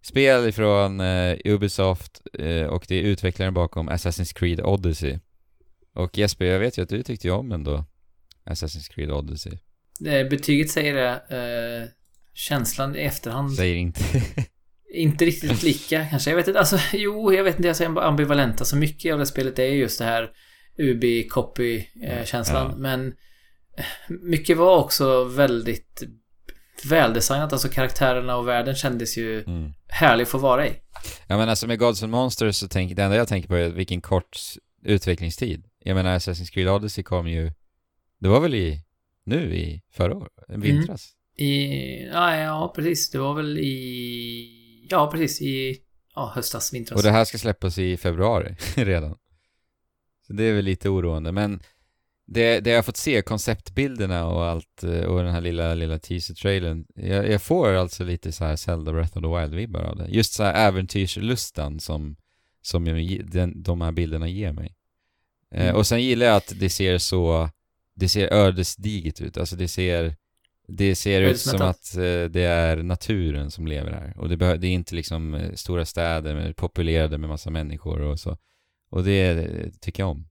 [0.01, 5.19] spel ifrån eh, Ubisoft eh, och det är utvecklaren bakom Assassin's Creed Odyssey.
[5.93, 7.85] Och Jesper, jag vet ju att du tyckte ju om ändå
[8.45, 9.53] Assassin's Creed Odyssey.
[10.05, 11.09] Eh, Betyget säger det.
[11.37, 11.89] Eh,
[12.33, 13.53] känslan i efterhand.
[13.53, 14.01] Säger inte.
[14.93, 16.29] Inte riktigt lika kanske.
[16.29, 16.59] Jag vet inte.
[16.59, 17.67] Alltså, jo, jag vet inte.
[17.67, 18.61] Jag säger ambivalent.
[18.61, 20.31] Alltså mycket av det spelet är just det här
[20.77, 22.71] Ubi-copy-känslan.
[22.71, 22.77] Ja.
[22.77, 23.07] Men
[23.77, 26.03] eh, mycket var också väldigt
[26.89, 27.53] väldesignat.
[27.53, 29.73] Alltså karaktärerna och världen kändes ju Mm.
[29.87, 30.71] härlig att få vara i.
[31.27, 33.69] Ja men alltså med Gods and Monsters så tänker, det enda jag tänker på är
[33.69, 34.37] vilken kort
[34.83, 35.65] utvecklingstid.
[35.79, 37.51] Jag menar Assassin's Creed Odyssey kom ju,
[38.19, 38.83] det var väl i,
[39.25, 41.09] nu i förra året, vintras?
[41.37, 41.65] I...
[42.05, 43.09] Ja, ja, precis.
[43.11, 44.87] Det var väl i...
[44.89, 45.41] Ja, precis.
[45.41, 45.77] I...
[46.15, 46.97] Ja, höstas, vintras.
[46.97, 49.17] Och det här ska släppas i februari redan.
[50.27, 51.59] Så det är väl lite oroande, men
[52.27, 55.99] det, det jag har fått se, konceptbilderna och allt, eh, och den här lilla, lilla
[55.99, 60.07] teaser-trailern, jag, jag får alltså lite så här Zelda Breath of the Wild-vibbar av det.
[60.09, 62.15] Just så här äventyrslustan som,
[62.61, 64.75] som jag, den, de här bilderna ger mig.
[65.55, 65.75] Eh, Mm.
[65.75, 67.49] och sen gillar jag att det ser så,
[67.95, 70.15] det ser ödesdigert ut, alltså det ser
[70.67, 74.13] Det ser ut som att eh, det är naturen som lever här.
[74.17, 78.37] Och det, det är inte liksom stora städer med, populerade med massa människor och så.
[78.91, 79.47] Och det
[79.81, 80.27] tycker jag om.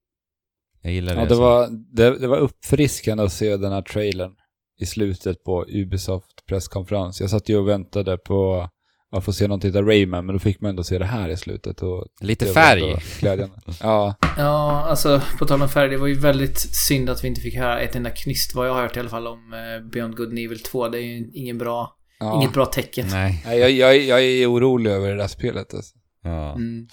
[0.83, 1.21] Jag gillar det.
[1.21, 4.33] Ja, det var, det, det var uppfriskande att se den här trailern
[4.81, 7.21] i slutet på Ubisoft presskonferens.
[7.21, 8.69] Jag satt ju och väntade på
[9.13, 11.37] att få se någonting av Rayman, men då fick man ändå se det här i
[11.37, 11.83] slutet.
[11.83, 12.97] Och Lite färg.
[13.21, 13.57] Glädjande.
[13.81, 17.41] Ja, Ja, alltså på tal om färg, det var ju väldigt synd att vi inte
[17.41, 20.17] fick höra ett enda knyst vad jag har hört i alla fall om eh, Beyond
[20.17, 20.89] Good and Evil 2.
[20.89, 22.37] Det är ju ingen bra, ja.
[22.37, 23.07] inget bra tecken.
[23.11, 23.43] Nej.
[23.47, 25.75] Nej, jag, jag, jag är orolig över det där spelet.
[25.75, 25.95] Alltså.
[26.23, 26.53] Ja.
[26.53, 26.87] Mm.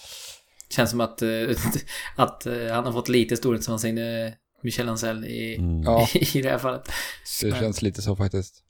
[0.69, 1.30] Känns som att, eh,
[2.15, 4.34] att eh, han har fått lite storhetsvansinne,
[4.64, 5.81] Michel Ancel, i, Mm.
[6.14, 6.91] I det här fallet.
[7.41, 8.64] Det känns lite så faktiskt.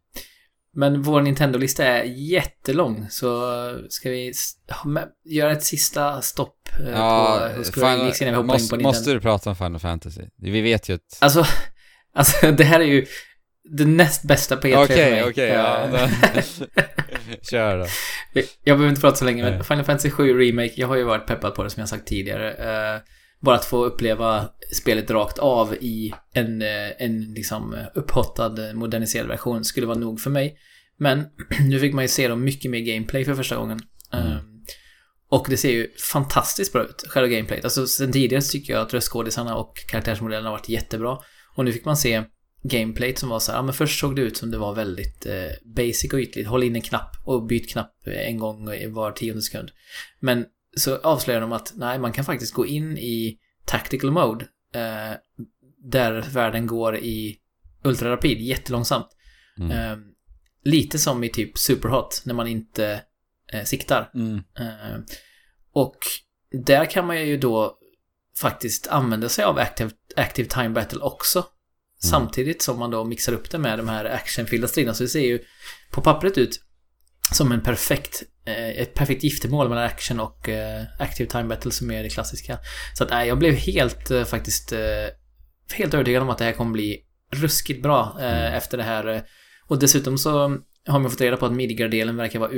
[0.73, 3.51] Men vår Nintendo-lista är jättelång, så
[3.89, 4.33] ska vi
[5.25, 8.75] göra ett sista stopp eh, Ja, på hos Square innan vi hoppar in måste, på
[8.75, 8.83] Nintendo.
[8.83, 10.21] måste du prata om Final Fantasy?
[10.35, 11.17] Vi vet ju att...
[11.19, 11.45] Alltså,
[12.13, 13.05] alltså det här är ju
[13.69, 15.23] det näst bästa på E3 Okej, för mig.
[15.23, 15.83] okej, ja.
[15.83, 16.65] Eh, då-
[17.51, 17.85] Kör då.
[18.63, 19.63] Jag behöver inte prata så länge, men.
[19.63, 22.51] Final Fantasy 7 Remake, jag har ju varit peppad på det som jag sagt tidigare.
[22.53, 23.01] Eh,
[23.41, 29.27] bara att få uppleva spelet rakt av i en, eh, en liksom upphottad, eh, moderniserad
[29.27, 30.57] version skulle vara nog för mig.
[30.99, 31.25] Men
[31.69, 33.79] nu fick man ju se dem mycket mer gameplay för första gången.
[34.13, 34.37] Mm.
[35.29, 37.63] Och det ser ju fantastiskt bra ut, själva gameplayet.
[37.65, 41.17] Alltså sen tidigare så tycker jag att röstskådisarna och karaktärsmodellerna har varit jättebra.
[41.55, 42.23] Och nu fick man se
[42.69, 45.25] gameplayt som var så här, ja men först såg det ut som det var väldigt
[45.25, 46.47] eh, basic och ytligt.
[46.47, 49.71] Håll in en knapp och byt knapp en gång var tionde sekund.
[50.19, 50.45] Men
[50.77, 54.45] så avslöjar de att nej, man kan faktiskt gå in i tactical mode.
[54.73, 55.17] Eh,
[55.91, 57.37] där världen går i
[57.83, 59.07] ultrarapid, jättelångsamt.
[59.59, 59.71] Mm.
[59.71, 59.97] Eh,
[60.63, 63.01] lite som i typ superhot, när man inte
[63.53, 64.11] eh, siktar.
[64.13, 64.35] Mm.
[64.35, 64.99] Eh,
[65.71, 65.97] och
[66.65, 67.77] där kan man ju då
[68.41, 71.45] faktiskt använda sig av active, active time battle också.
[72.03, 74.93] Samtidigt som man då mixar upp det med de här actionfyllda striderna.
[74.93, 75.39] Så det ser ju
[75.91, 76.61] på pappret ut
[77.31, 81.91] som en perfekt, eh, ett perfekt giftermål mellan action och eh, active time battle som
[81.91, 82.59] är det klassiska.
[82.93, 84.73] Så att nej, jag blev helt eh, faktiskt
[85.73, 89.23] helt övertygad om att det här kommer bli ruskigt bra eh, efter det här.
[89.67, 90.31] Och dessutom så
[90.87, 92.51] har man fått reda på att Midgard-delen verkar vara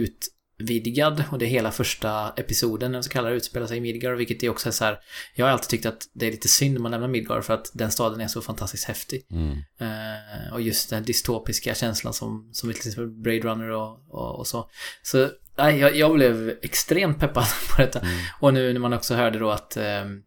[0.60, 4.44] utvidgad och det är hela första episoden, den så kallade, utspelar sig i Midgard, vilket
[4.44, 5.00] är också så här,
[5.36, 7.72] jag har alltid tyckt att det är lite synd om man lämnar Midgard för att
[7.74, 9.26] den staden är så fantastiskt häftig.
[9.32, 9.58] Mm.
[9.80, 14.48] Eh, och just den dystopiska känslan som, som till exempel Blade Runner och, och, och
[14.48, 14.70] så.
[15.04, 17.46] Så nej, jag, jag blev extremt peppad
[17.76, 18.00] på detta.
[18.00, 18.20] Mm.
[18.40, 20.22] Och nu när man också hörde då att ehm,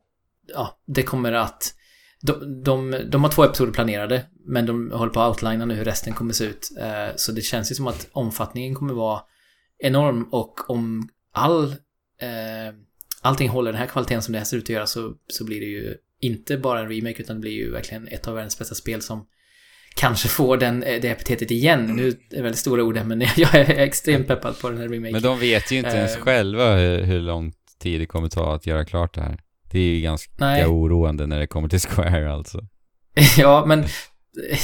[0.54, 1.74] ja, det kommer att
[2.22, 5.84] de, de, de har två episoder planerade, men de håller på att outlina nu hur
[5.84, 6.68] resten kommer se ut.
[6.80, 9.20] Eh, så det känns ju som att omfattningen kommer vara
[9.82, 11.64] enorm och om all
[12.20, 12.74] eh,
[13.20, 15.60] allting håller den här kvaliteten som det här ser ut att göra så, så blir
[15.60, 18.74] det ju inte bara en remake utan det blir ju verkligen ett av världens bästa
[18.74, 19.26] spel som
[19.94, 21.86] kanske får den, eh, det epitetet igen.
[21.96, 24.88] Nu är det väldigt stora ord här, men jag är extremt peppad på den här
[24.88, 25.12] remaken.
[25.12, 26.22] Men de vet ju inte ens Eh.
[26.22, 29.38] själva hur, hur lång tid det kommer ta att göra klart det här.
[29.70, 30.66] Det är ju ganska Nej.
[30.66, 32.60] oroande när det kommer till Square alltså.
[33.38, 33.84] ja, men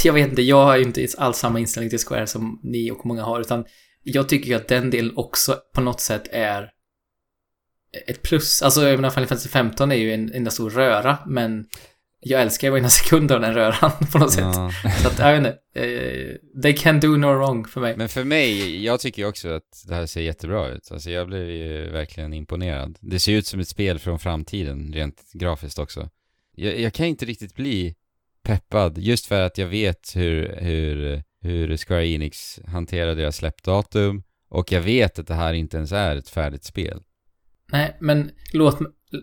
[0.05, 3.07] jag vet inte, jag har ju inte alls samma inställning till Square som ni och
[3.07, 3.65] många har, utan
[4.03, 6.71] jag tycker ju att den delen också på något sätt är
[8.07, 8.63] ett plus.
[8.63, 11.67] Alltså, jag menar, Final Fantasy 15 är ju en enda stor röra, men
[12.21, 14.45] jag älskar varenda sekund av den röran på något sätt.
[14.45, 14.71] Ja.
[15.03, 17.97] Så att, jag vet inte, eh, they can do no wrong för mig.
[17.97, 20.93] Men för mig, jag tycker ju också att det här ser jättebra ut.
[20.93, 22.99] Alltså jag blev ju verkligen imponerad.
[23.01, 26.11] Det ser ut som ett spel från framtiden, rent grafiskt också.
[26.55, 27.95] Jag, jag kan inte riktigt bli
[28.43, 34.23] peppad, just för att jag vet hur, hur, hur Square Enix hanterar deras släppdatum.
[34.51, 37.01] Och jag vet att det här inte ens är ett färdigt spel.
[37.73, 38.79] Nej, men låt,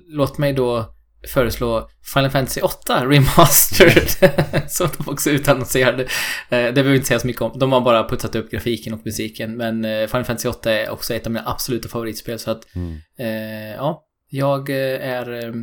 [0.07, 0.91] låt mig då
[1.27, 4.31] föreslå Final Fantasy 8 Remastered.
[4.71, 6.03] som de också utannonserade.
[6.03, 6.07] Eh,
[6.49, 7.59] det behöver vi inte säga så mycket om.
[7.59, 9.57] De har bara putsat upp grafiken och musiken.
[9.57, 12.39] Men eh, Final Fantasy 8 är också ett av mina absoluta favoritspel.
[12.39, 12.97] Så att, Mm.
[13.19, 15.33] eh, ja, jag eh, är...
[15.45, 15.53] Eh,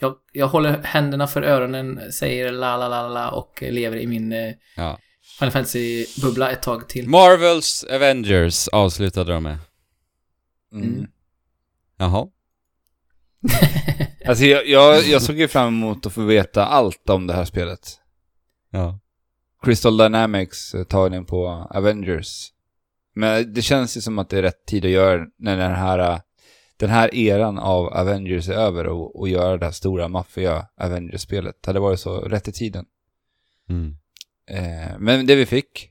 [0.00, 4.34] jag, jag håller händerna för öronen, säger la la la la och lever i min
[4.76, 4.98] Ja.
[5.38, 7.08] Final Fantasy-bubbla ett tag till.
[7.08, 9.58] Marvels Avengers avslutade de med.
[10.72, 10.88] Mm.
[10.88, 11.06] Mm.
[11.96, 12.28] Jaha.
[14.26, 17.44] Alltså jag, jag, jag såg ju fram emot att få veta allt om det här
[17.44, 18.00] spelet.
[18.70, 18.98] Ja.
[19.62, 22.52] Crystal Dynamics eh, tagning på Avengers.
[23.14, 25.98] Men det känns ju som att det är rätt tid att göra när den här,
[25.98, 26.20] eh,
[26.76, 31.62] den här eran av Avengers är över och, och göra det här stora maffiga Avengers-spelet.
[31.62, 32.84] Det hade varit så rätt i tiden.
[33.68, 33.96] Mm.
[34.50, 35.90] Eh, men det vi fick,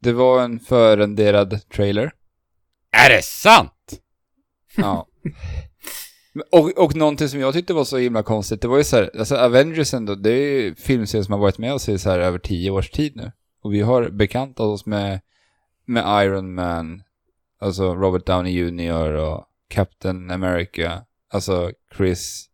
[0.00, 2.12] det var en förrenderad trailer.
[2.90, 4.00] Är det sant?
[4.76, 5.06] Ja.
[6.52, 9.10] Och, och någonting som jag tyckte var så himla konstigt, det var ju så här,
[9.18, 12.18] alltså Avengers ändå, det är ju filmserier som har varit med oss i så här
[12.18, 13.32] över tio års tid nu.
[13.62, 15.20] Och vi har bekantat oss med
[15.84, 17.02] med Iron Man,
[17.58, 19.12] alltså Robert Downey Jr.
[19.12, 22.46] och Captain America, alltså Chris,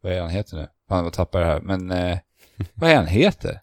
[0.00, 0.68] vad är han heter nu?
[0.88, 2.18] Fan vad tappar det här, men eh,
[2.74, 3.60] vad är han heter?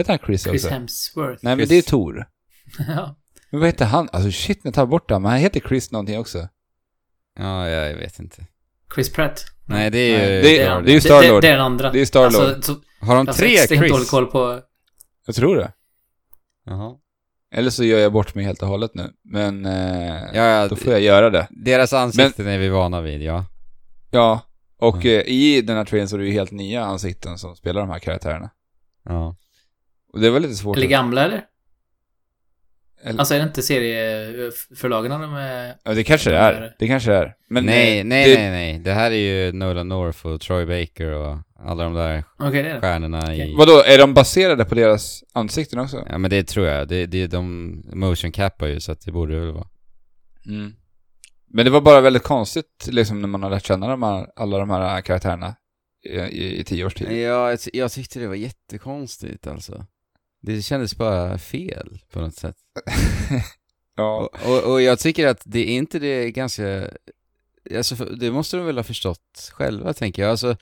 [0.00, 0.74] Heter han Chris, Chris också?
[0.74, 1.40] Hemsworth.
[1.44, 2.26] Nej men Chris- det är Thor.
[2.88, 3.16] ja.
[3.50, 4.08] Men vad heter han?
[4.12, 6.48] Alltså shit, nu tar jag bort det, men han heter Chris någonting också.
[7.38, 8.46] Ja, jag vet inte.
[8.94, 9.44] Chris Pratt.
[9.66, 10.42] Nej, det är Nej, ju...
[10.42, 10.84] det- är han.
[10.84, 11.42] det är ju Star-Lord.
[11.42, 11.92] Det, det är den andra.
[11.92, 12.42] Det är Star-Lord.
[12.42, 14.10] Alltså, så, Har de alltså tre extremt dålig Chris?
[14.10, 14.60] koll på...
[15.26, 15.72] Jag tror det.
[16.66, 16.94] Jaha.
[17.54, 19.10] Eller så gör jag bort mig helt och hållet nu.
[19.24, 21.48] Men eh, Ja, ja, då får jag göra det.
[21.50, 23.44] deras ansikten är vi vana vid, ja.
[24.10, 24.40] Ja,
[24.78, 25.06] och Mm.
[25.20, 27.90] eh, i den här trailern så är det ju helt nya ansikten som spelar de
[27.90, 28.50] här karaktärerna.
[29.04, 29.36] Ja.
[30.12, 31.44] Och det var lite svårt Eller gamla eller?
[33.02, 35.74] Eller, Alltså är det inte serieförlagen de är...
[35.84, 36.74] ja, det kanske det är.
[36.78, 37.34] Det kanske det är.
[37.48, 38.78] Men nej, eh, nej, det, nej, nej.
[38.78, 39.14] Det här är
[39.46, 42.80] ju Nolan North och Troy Baker och alla de där Okej, det är det.
[42.80, 43.54] stjärnorna i...
[43.54, 46.06] Vadå, är de baserade på deras ansikten också?
[46.08, 46.88] Ja, men det tror jag.
[46.88, 49.68] Det, det, de motion cappar ju, så att det borde det väl vara.
[50.46, 50.72] Mm.
[51.52, 54.58] Men det var bara väldigt konstigt liksom när man har lärt känna de här, alla
[54.58, 55.54] de här karaktärerna
[56.04, 57.12] i, i, i tio års tid.
[57.12, 59.86] Ja, jag, ty- jag tyckte det var jättekonstigt alltså.
[60.40, 62.56] Det kändes bara fel på något sätt.
[63.96, 64.30] ja.
[64.44, 66.90] Och, och, och jag tycker att det är inte det ganska...
[67.76, 70.30] Alltså, det måste de väl ha förstått själva, tänker jag.
[70.30, 70.56] Alltså,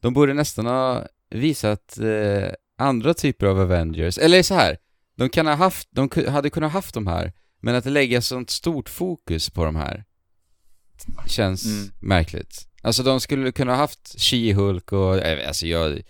[0.00, 2.48] de borde nästan ha visat eh,
[2.78, 4.18] andra typer av Avengers.
[4.18, 4.78] Eller så här,
[5.16, 8.88] de, kan ha haft, de hade kunnat haft de här, men att lägga sånt stort
[8.88, 10.04] fokus på de här
[11.26, 11.90] känns Mm.
[12.00, 12.66] märkligt.
[12.82, 16.02] Alltså de skulle kunna ha haft She-Hulk och, eh, alltså jag,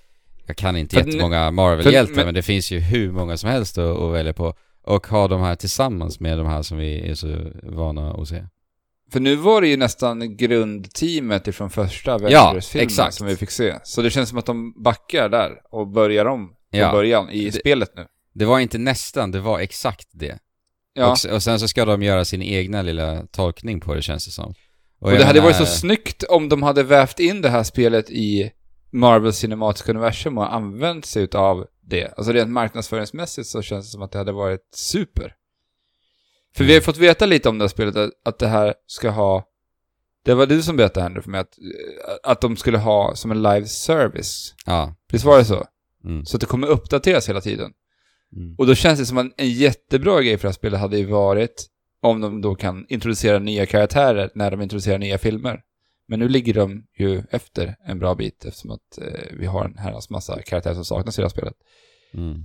[0.50, 3.78] jag kan inte För jättemånga Marvel-hjältar, men- men det finns ju hur många som helst
[3.78, 4.54] att, att välja på.
[4.86, 8.44] Och ha de här tillsammans med de här som vi är så vana att se.
[9.12, 13.14] För nu var det ju nästan grundteamet ifrån första Ja, Avengers-filmen exakt.
[13.14, 13.74] som vi fick se.
[13.84, 16.92] Så det känns som att de backar där och börjar om från Ja.
[16.92, 18.06] början i Det- spelet nu.
[18.34, 20.38] Det var inte nästan, det var exakt det.
[20.94, 21.06] Ja.
[21.26, 24.30] Och, och sen så ska de göra sin egna lilla tolkning på det känns det
[24.30, 24.54] som.
[25.00, 27.62] Och, jag det hade menar- varit så snyggt om de hade vävt in det här
[27.62, 28.50] spelet i
[28.90, 32.14] Marvel Cinematic Universum och använt sig utav det.
[32.16, 35.34] Alltså rent marknadsföringsmässigt så känns det som att det hade varit super.
[36.56, 39.10] För vi har fått veta lite om det här spelet, att, att det här ska
[39.10, 39.44] ha...
[40.24, 41.58] Det var du som berättade nu för mig, att,
[42.22, 44.54] att de skulle ha som en live service.
[44.66, 44.94] Ja.
[45.12, 45.64] Visst var det så?
[46.04, 46.24] Mm.
[46.24, 47.72] Så att det kommer uppdateras hela tiden.
[48.36, 48.54] Mm.
[48.58, 51.06] Och då känns det som en, en jättebra grej för det här spelet hade ju
[51.06, 51.66] varit
[52.02, 55.60] om de då kan introducera nya karaktärer när de introducerar nya filmer.
[56.10, 59.78] Men nu ligger de ju efter en bra bit eftersom att eh, vi har en
[59.78, 61.54] herrans massa karaktärer som saknas i det här spelet.
[62.14, 62.44] Mm.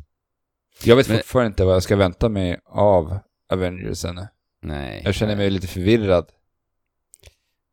[0.83, 3.19] Jag vet Men- fortfarande inte vad jag ska vänta mig av
[3.49, 4.27] Avengers ännu.
[4.61, 5.01] Nej.
[5.05, 6.31] Jag känner mig lite förvirrad.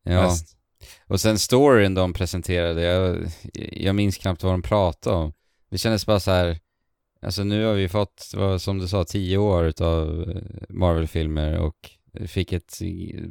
[0.03, 0.23] Ja.
[0.23, 0.57] mest.
[1.07, 3.27] Och sen storyn de presenterade, jag,
[3.73, 5.33] jag minns knappt vad de pratade om.
[5.71, 6.59] Det kändes bara så här.
[7.23, 8.29] alltså nu har vi fått,
[8.59, 11.91] som du sa, tio år utav eh, Marvel-filmer och
[12.27, 12.79] fick ett,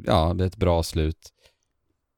[0.05, 1.31] ja, ett bra slut.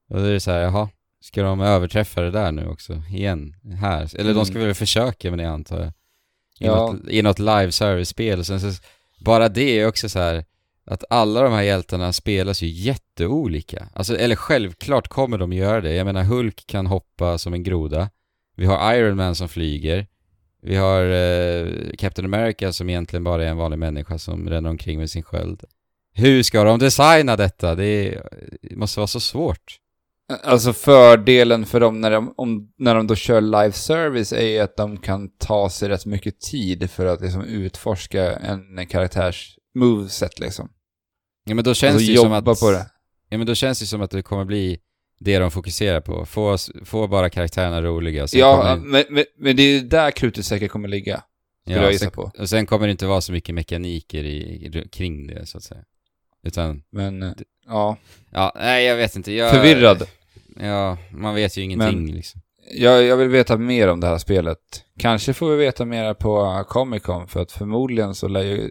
[0.10, 0.90] Och då är det så här, jaha,
[1.22, 4.02] ska de överträffa det där nu också, igen, här?
[4.16, 4.36] Eller Mm.
[4.36, 5.88] de ska väl försöka med det antar jag.
[5.88, 6.76] I, Ja.
[6.76, 8.82] något, i något live service-spel, och sen så,
[9.26, 10.46] bara det är också så här
[10.86, 13.88] att alla de här hjältarna spelas ju jätteolika.
[13.94, 15.94] Alltså, eller självklart kommer de göra det.
[15.94, 18.10] Jag menar, Hulk kan hoppa som en groda.
[18.56, 20.08] Vi har Iron Man som flyger.
[20.62, 21.68] Vi har eh,
[21.98, 25.64] Captain America som egentligen bara är en vanlig människa som ränner omkring med sin sköld.
[26.14, 27.76] Hur ska de designa detta?
[27.76, 28.24] Det, är,
[28.62, 29.80] det måste vara så svårt.
[30.44, 34.60] Alltså fördelen för dem när de, om, när de då kör live service är ju
[34.60, 39.58] att de kan ta sig rätt mycket tid för att liksom utforska en, en karaktärs
[39.76, 40.70] moveset liksom.
[41.46, 42.60] Ja men då känns alltså det ju som att...
[42.60, 42.86] på det.
[43.30, 44.80] Ja men då känns det som att det kommer bli
[45.20, 46.26] det de fokuserar på.
[46.26, 48.28] Få, få bara karaktärerna roliga.
[48.32, 51.24] Ja, kommer, men, men, men det är där krutet säkert kommer ligga.
[51.64, 52.32] Skulle jag gissa sen, på.
[52.40, 55.82] Och sen kommer det inte vara så mycket mekaniker i, kring det så att säga.
[56.44, 57.32] Utan, Men, eh,
[57.68, 57.98] ja.
[58.32, 59.34] ja, nej jag vet inte.
[59.34, 60.08] Jag, Förvirrad.
[60.60, 62.42] Ja, man vet ju ingenting Men- liksom.
[62.76, 64.60] Jag, jag vill veta mer om det här spelet.
[65.00, 68.70] Kanske får vi veta mer på Comic Con, för att förmodligen så lär ju,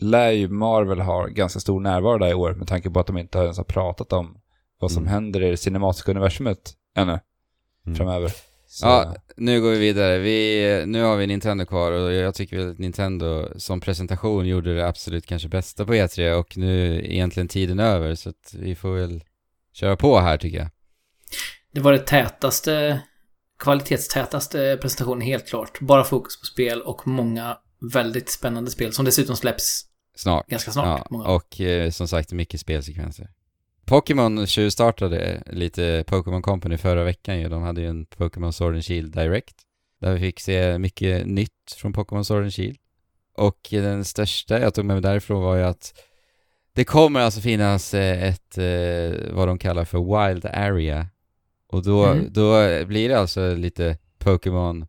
[0.00, 3.18] lär ju Marvel ha ganska stor närvaro där i år, med tanke på att de
[3.18, 4.38] inte ens har pratat om
[4.80, 5.12] vad som Mm.
[5.12, 7.18] händer i det cinematiska universumet ännu
[7.86, 7.96] Mm.
[7.96, 8.32] framöver.
[8.68, 10.18] Så, Ja, nu går vi vidare.
[10.18, 14.74] Vi, nu har vi Nintendo kvar och jag tycker väl att Nintendo som presentation gjorde
[14.74, 18.74] det absolut kanske bästa på E3 och nu är egentligen tiden över så att vi
[18.74, 19.24] får väl
[19.72, 20.68] köra på här tycker jag.
[21.76, 23.00] Det var det tätaste,
[23.58, 25.80] kvalitetstätaste presentationen helt klart.
[25.80, 27.58] Bara fokus på spel och många
[27.92, 29.82] väldigt spännande spel som dessutom släpps
[30.14, 30.46] Snart.
[30.46, 31.06] ganska snart.
[31.10, 33.30] Ja, och eh, som sagt mycket spelsekvenser.
[33.84, 37.48] Pokémon tjuvstartade lite Pokémon Company förra veckan ju.
[37.48, 39.56] De hade ju en Pokémon Sword and Shield Direct.
[40.00, 42.76] Där vi fick se mycket nytt från Pokémon Sword and Shield.
[43.34, 46.02] Och den största jag tog med mig därifrån var ju att
[46.72, 51.06] Det kommer alltså finnas eh, ett, eh, vad de kallar för Wild Area.
[51.68, 52.32] Och då, Mm.
[52.32, 52.52] då
[52.86, 54.86] blir det alltså lite Pokémon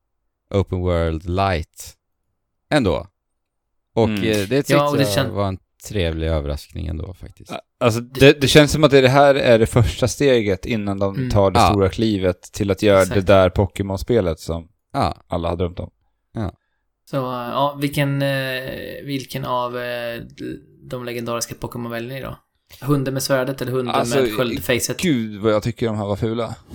[0.54, 1.94] Open World Light
[2.70, 3.08] ändå.
[3.96, 4.24] Och Mm.
[4.24, 7.52] eh, det tyckte Ja, och det jag var en trevlig överraskning ändå faktiskt.
[7.80, 11.30] Alltså, det, det känns som att det här är det första steget innan de Mm.
[11.30, 11.70] tar det Ja.
[11.70, 13.16] stora klivet till att göra Exakt.
[13.16, 15.90] det där Pokémon-spelet som Ja, alla har drömt om.
[17.10, 20.22] Så, eh, ja, vilken, eh, vilken av eh,
[20.84, 22.38] de legendariska Pokémon väljer ni då?
[22.82, 24.98] Hunden med svärdet eller hunden Alltså, med sköldfacet?
[24.98, 26.56] Gud vad jag tycker de här var fula.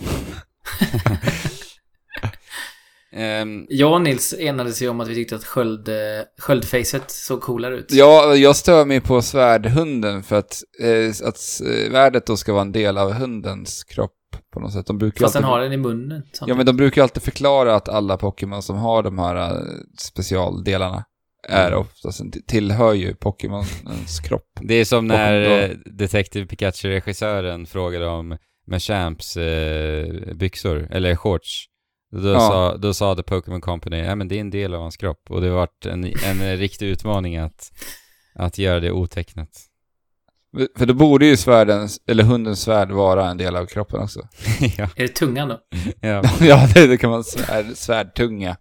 [3.15, 5.95] Ehm, Jag och Nils enades ju om att vi tyckte att sköld, eh,
[6.39, 7.87] sköldfacet såg coolare ut.
[7.93, 12.73] Ja, jag stör mig på svärdhunden för att, eh, att svärdet då ska vara en
[12.73, 14.13] del av hundens kropp
[14.55, 14.87] på något sätt.
[14.87, 15.53] De brukar Fast den alltid...
[15.53, 16.23] har den i munnen.
[16.47, 19.63] Ja, men de brukar alltid förklara att alla Pokémon som har de här eh,
[19.99, 21.05] specialdelarna
[21.49, 21.79] är Mm.
[21.79, 24.49] oftast, en- tillhör ju Pokémonens kropp.
[24.61, 31.67] det är som när eh, Detective Pikachu-regissören frågade om Machamps eh, byxor, eller shorts.
[32.13, 32.39] Då, Ja.
[32.41, 35.23] sa, då sa The Pokémon Company, ja men det är en del av hans kropp.
[35.31, 37.73] Och det har varit en, en riktig utmaning att,
[38.35, 39.49] att göra det otecknat.
[40.79, 44.21] För då borde ju svärdens, eller hundens svärd vara en del av kroppen också.
[44.79, 45.61] ja, Är det tungan då?
[46.01, 46.23] ja.
[46.41, 48.57] ja, det, det kan man svärd, svärdtunga.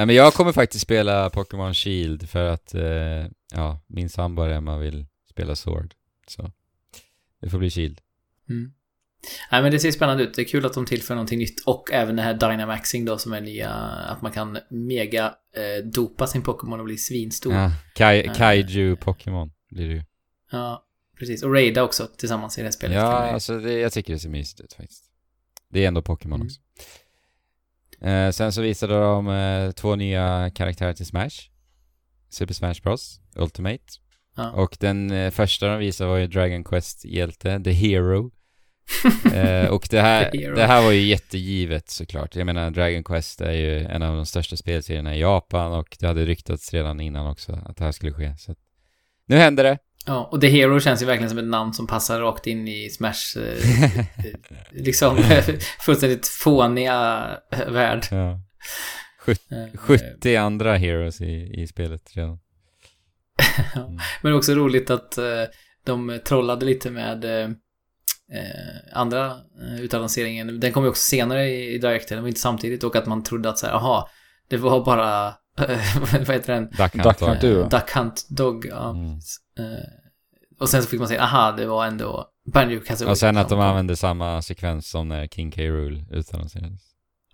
[0.00, 2.82] Nej men jag kommer faktiskt spela Pokémon Shield för att, eh,
[3.52, 5.94] ja, min sambo Emma vill spela Sword.
[6.26, 6.50] Så,
[7.40, 8.00] det får bli Shield.
[8.48, 8.72] Mm.
[9.52, 10.34] Nej men det ser spännande ut.
[10.34, 11.60] Det är kul att de tillför någonting nytt.
[11.66, 13.70] Och även det här Dynamaxing då som är nya.
[13.70, 17.52] Att man kan mega eh, dopa sin Pokémon och bli svinstor.
[17.54, 17.62] Ja.
[17.62, 20.02] Ja, Kai, Eh, Kaiju Pokémon blir det ju.
[21.18, 21.42] precis.
[21.42, 22.96] Och Raida också tillsammans i det här spelet.
[22.96, 25.04] Ja, alltså det, jag tycker det ser mysigt ut faktiskt.
[25.68, 26.46] Det är ändå Pokémon Mm.
[26.46, 26.60] också.
[28.02, 31.50] Eh, sen så visade de eh, två nya karaktärer till Smash.
[32.28, 33.20] Super Smash Bros.
[33.36, 33.84] Ultimate.
[34.36, 34.50] Ja.
[34.50, 38.30] Och den eh, första de visade var ju Dragon Quest-hjälte, The Hero.
[39.34, 42.36] eh, och det här, det här var ju jättegivet såklart.
[42.36, 46.06] Jag menar, Dragon Quest är ju en av de största spelserierna i Japan och det
[46.06, 48.36] hade ryktats redan innan också att det här skulle ske.
[48.38, 48.58] Så att,
[49.26, 49.78] nu händer det.
[50.06, 52.90] Ja, och The Hero känns ju verkligen som ett namn som passar rakt in i
[52.90, 54.04] Smash, eh,
[54.70, 55.18] liksom
[55.80, 58.06] fullständigt fåniga eh, värld.
[58.10, 58.40] ja.
[59.26, 62.38] Eh, 70 andra heroes i, i spelet redan.
[63.74, 63.90] Ja.
[64.22, 65.44] Men också roligt att eh,
[65.84, 67.50] de trollade lite med eh,
[68.32, 69.26] eh, andra
[69.62, 70.60] eh, utannonseringen.
[70.60, 72.84] Den kom ju också senare i, i Directen, det var inte samtidigt.
[72.84, 74.10] Och att man trodde att så här, aha,
[74.48, 75.34] det var bara, eh,
[76.26, 76.64] vad heter den?
[76.70, 77.04] Duck Hunt.
[77.04, 77.40] Duck Hunt.
[77.40, 77.62] Duo.
[77.62, 78.90] Eh, Duck Hunt Dog, ja.
[78.90, 79.10] Mm.
[79.58, 79.84] Eh,
[80.60, 83.10] och sen så fick man säga, aha, det var ändå Banjo Kazooie.
[83.10, 85.62] Och sen att de som- använde samma sekvens som när King K.
[85.62, 86.80] Rool utannonserades.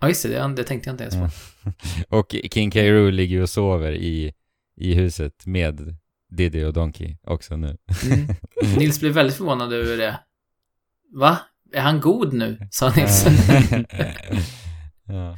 [0.01, 1.21] Ja, just det, det, tänkte jag inte ens på.
[1.21, 1.75] Mm.
[2.21, 2.81] Och King K.
[2.81, 4.33] Rool ligger och sover i,
[4.77, 5.97] i huset med
[6.31, 7.77] Diddy och Donkey också nu.
[8.13, 8.27] Mm.
[8.79, 10.21] Nils blev väldigt förvånad över det.
[11.15, 11.39] Va?
[11.73, 12.59] Är han god nu?
[12.71, 13.27] Sa Nils.
[15.05, 15.37] ja.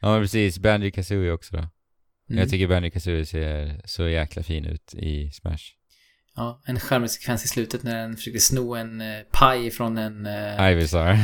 [0.00, 0.58] ja, men precis.
[0.58, 1.68] Banjo Kazooie också då.
[2.30, 2.40] Mm.
[2.40, 5.74] Jag tycker Banjo Kazooie ser så jäkla fin ut i Smash.
[6.36, 10.26] Ja, en charmig sekvens i slutet när den försöker sno en eh, paj från en
[10.26, 11.18] eh, Ivysaur.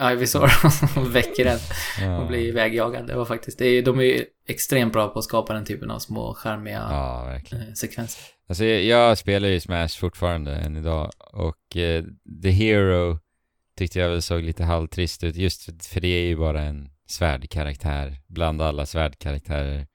[0.12, 0.50] Ivysaur
[0.96, 1.58] och väcker den
[2.00, 2.18] ja.
[2.18, 3.06] och blir ivägjagad.
[3.06, 5.90] Det var faktiskt, det är, de är ju extremt bra på att skapa den typen
[5.90, 8.24] av små charmiga Ja, eh, sekvenser.
[8.48, 12.04] Alltså jag, jag spelar ju Smash fortfarande än idag och eh,
[12.42, 13.18] The Hero
[13.76, 16.90] tyckte jag väl såg lite halvtrist ut just för, för det är ju bara en
[17.06, 19.86] svärdkaraktär bland alla svärdkaraktärer.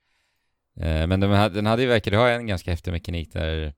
[0.80, 3.74] Eh, men de, hade- den hade ju verkar ha en ganska häftig mekanik där,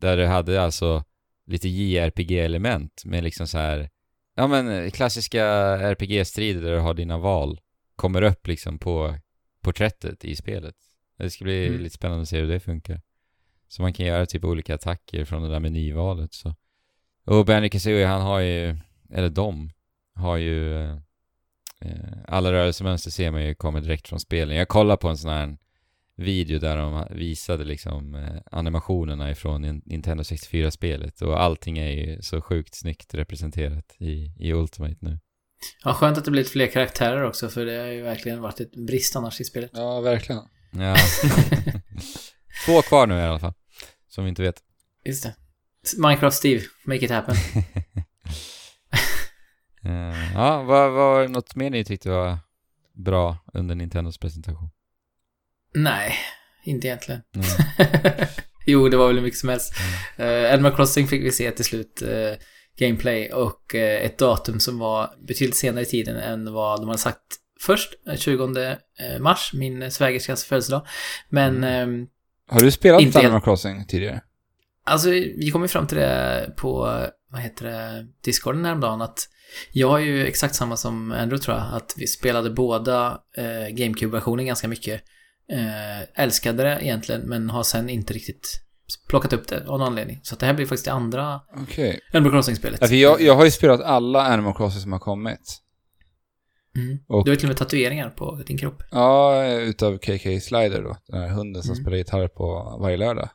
[0.00, 1.04] där du hade alltså
[1.46, 3.90] lite JRPG-element med liksom så här
[4.34, 5.44] ja men klassiska
[5.78, 7.60] RPG-strider där du har dina val
[7.96, 9.18] kommer upp liksom på
[9.62, 10.74] porträttet i spelet.
[11.18, 11.80] Det ska bli Mm.
[11.82, 13.00] lite spännande att se hur det funkar.
[13.68, 16.54] Så man kan göra typ olika attacker från det där menyvalet så.
[17.24, 18.76] Och Benny Kazooie han har ju,
[19.12, 19.70] eller de,
[20.14, 20.96] har ju eh,
[21.80, 24.56] eh, alla rörelsemönster ser man ju kommer direkt från spelen.
[24.56, 25.56] Jag kollade på en sån här
[26.16, 32.22] video där de visade liksom eh, animationerna ifrån Nin- Nintendo 64-spelet och allting är ju
[32.22, 35.18] så sjukt snyggt representerat i, i Ultimate nu.
[35.84, 38.76] Ja, skönt att det blivit fler karaktärer också för det har ju verkligen varit ett
[38.86, 39.70] brist annars i spelet.
[39.74, 40.42] Ja, verkligen.
[40.70, 40.96] Ja.
[42.66, 43.52] Två kvar nu i alla fall.
[44.08, 44.62] Som vi inte vet.
[45.04, 45.34] Just det.
[45.98, 47.34] Minecraft Steve, make it happen.
[49.86, 52.38] Eh, ja, vad var något mer ni tyckte var
[52.92, 54.70] bra under Nintendos presentation?
[55.74, 56.14] Nej,
[56.64, 57.20] inte egentligen.
[57.34, 57.46] Mm.
[58.66, 59.74] jo, det var väl hur mycket som helst.
[60.20, 62.38] Uh, Animal Crossing fick vi se till slut eh,
[62.78, 66.98] gameplay och eh, ett datum som var betydligt senare i tiden än vad de hade
[66.98, 67.20] sagt
[67.60, 70.86] först, eh, 20 eh, mars, min svägerskas födelsedag.
[71.28, 72.06] Men ehm,
[72.50, 73.40] Har du spelat Inte Animal.
[73.40, 74.20] Crossing tidigare?
[74.86, 76.78] Alltså, vi kom ju fram till det på,
[77.30, 79.28] vad heter det, Discorden häromdagen att
[79.72, 84.46] jag har ju exakt samma som Andrew tror jag, att vi spelade båda eh, GameCube-versionen
[84.46, 85.02] ganska mycket.
[85.52, 88.60] Eh, älskade det egentligen, men har sen inte riktigt
[89.08, 90.20] plockat upp det av någon anledning.
[90.22, 92.00] Så det här blir faktiskt det andra Okej.
[92.12, 92.82] Animal Crossing-spelet.
[92.82, 95.60] Alltså jag, jag har ju spelat alla Animal Crossing som har kommit.
[96.76, 96.98] Mm.
[97.08, 98.82] Och- Du har till och med tatueringar på din kropp.
[98.90, 100.96] Ja, utav KK Slider då.
[101.08, 101.84] Den här hunden som Mm.
[101.84, 103.28] spelar gitarr på varje lördag.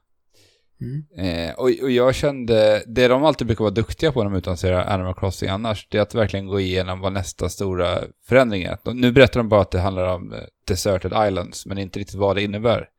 [0.82, 1.06] Mm.
[1.18, 4.94] Eh, och, och jag kände, det de alltid brukar vara duktiga på när de utannonserar
[4.94, 8.78] Animal Crossing annars, det är att verkligen gå igenom vad nästa stora förändring är.
[8.84, 12.16] De, nu berättar de bara att det handlar om eh, Deserted Islands, men inte riktigt
[12.16, 12.90] vad det innebär.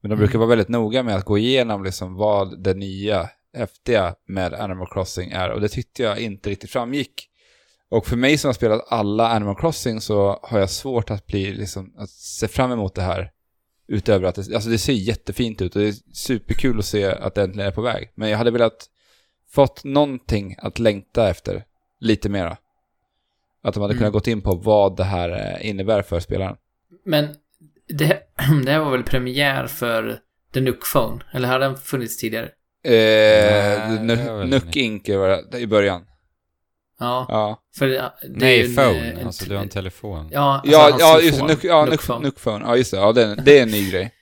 [0.00, 0.40] Men de brukar Mm.
[0.40, 5.30] vara väldigt noga med att gå igenom liksom vad det nya, häftiga med Animal Crossing
[5.30, 5.50] är.
[5.50, 7.28] Och det tyckte jag inte riktigt framgick.
[7.90, 11.52] Och för mig som har spelat alla Animal Crossing så har jag svårt att bli
[11.52, 13.30] liksom, att se fram emot det här.
[13.88, 17.34] Utöver att det, alltså det ser jättefint ut och det är superkul att se att
[17.34, 18.12] det äntligen är på väg.
[18.14, 18.86] Men jag hade velat
[19.50, 21.64] fått någonting att längta efter
[22.00, 22.56] lite mera.
[23.62, 23.98] Att de hade Mm.
[23.98, 26.56] kunnat gått in på vad det här innebär för spelaren.
[27.04, 27.28] Men
[27.88, 28.22] det,
[28.64, 30.18] det här var väl premiär för
[30.54, 31.20] The Nook Phone?
[31.32, 32.50] Eller har den funnits tidigare?
[32.84, 35.08] Eh, väl Nuck Inc
[35.58, 36.06] i början.
[36.98, 38.98] Ja, Ja, för det, det är Nej, ju en, phone.
[39.12, 40.28] eh, en- alltså du har en telefon.
[40.32, 41.46] Ja, alltså ja, ja just det.
[41.46, 42.20] Nuck, ja, Nook Nuck, Phone.
[42.26, 42.64] Nuck Phone.
[42.64, 42.96] Ja, just det.
[42.96, 44.12] Ja, det, är- det är en ny grej.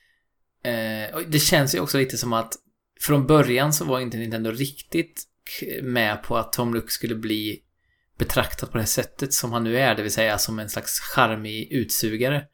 [0.65, 2.53] Eh, det känns ju också lite som att
[3.01, 5.23] från början så var inte Nintendo riktigt
[5.81, 7.59] med på att Tom Nook skulle bli
[8.19, 10.99] betraktad på det här sättet som han nu är, det vill säga som en slags
[10.99, 12.43] charmig utsugare.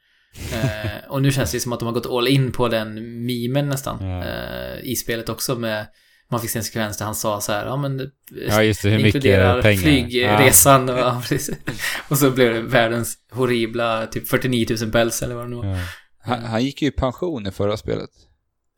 [0.54, 2.94] Eh, och nu känns det som att de har gått all in på den
[3.26, 4.06] memen nästan.
[4.10, 4.26] Ja.
[4.26, 5.86] Eh, I spelet också med
[6.32, 8.12] man fick se en sekvens där han sa så här, ja men det
[8.48, 8.90] Ja, just det.
[8.90, 9.82] Hur inkluderar mycket pengar.
[9.82, 11.22] flygresan och, ja,
[12.10, 15.66] och så blev det världens horribla typ 49 000 päls eller vad det nu var.
[15.66, 15.78] Ja.
[16.22, 18.10] Han, han gick ju i pension i förra spelet.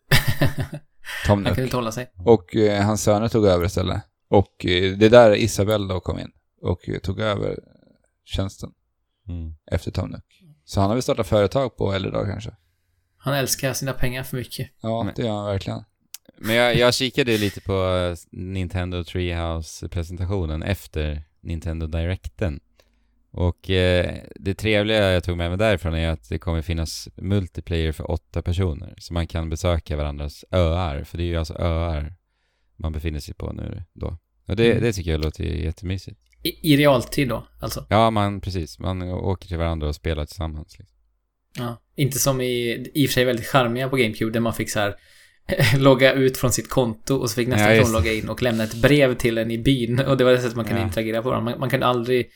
[1.26, 1.58] Tom Han kunde Nook.
[1.58, 2.12] inte hålla sig.
[2.26, 4.02] Och eh, hans söner tog över istället.
[4.30, 6.32] Och eh, det är där Isabel då kom in.
[6.62, 7.60] Och eh, tog över
[8.26, 8.72] tjänsten
[9.30, 9.54] Mm.
[9.72, 10.24] efter Tom Nook.
[10.66, 12.52] Så han har väl startat företag på äldre dag kanske.
[13.18, 14.70] Han älskar sina pengar för mycket.
[14.82, 15.84] Ja, det gör han verkligen.
[16.44, 22.60] Men jag, jag kikade lite på eh, Nintendo Treehouse-presentationen efter Nintendo Directen.
[23.32, 27.92] Och eh, det trevliga jag tog med mig därifrån är att det kommer finnas multiplayer
[27.92, 28.94] för åtta personer.
[28.98, 32.14] Så man kan besöka varandras öar, för det är ju alltså öar
[32.76, 34.18] man befinner sig på nu då.
[34.48, 34.84] Och det, Mm.
[34.84, 36.20] det tycker jag låter jättemysigt.
[36.44, 37.86] I, I realtid då, alltså.
[37.90, 38.80] Ja, man, precis.
[38.80, 40.80] Man åker till varandra och spelar tillsammans.
[40.80, 40.98] Liksom.
[41.58, 41.82] Ja.
[41.96, 44.80] Inte som i, i och för sig väldigt charmiga på GameCube där man fick så
[44.80, 44.96] här
[45.78, 48.64] logga ut från sitt konto och så fick nästa Ja, person logga in och lämna
[48.64, 50.00] ett brev till en i byn.
[50.00, 50.88] Och det var det sättet man kunde Ja.
[50.88, 51.52] interagera på varandra.
[51.52, 52.30] Man, man kunde aldrig,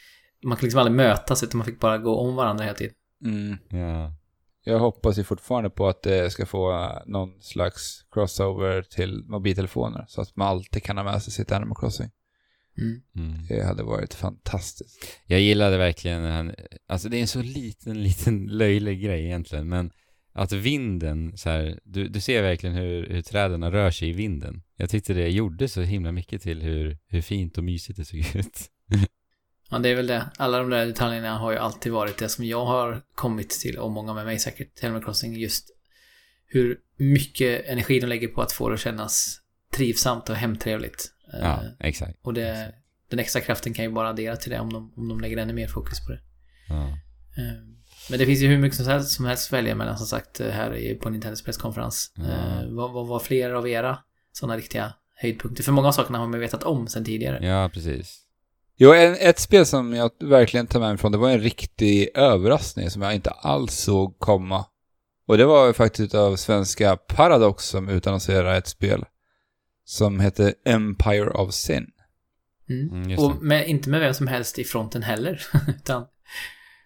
[0.43, 2.93] man kunde liksom aldrig mötas utan man fick bara gå om varandra hela tiden.
[3.25, 3.57] Mm.
[3.69, 4.13] Ja.
[4.67, 10.05] Jag hoppas ju fortfarande på att det ska få eh, någon slags crossover till mobiltelefoner.
[10.07, 12.09] Så att man alltid kan ha med sig sitt Animal Crossing.
[12.77, 13.01] Mm.
[13.15, 13.47] Mm.
[13.47, 15.07] Det hade varit fantastiskt.
[15.25, 16.55] Jag gillade verkligen när han,
[16.89, 19.91] alltså det är en så liten, liten löjlig grej egentligen, men
[20.37, 24.61] att vinden så här, du, du ser verkligen hur, hur träden rör sig i vinden.
[24.75, 28.19] Jag tyckte det gjorde så himla mycket till hur, hur fint och mysigt det såg
[28.35, 28.59] ut.
[29.69, 30.29] Ja, det är väl det.
[30.37, 33.91] Alla de där detaljerna har ju alltid varit det som jag har kommit till, och
[33.91, 35.35] många med mig säkert, Animal Crossing.
[35.35, 35.69] Just
[36.47, 39.39] hur mycket energi de lägger på att få det att kännas
[39.75, 41.11] trivsamt och hemtrevligt.
[41.33, 42.19] Eh, Ja, exakt.
[42.21, 42.73] Och det,
[43.09, 45.53] den extra kraften kan ju bara addera till det om de, om de lägger ännu
[45.53, 46.19] mer fokus på det.
[46.69, 46.87] Ja.
[47.37, 47.74] Eh,
[48.09, 50.39] Men det finns ju hur mycket som helst, som helst att välja mellan som sagt
[50.39, 52.11] eh, här på Nintendos presskonferens.
[52.15, 52.23] Ja.
[52.23, 53.97] Eh, Vad, vad var fler av era
[54.31, 55.63] sådana riktiga höjdpunkter?
[55.63, 57.45] För många av sakerna har man vetat om sedan tidigare.
[57.47, 58.21] ja, precis.
[58.77, 62.09] Jo, en, ett spel som jag verkligen tar med mig från, det var en riktig
[62.15, 64.65] överraskning som jag inte alls såg komma.
[65.27, 69.05] Och det var ju faktiskt av svenska Paradox som utannonserade ett spel
[69.85, 71.87] som heter Empire of Sin.
[72.69, 73.03] Mm.
[73.03, 73.19] Mm.
[73.19, 75.41] Och med, inte med vem som helst i fronten heller.
[75.67, 76.05] Utan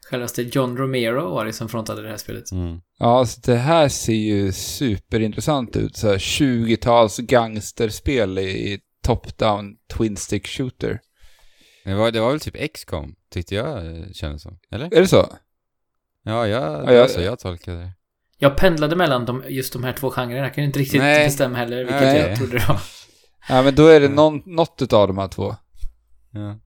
[0.10, 2.52] självaste John Romero var det som frontade det här spelet.
[2.52, 2.82] Mm.
[3.00, 5.98] Ja, så det här ser ju superintressant ut.
[5.98, 8.42] Så här 20-tals gangsterspel i,
[8.74, 11.00] i top-down twin stick shooter.
[11.86, 14.60] Det, var, det var väl typ XCOM, tyckte jag eh, kändes som.
[14.72, 14.86] Eller?
[14.86, 15.28] Är det så?
[16.24, 17.92] Ja, jag, det Ja, jag- så jag tolkade det.
[18.42, 20.44] Jag pendlade mellan de, just de här två genrerna.
[20.46, 21.26] Jag kunde inte riktigt Nej.
[21.26, 22.18] bestämma heller vilket Nej.
[22.20, 22.80] jag trodde det var.
[23.50, 25.56] Ja, men då är det någon, något av de här två.
[26.32, 26.60] Ja.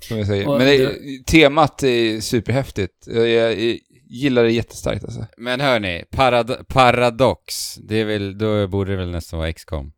[0.00, 0.48] Som jag säger.
[0.48, 3.06] Och Men det, det- temat är superhäftigt.
[3.06, 3.78] Jag, jag
[4.10, 5.26] gillar det jättestarkt alltså.
[5.36, 9.92] Men hörni, parad Paradox, det är väl, då borde det väl nästan vara XCOM?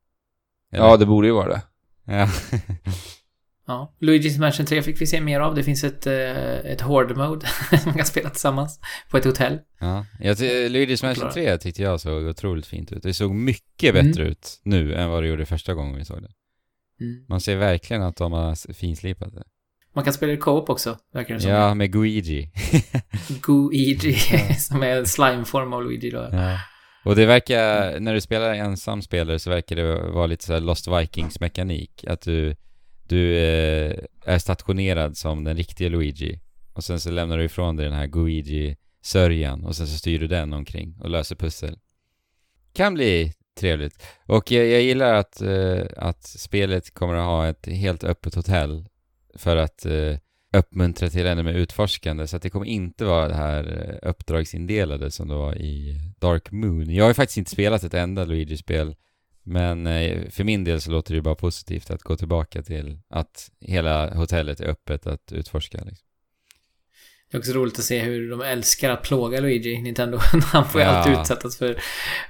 [0.72, 0.85] Eller?
[0.85, 1.62] Ja, det borde ju vara det.
[2.05, 2.28] Ja.
[3.66, 3.94] Ja.
[4.01, 5.55] Luigi's Mansion 3 fick vi se mer av.
[5.55, 9.59] Det finns ett, eh, ett Horde Mode som man kan spela tillsammans på ett hotell.
[9.81, 13.02] Ja, jag Luigi's Mansion 3 tyckte jag såg otroligt fint ut.
[13.02, 14.06] Det såg mycket Mm.
[14.06, 16.31] bättre ut nu än vad det gjorde första gången vi såg det.
[17.05, 17.24] Mm.
[17.28, 19.44] Man ser verkligen att de har finslipat det.
[19.94, 21.50] Man kan spela i co-op också, verkar det som.
[21.50, 22.50] Ja, med Guigi.
[23.42, 24.14] Guigi,
[24.58, 26.28] som är en slimeform av Luigi då.
[26.32, 26.58] ja.
[27.04, 30.88] Och det verkar, när du spelar ensam spelare så verkar det vara lite så Lost
[30.88, 32.04] Vikings-mekanik.
[32.06, 32.56] Att du,
[33.08, 36.40] du eh, är stationerad som den riktiga Luigi.
[36.72, 40.26] Och sen så lämnar du ifrån dig den här Guigi-sörjan och sen så styr du
[40.26, 41.78] den omkring och löser pussel.
[42.72, 44.02] Kan bli trevligt.
[44.26, 48.88] Och jag, jag gillar att, eh, att spelet kommer att ha ett helt öppet hotell
[49.35, 50.16] för att eh,
[50.57, 52.27] uppmuntra till ännu mer utforskande.
[52.27, 56.51] Så att det kommer inte vara det här eh, uppdragsindelade som det var i Dark
[56.51, 56.94] Moon.
[56.94, 58.97] Jag har ju faktiskt inte spelat ett enda Luigi-spel.
[59.43, 62.98] Men eh, för min del så låter det ju bara positivt att gå tillbaka till
[63.11, 65.78] att hela hotellet är öppet att utforska.
[65.78, 66.07] Liksom.
[67.31, 70.19] Det är också roligt att se hur de älskar att plåga Luigi, Nintendo.
[70.52, 70.93] Han får ju Ja.
[70.93, 71.70] alltid utsättas för...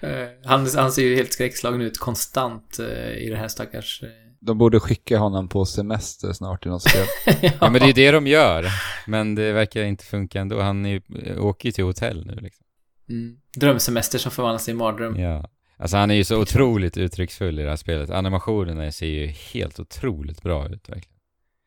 [0.01, 4.03] eh, han, han ser ju helt skräckslagen ut konstant eh, i det här stackars...
[4.43, 7.07] eh, De borde skicka honom på semester snart i något spel.
[7.43, 7.51] ja.
[7.61, 8.67] Ja men det är ju det de gör.
[9.07, 10.61] Men det verkar inte funka ändå.
[10.61, 11.01] Han är ju,
[11.39, 12.67] åker ju till hotell nu liksom.
[13.09, 13.37] mm.
[13.57, 15.21] Drömsemester som förvandlas till mardröm.
[15.21, 15.51] Ja.
[15.77, 18.11] Alltså han är ju så otroligt uttrycksfull i det här spelet.
[18.11, 21.19] Animationerna ser ju helt otroligt bra ut verkligen.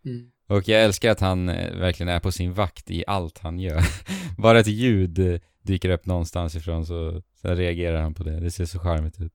[0.06, 0.30] Mm.
[0.48, 3.82] Och jag älskar att han eh, verkligen är på sin vakt i allt han gör.
[4.38, 8.40] Bara ett ljud eh, dyker upp någonstans ifrån så, så reagerar han på det.
[8.40, 9.34] Det ser så charmigt ut.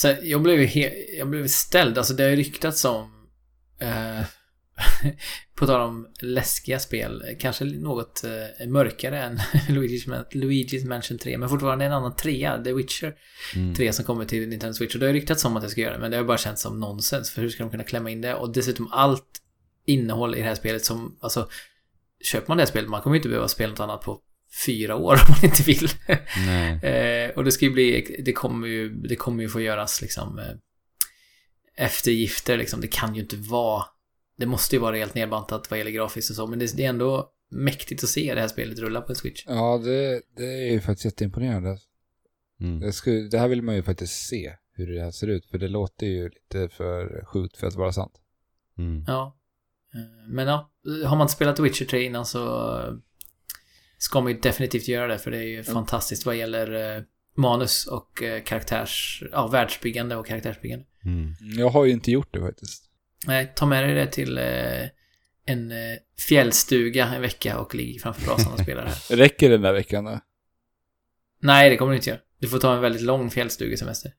[0.00, 3.28] Så jag blev he- jag blev ställd, alltså det har ju ryktats om
[3.80, 4.20] eh,
[5.54, 9.36] på tal om läskiga spel, kanske något eh, mörkare än
[9.68, 13.14] Luigi's, Luigi's Mansion 3, men fortfarande en annan trea, The Witcher
[13.56, 13.74] Mm.
[13.74, 14.94] 3 som kommer till Nintendo Switch.
[14.94, 16.38] Och det har ju ryktats om att jag ska göra det, men det har bara
[16.38, 18.34] känts som nonsens, för hur ska de kunna klämma in det?
[18.34, 19.26] Och dessutom allt
[19.86, 21.48] innehåll i det här spelet som, alltså,
[22.24, 24.20] köper man det här spelet, man kommer ju inte behöva spela något annat på
[24.66, 25.88] fyra år om man inte vill.
[26.46, 26.84] Nej.
[26.84, 30.38] Eh, och det ska ju bli, det kommer ju, det kommer ju få göras liksom
[30.38, 30.54] eh,
[31.84, 32.80] eftergifter liksom.
[32.80, 33.84] Det kan ju inte vara,
[34.36, 36.88] det måste ju vara helt nedbantat vad gäller grafiskt och så, men det, det är
[36.88, 39.44] ändå mäktigt att se det här spelet rulla på en Switch.
[39.46, 41.78] ja, det, det är ju faktiskt jätteimponerande.
[42.60, 42.80] Mm.
[42.80, 45.46] Det, skulle, det här vill man ju faktiskt se, hur det här ser ut.
[45.46, 48.12] För det låter ju lite för sjukt för att vara sant.
[48.78, 49.04] Mm.
[49.06, 49.36] Ja.
[49.94, 50.70] Eh, Men ja,
[51.06, 52.40] har man inte spelat Witcher 3 innan så
[54.00, 57.02] ska man ju definitivt göra det, för det är ju fantastiskt vad gäller eh,
[57.36, 60.84] manus och eh, karaktärs, ja, världsbyggande och karaktärsbyggande.
[61.04, 61.34] Mm.
[61.40, 62.84] Jag har ju inte gjort det faktiskt.
[63.26, 64.44] Nej, ta med dig det till eh,
[65.46, 65.76] en eh,
[66.28, 69.16] fjällstuga en vecka och ligg framför brasan och spela det här.
[69.16, 70.20] Räcker det den där veckan då?
[71.42, 72.20] Nej, det kommer du inte göra.
[72.38, 74.12] Du får ta en väldigt lång fjällstugesemester.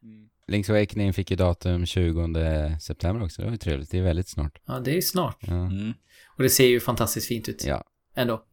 [0.47, 3.41] Link's Awakening fick ju datum 20 september också.
[3.41, 3.91] Det var ju trevligt.
[3.91, 4.61] Det är väldigt snart.
[4.65, 5.37] Ja, det är ju snart.
[5.39, 5.53] Ja.
[5.53, 5.93] Mm.
[6.37, 7.65] Och det ser ju fantastiskt fint ut.
[7.65, 7.83] ja.
[8.15, 8.45] Ändå.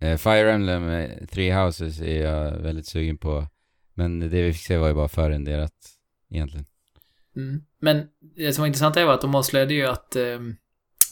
[0.00, 3.46] Eh, Fire Emblem eh, Three Houses är jag väldigt sugen på.
[3.94, 5.72] Men det vi fick se var ju bara förrenderat
[6.30, 6.66] egentligen.
[7.36, 7.62] Mm.
[7.80, 8.06] Men
[8.36, 10.38] det som var intressant är att de avslöjade ju att eh,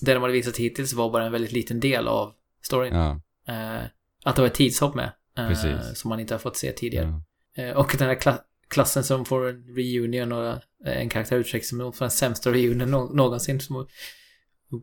[0.01, 2.32] det de hade visat hittills var bara en väldigt liten del av
[2.62, 2.94] storyn.
[2.94, 3.82] Ja, Eh,
[4.24, 5.12] att det var ett tidshopp med.
[5.39, 7.20] Eh, som man inte har fått se tidigare.
[7.55, 7.62] ja.
[7.62, 11.93] Eh, och den här kla- klassen som får en reunion och en karaktär uttrycks som
[11.98, 13.61] den sämsta reunion nå- någonsin.
[13.61, 13.86] Som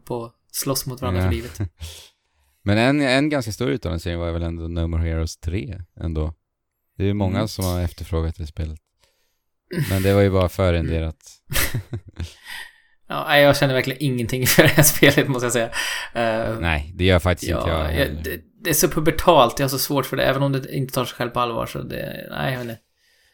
[0.07, 1.27] och slåss mot varandra Ja.
[1.29, 1.59] för livet.
[2.63, 6.33] Men en, en ganska stor utannonsering var väl ändå No More Heroes 3 ändå.
[6.97, 7.47] Det är ju många Mm.
[7.47, 8.79] som har efterfrågat det spelet.
[9.89, 11.17] Men det var ju bara förrenderat.
[13.07, 15.69] Ja, jag känner verkligen ingenting för det här spelet måste jag säga.
[16.13, 19.63] Eh, Nej, det gör faktiskt ja, inte jag jag, det, det är så pubertalt, jag
[19.63, 21.81] har så svårt för det, även om det inte tar sig själv på allvar så
[21.81, 22.81] det, nej jag vet inte.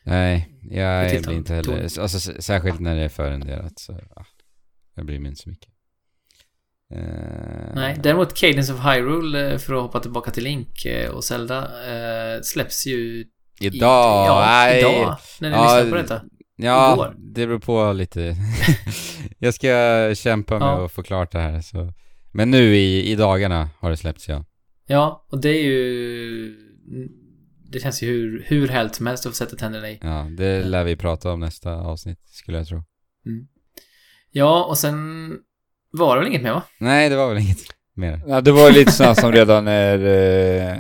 [0.04, 2.00] Nej, jag tilltar- blir inte heller...
[2.00, 4.00] Alltså särskilt när det är förrenderat så...
[4.16, 4.26] Ja,
[4.96, 5.70] jag bryr mig inte så mycket.
[6.94, 11.24] Eh, Nej, däremot Cadence of Hyrule, eh, för att hoppa tillbaka till Link eh, och
[11.24, 11.58] Zelda,
[11.88, 13.28] eh, släpps ju i-
[13.60, 14.28] Idag?
[14.28, 14.80] ja, nej.
[14.80, 16.22] idag, när ni Ja, lyssnar på detta.
[16.56, 17.16] Ja, Igår.
[17.18, 18.36] det beror på lite.
[19.40, 19.68] jag ska
[20.16, 20.86] kämpa med Ja.
[20.86, 21.62] att få klart det här.
[21.62, 21.94] Så.
[22.32, 24.46] Men nu i, i dagarna har det släppts, ja.
[24.88, 26.56] Ja, och det är ju...
[27.70, 30.00] Det känns ju hur, hur härligt som helst att få sätta tänderna i.
[30.02, 32.84] Ja, det lär vi prata om nästa avsnitt, skulle jag tro.
[34.32, 35.30] Ja, och sen
[35.92, 36.64] var det väl inget mer va?
[36.80, 37.58] Nej, det var väl inget
[37.94, 38.22] mer.
[38.28, 40.06] Ja, det var ju lite sådana som redan är...
[40.06, 40.78] Eh,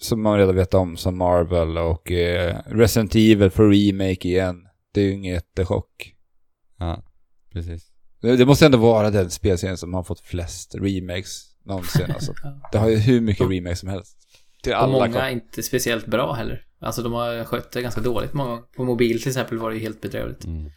[0.00, 4.56] som man redan vet om, som Marvel och eh, Resident Evil för remake igen.
[4.94, 6.14] Det är ju ingen jättechock.
[6.78, 7.02] Ja,
[7.52, 7.92] precis.
[8.20, 12.10] Det, det måste ändå vara den spelserien som har fått flest remakes någonsin.
[12.10, 12.32] Alltså.
[12.72, 14.16] Det har ju hur mycket remakes som helst.
[14.62, 16.64] Till Och alla många är inte speciellt bra heller.
[16.80, 18.62] Alltså de har skött det ganska dåligt många gånger.
[18.62, 20.44] På mobil till exempel var det ju helt bedrövligt.
[20.44, 20.70] Mm.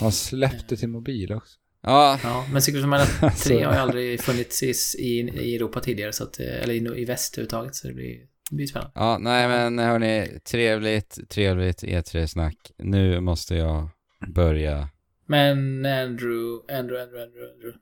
[0.00, 1.58] Han släppte till mobil också.
[1.86, 3.04] Ja, Ja, men Secret of Mana
[3.44, 7.02] 3 har ju aldrig funnits i, i, i Europa tidigare, så att, eh, eller i,
[7.02, 8.16] i väst överhuvudtaget, så det blir,
[8.50, 8.92] det blir spännande.
[8.94, 12.56] ja, nej men hörni, trevligt, trevligt E3-snack.
[12.78, 13.88] Nu måste jag
[14.34, 14.88] börja.
[15.26, 17.78] Men Andrew, Andrew, Andrew, Andrew, Andrew.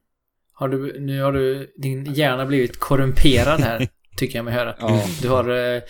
[0.52, 4.74] Har du, nu har du, din hjärna blivit korrumperad här, tycker jag mig höra.
[4.78, 5.04] Ja.
[5.22, 5.82] Du har, eh,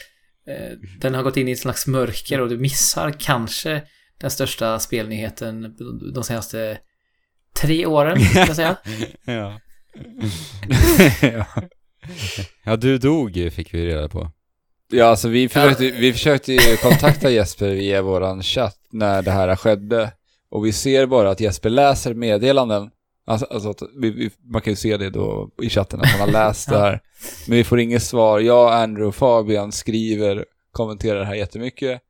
[0.55, 3.83] eh, den har gått in i ett slags mörker och du missar kanske
[4.21, 5.77] den största spelnyheten
[6.15, 6.79] de senaste
[7.61, 8.77] tre åren, skulle jag säga.
[9.25, 9.61] ja.
[11.23, 11.47] ja.
[12.65, 14.31] ja, du dog fick vi reda på.
[14.93, 19.57] Ja, alltså vi försökte, vi försökte ju kontakta Jesper via våran chatt när det här
[19.57, 20.13] skedde.
[20.51, 22.91] Och vi ser bara att Jesper läser meddelanden.
[23.27, 26.21] Alltså, alltså att vi, vi, man kan ju se det då i chatten att han
[26.21, 27.01] har läst det här.
[27.49, 28.41] Men vi får inget svar.
[28.41, 32.01] Jag, Andrew och Fabian skriver, kommenterar det här jättemycket.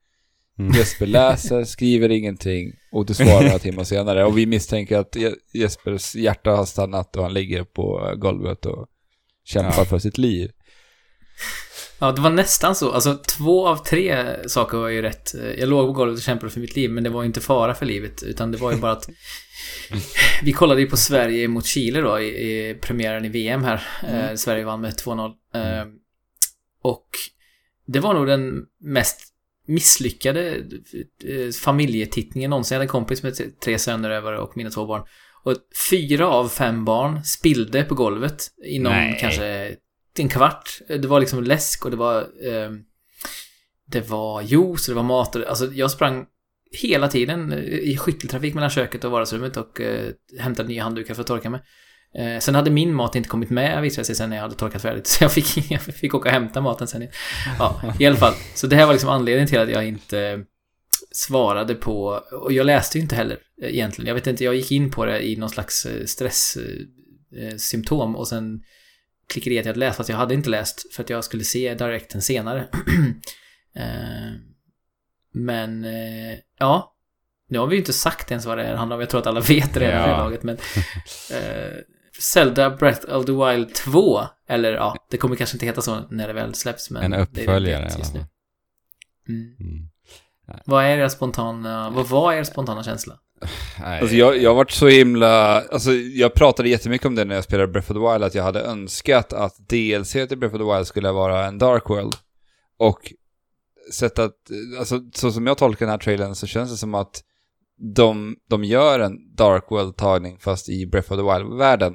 [0.58, 0.72] Mm.
[0.72, 4.24] Jesper läser, skriver ingenting och du svarar några timmar senare.
[4.24, 8.86] Och vi misstänker att Je- Jespers hjärta har stannat och han ligger på golvet och
[9.44, 9.84] kämpar Ja.
[9.84, 10.50] för sitt liv.
[11.98, 12.92] Ja, det var nästan så.
[12.92, 15.34] Alltså, två av tre saker var ju rätt.
[15.58, 17.74] Jag låg på golvet och kämpade för mitt liv, men det var ju inte fara
[17.74, 19.08] för livet, utan det var ju bara att
[20.42, 22.24] vi kollade ju på Sverige mot Chile då i,
[22.70, 23.82] i premiären i VM här.
[24.08, 25.30] Eh, Sverige vann med 2-0.
[25.54, 25.84] Eh,
[26.82, 27.06] och
[27.86, 29.33] det var nog den mest
[29.66, 30.56] misslyckade
[31.24, 32.74] eh, familjetittningen någonsin.
[32.74, 35.02] Jag hade en kompis med tre- söner över och mina två barn.
[35.42, 35.56] Och
[35.90, 39.18] fyra av fem barn spillde på golvet inom Nej.
[39.20, 39.76] kanske
[40.18, 40.80] en kvart.
[40.88, 42.70] Det var liksom läsk och det var eh,
[43.86, 45.36] det var juice och det var mat.
[45.36, 46.26] Och, alltså jag sprang
[46.72, 51.20] hela tiden eh, i skytteltrafik mellan köket och vardagsrummet och eh, hämtade nya handdukar för
[51.20, 51.60] att torka mig.
[52.18, 54.82] Eh, sen hade min mat inte kommit med visade sig sen när jag hade torkat
[54.82, 55.06] färdigt.
[55.06, 57.08] Så jag fick, jag fick åka och hämta maten sen.
[57.58, 58.34] Ja, i alla fall.
[58.54, 60.44] Så det här var liksom anledningen till att jag inte
[61.12, 64.06] svarade på, och jag läste ju inte heller eh, egentligen.
[64.08, 68.60] Jag vet inte, jag gick in på det i någon slags stresssymptom och sen
[69.28, 71.44] klickade jag att jag hade läst, fast jag hade inte läst för att jag skulle
[71.44, 72.68] se direkten senare.
[73.76, 74.32] Eh,
[75.32, 76.94] Men, eh, ja.
[77.48, 79.00] Nu har vi ju inte sagt ens vad det är handlar om.
[79.00, 79.90] Jag tror att alla vet det Ja.
[79.90, 80.56] här laget, men...
[82.32, 86.26] Zelda Breath of the Wild 2, eller ja, det kommer kanske inte heta så när
[86.26, 87.02] det väl släpps, men...
[87.02, 88.26] En det är det uppföljare just nu.
[89.28, 89.56] Mm.
[89.60, 89.88] Mm.
[90.64, 93.18] Vad är er spontana, vad var er spontana känsla?
[93.80, 94.00] Nej.
[94.00, 97.44] Alltså jag, jag har varit så himla, alltså jag pratade jättemycket om det när jag
[97.44, 100.74] spelade Breath of the Wild, att jag hade önskat att DLC till Breath of the
[100.74, 102.14] Wild skulle vara en Dark World.
[102.78, 103.12] Och
[103.92, 104.36] sett att,
[104.78, 107.22] alltså så som jag tolkar den här trailern så känns det som att
[107.94, 111.94] de, de gör en Dark World-tagning fast i Breath of the Wild-världen.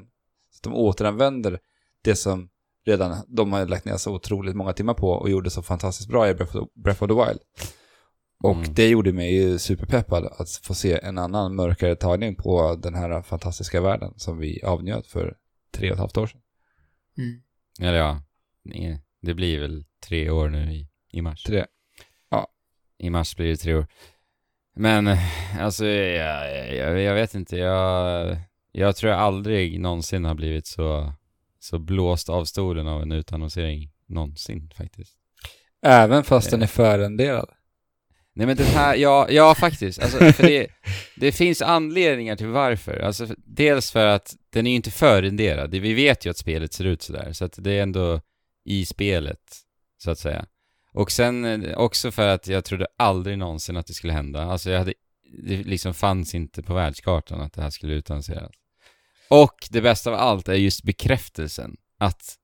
[0.64, 1.60] De återanvänder
[2.04, 2.50] det som
[2.86, 6.30] redan de har lagt ner så otroligt många timmar på och gjorde så fantastiskt bra
[6.30, 7.40] i Breath of the, Breath of the Wild.
[8.44, 8.74] Och Mm.
[8.74, 13.22] det gjorde mig ju superpeppad att få se en annan mörkare tagning på den här
[13.22, 15.38] fantastiska världen som vi avnjöt för
[15.72, 16.42] tre och ett halvt år sedan.
[17.18, 17.42] Mm.
[17.82, 18.22] Eller ja,
[19.22, 21.44] det blir väl tre år nu i, i mars.
[21.44, 21.66] Tre.
[23.02, 23.88] I mars blir det tre år.
[24.76, 25.18] Men,
[25.60, 28.38] alltså, jag, jag, jag vet inte, jag,
[28.72, 31.14] jag tror jag aldrig någonsin har blivit så,
[31.60, 33.92] så blåst av stolen av en utannonsering.
[34.08, 35.16] Någonsin faktiskt.
[35.82, 36.52] Även fast Eh.
[36.52, 37.50] den är förrenderad.
[38.34, 40.00] Nej men den här, ja, ja faktiskt.
[40.00, 40.68] Alltså, för det,
[41.16, 43.00] det finns anledningar till varför.
[43.00, 45.72] Alltså, dels för att den är ju inte förrenderad.
[45.72, 48.22] Vi vet ju att spelet ser ut sådär, så att det är ändå
[48.66, 49.40] i spelet,
[49.98, 50.46] så att säga.
[50.94, 54.44] Och sen eh, också för att jag trodde aldrig någonsin att det skulle hända.
[54.44, 54.94] Alltså jag hade,
[55.44, 58.52] det liksom fanns inte på världskartan att det här skulle utannonseras.
[59.30, 62.36] Och det bästa av allt är just bekräftelsen att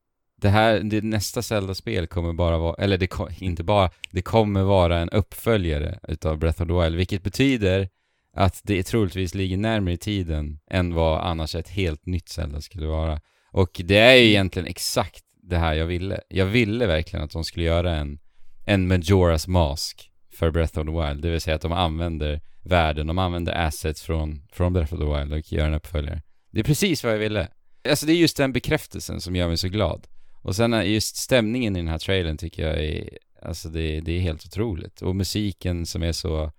[0.42, 4.64] det här, det nästa Zelda-spel kommer bara vara, eller det ko- inte bara, det kommer
[4.64, 7.90] vara en uppföljare utav Breath of the Wild, vilket betyder
[8.36, 12.88] att det troligtvis ligger närmare i tiden än vad annars ett helt nytt Zelda skulle
[12.88, 13.22] vara.
[13.52, 16.22] Och det är ju egentligen exakt det här jag ville.
[16.30, 18.20] Jag ville verkligen att de skulle göra en,
[18.66, 23.08] en Majora's Mask för Breath of the Wild, det vill säga att de använder världen,
[23.08, 26.22] de använder assets från, från Breath of the Wild och gör en uppföljare.
[26.52, 27.48] Det är precis vad jag ville.
[27.90, 30.08] Alltså det är just den bekräftelsen som gör mig så glad.
[30.42, 33.10] Och sen just stämningen i den här trailern tycker jag är,
[33.42, 35.02] alltså det, det är helt otroligt.
[35.02, 36.52] Och musiken som är så,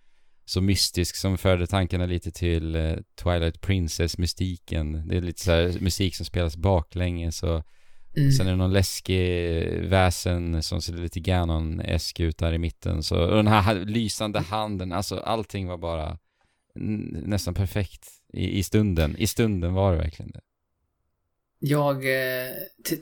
[0.45, 5.09] så mystisk som förde tankarna lite till eh, Twilight Princess-mystiken.
[5.09, 7.65] Det är lite så här musik som spelas baklänges och
[8.17, 8.33] Mm.
[8.33, 13.03] sen är det någon läskig väsen som ser lite Ganon-esk ut där i mitten.
[13.03, 16.19] Så, och den här lysande handen, alltså allting var bara
[17.25, 19.17] nästan perfekt i, i stunden.
[19.17, 20.41] I stunden var det verkligen det.
[21.59, 22.53] Jag eh,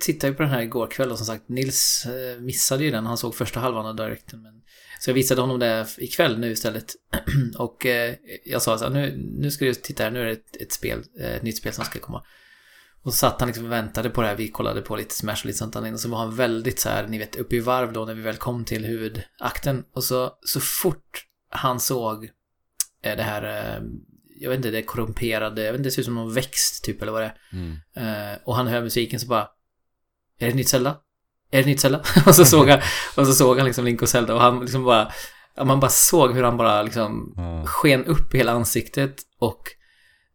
[0.01, 3.07] tittade ju på den här igår kväll och som sagt Nils eh, missade ju den.
[3.07, 4.43] Han såg första halvan av Directen.
[4.43, 4.63] Men...
[5.01, 6.93] Så jag visade honom det ikväll nu istället.
[7.59, 8.15] och eh,
[8.45, 10.73] jag sa så här, nu, nu ska du titta här, nu är det ett, ett
[10.73, 12.25] spel, eh, ett nytt spel som ska komma.
[13.05, 15.33] Och så satt han liksom och väntade på det här, vi kollade på lite Smash
[15.41, 15.93] och lite sånt där.
[15.93, 18.23] Och så var han väldigt så här, ni vet, uppe i varv då när vi
[18.23, 19.85] väl kom till huvudakten.
[19.95, 22.25] Och så, så fort han såg
[23.05, 23.83] eh, det här, eh,
[24.41, 27.03] jag vet inte, det korrumperade, jag vet inte, det ser ut som någon växt typ
[27.03, 27.37] eller vad det är.
[27.53, 27.77] Mm.
[27.97, 29.43] Eh, och han hör musiken så bara
[30.39, 30.91] Är det ett nytt Zelda?
[31.51, 31.99] Är det ett nytt Zelda?
[32.27, 32.81] och, så såg han,
[33.17, 35.13] och så såg han liksom Link och Zelda och han liksom bara
[35.65, 37.65] Man bara såg hur han bara liksom Ja.
[37.67, 39.63] sken upp i hela ansiktet och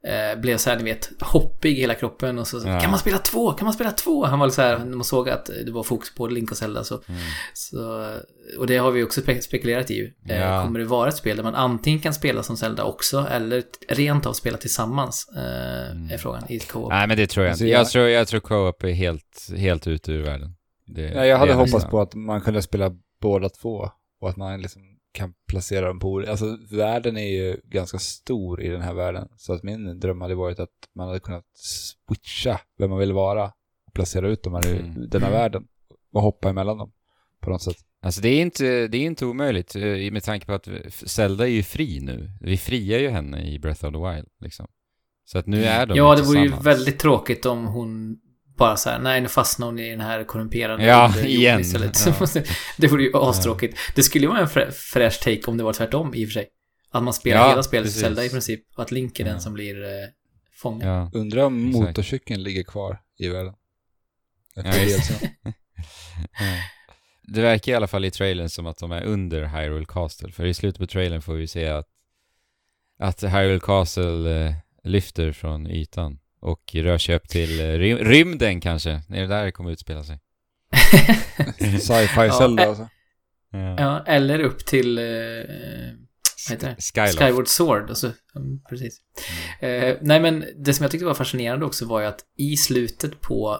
[0.07, 2.80] eh, blev så här, ni vet, hoppig i hela kroppen och så, Ja.
[2.80, 3.51] kan man spela två?
[3.51, 4.26] Kan man spela två?
[4.26, 6.84] Han var så här, när man såg att det var fokus på Link och Zelda
[6.84, 7.21] så, Mm.
[7.53, 8.09] så
[8.57, 10.13] och det har vi också spe- spekulerat i ju.
[10.30, 10.63] Eh, Ja.
[10.63, 14.26] Kommer det vara ett spel där man antingen kan spela som Zelda också eller rent
[14.26, 15.30] av spela tillsammans?
[15.38, 16.11] Eh, Mm.
[16.11, 16.89] Är frågan i co-op.
[16.91, 17.71] Nej men det tror jag Alltså, inte.
[17.77, 20.55] jag- tror, jag tror co-op är helt, helt ute ur världen.
[20.88, 23.89] Det, Ja, jag hade hoppats på att man kunde spela båda två
[24.21, 24.81] och att man liksom
[25.11, 26.23] kan placera dem på.
[26.27, 29.27] Alltså världen är ju ganska stor i den här världen.
[29.38, 33.45] Så att min dröm hade varit att man hade kunnat switcha vem man vill vara
[33.88, 35.10] och placera ut dem här i Mm.
[35.10, 35.68] denna världen
[36.14, 36.91] och hoppa emellan dem
[37.41, 37.77] på något sätt.
[38.02, 41.52] Alltså det är inte, det är inte omöjligt eh, med tanke på att Zelda är
[41.52, 42.31] ju fri nu.
[42.41, 44.68] Vi friar ju henne i Breath of the Wild liksom.
[45.26, 48.19] Så att nu är de Ja, det vore ju väldigt tråkigt om hon
[48.60, 51.60] bara så här, nej nu fastnar hon i den här korrumperade Ja, igen.
[51.60, 52.06] istället.
[52.06, 52.27] Ja.
[52.77, 53.77] det vore ju astråkigt.
[53.95, 56.34] Det skulle ju vara en frä- fräsch take om det var tvärtom i och för
[56.34, 56.48] sig.
[56.91, 58.02] Att man spelar Ja, hela spelet precis.
[58.02, 59.40] Zelda i princip och att Link är den Ja.
[59.40, 59.90] som blir eh,
[60.56, 60.88] fången.
[60.88, 61.11] Ja.
[61.14, 61.86] Undrar om Exakt.
[61.88, 63.53] motorcykeln ligger kvar i världen.
[67.23, 70.31] Det verkar i alla fall i trailern som att de är under Hyrule Castle.
[70.31, 71.88] För i slutet på trailern får vi se att,
[72.99, 74.53] att Hyrule Castle eh,
[74.84, 78.90] lyfter från ytan och rör sig upp till eh, rym rymden kanske.
[78.91, 80.20] Är det där det kommer utspela sig?
[81.80, 82.32] Sci-fi Ja.
[82.38, 82.90] Zelda alltså.
[83.52, 83.76] Ja.
[83.80, 85.03] ja, eller upp till, eh,
[86.48, 86.76] vad heter det?
[86.82, 87.20] Skyloft.
[87.20, 87.90] Skyward Sword.
[87.90, 88.98] Alltså, mm, precis.
[89.60, 93.22] Eh, nej, men det som jag tyckte var fascinerande också var ju att i slutet
[93.22, 93.60] på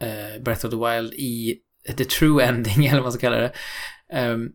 [0.00, 1.58] eh, Breath of the Wild, i
[1.96, 3.52] the true ending, eller vad man ska kalla det.
[4.12, 4.48] ehm,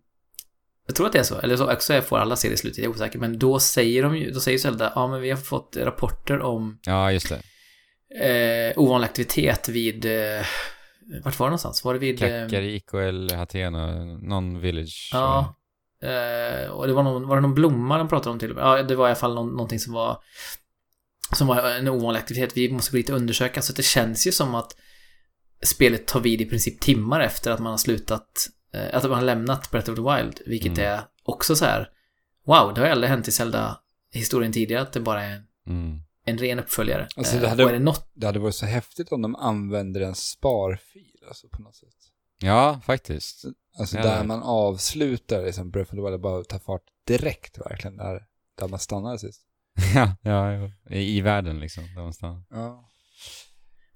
[0.87, 2.77] jag tror att det är så, eller så också får alla se det i slutet,
[2.77, 3.19] jag är osäker.
[3.19, 6.79] Men då säger de ju, då säger Zelda, ja men vi har fått rapporter om
[6.85, 7.41] Ja, just det.
[8.21, 10.45] Eh, ovanlig aktivitet vid, eh,
[11.23, 11.83] vart var det någonstans?
[11.83, 12.23] Var det vid...
[12.23, 15.09] eh, Kakariko eller Hatena, någon village.
[15.13, 15.55] Ja.
[16.03, 18.63] Eh, och det var någon, var det någon blomma de pratade om till och med?
[18.65, 20.17] Ja, det var i alla fall någon, någonting som var
[21.35, 22.57] som var en ovanlig aktivitet.
[22.57, 23.61] Vi måste gå dit och undersöka.
[23.61, 24.75] Så det känns ju som att
[25.63, 28.27] spelet tar vid i princip timmar efter att man har slutat,
[28.73, 30.41] eh, att man har lämnat Breath of the Wild.
[30.45, 30.91] Vilket Mm.
[30.93, 31.87] är också så här,
[32.45, 35.99] wow, det har ju aldrig hänt i Zelda-historien tidigare att det bara är Mm.
[36.25, 37.07] En ren uppföljare.
[37.15, 39.35] Alltså, Eh, det hade- Och är det något Det hade varit så häftigt om de
[39.35, 41.89] använder en sparfil alltså på något sätt.
[42.41, 43.45] Ja, faktiskt.
[43.79, 47.57] Alltså Ja, där det- man avslutar liksom Breath of the Wild bara tar fart direkt
[47.57, 48.21] verkligen där,
[48.59, 49.41] där man stannade sist.
[49.95, 50.69] ja, ja, ja.
[50.95, 52.43] I, I världen liksom, där man stannar.
[52.49, 52.89] Ja.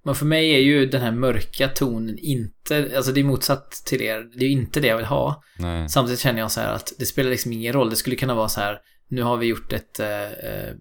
[0.04, 4.02] Men för mig är ju den här mörka tonen inte, alltså det är motsatt till
[4.02, 5.42] er, det är ju inte det jag vill ha.
[5.58, 5.88] Nej.
[5.88, 7.90] Samtidigt känner jag så här att det spelar liksom ingen roll.
[7.90, 8.78] Det skulle kunna vara så här,
[9.08, 10.74] nu har vi gjort ett, eh, eh,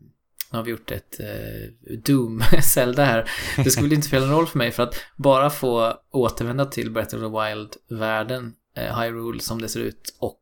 [0.52, 3.30] nu har vi gjort ett eh, Doom Zelda här.
[3.64, 7.15] Det skulle inte spela någon roll för mig för att bara få återvända till Breath
[7.15, 10.41] of the Wild-världen, eh, Hyrule som det ser ut och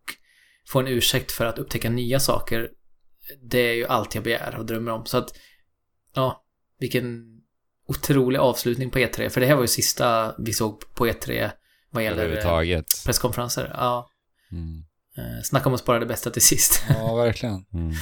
[0.67, 2.69] få en ursäkt för att upptäcka nya saker.
[3.41, 5.05] Det är ju allt jag begär och drömmer om.
[5.05, 5.37] Så att,
[6.15, 6.43] ja,
[6.79, 7.35] vilken
[7.87, 9.29] otrolig avslutning på E3.
[9.29, 11.51] För det här var ju sista vi såg på E3
[11.89, 13.71] vad gäller eh, presskonferenser.
[13.73, 14.09] Ja.
[14.51, 14.83] Mm.
[15.17, 16.83] Eh, snacka om att spara det bästa till sist.
[16.89, 17.65] ja, verkligen.
[17.73, 17.93] Mm.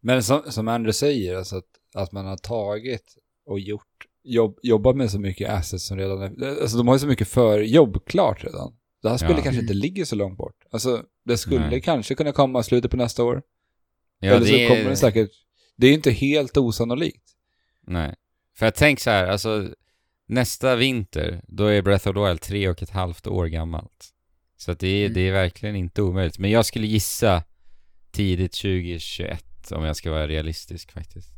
[0.00, 1.64] Men som, som Andrew säger, alltså att,
[1.94, 3.16] att man har tagit
[3.46, 3.86] och gjort,
[4.24, 7.28] jobb, jobbat med så mycket assets som redan är, alltså de har ju så mycket
[7.28, 8.76] för jobb klart redan.
[9.02, 9.42] Det här spelet Ja.
[9.42, 10.56] kanske inte ligger så långt bort.
[10.70, 11.80] Alltså, det skulle Nej.
[11.80, 13.42] kanske kunna komma slutet på nästa år.
[14.20, 15.30] Ja, Eller så det kommer det säkert,
[15.76, 17.24] det är inte helt osannolikt.
[17.86, 18.14] Nej.
[18.58, 19.68] För jag tänker så här, alltså
[20.26, 24.08] nästa vinter, då är Breath of the Wild tre och ett halvt år gammalt.
[24.56, 25.14] Så att det, är, Mm.
[25.14, 26.38] det är verkligen inte omöjligt.
[26.38, 27.42] Men jag skulle gissa
[28.12, 31.28] tidigt 2021 om jag ska vara realistisk faktiskt.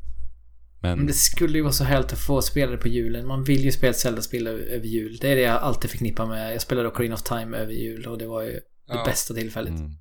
[0.81, 3.27] Men, Men det skulle ju vara så härligt att få spela det på julen.
[3.27, 5.17] Man vill ju spela ett Zelda-spel över, över jul.
[5.21, 6.55] Det är det jag alltid förknippar med.
[6.55, 9.05] Jag spelade Ocarina of Time över jul och det var ju det Ja.
[9.05, 9.71] bästa tillfället.
[9.79, 9.93] mm.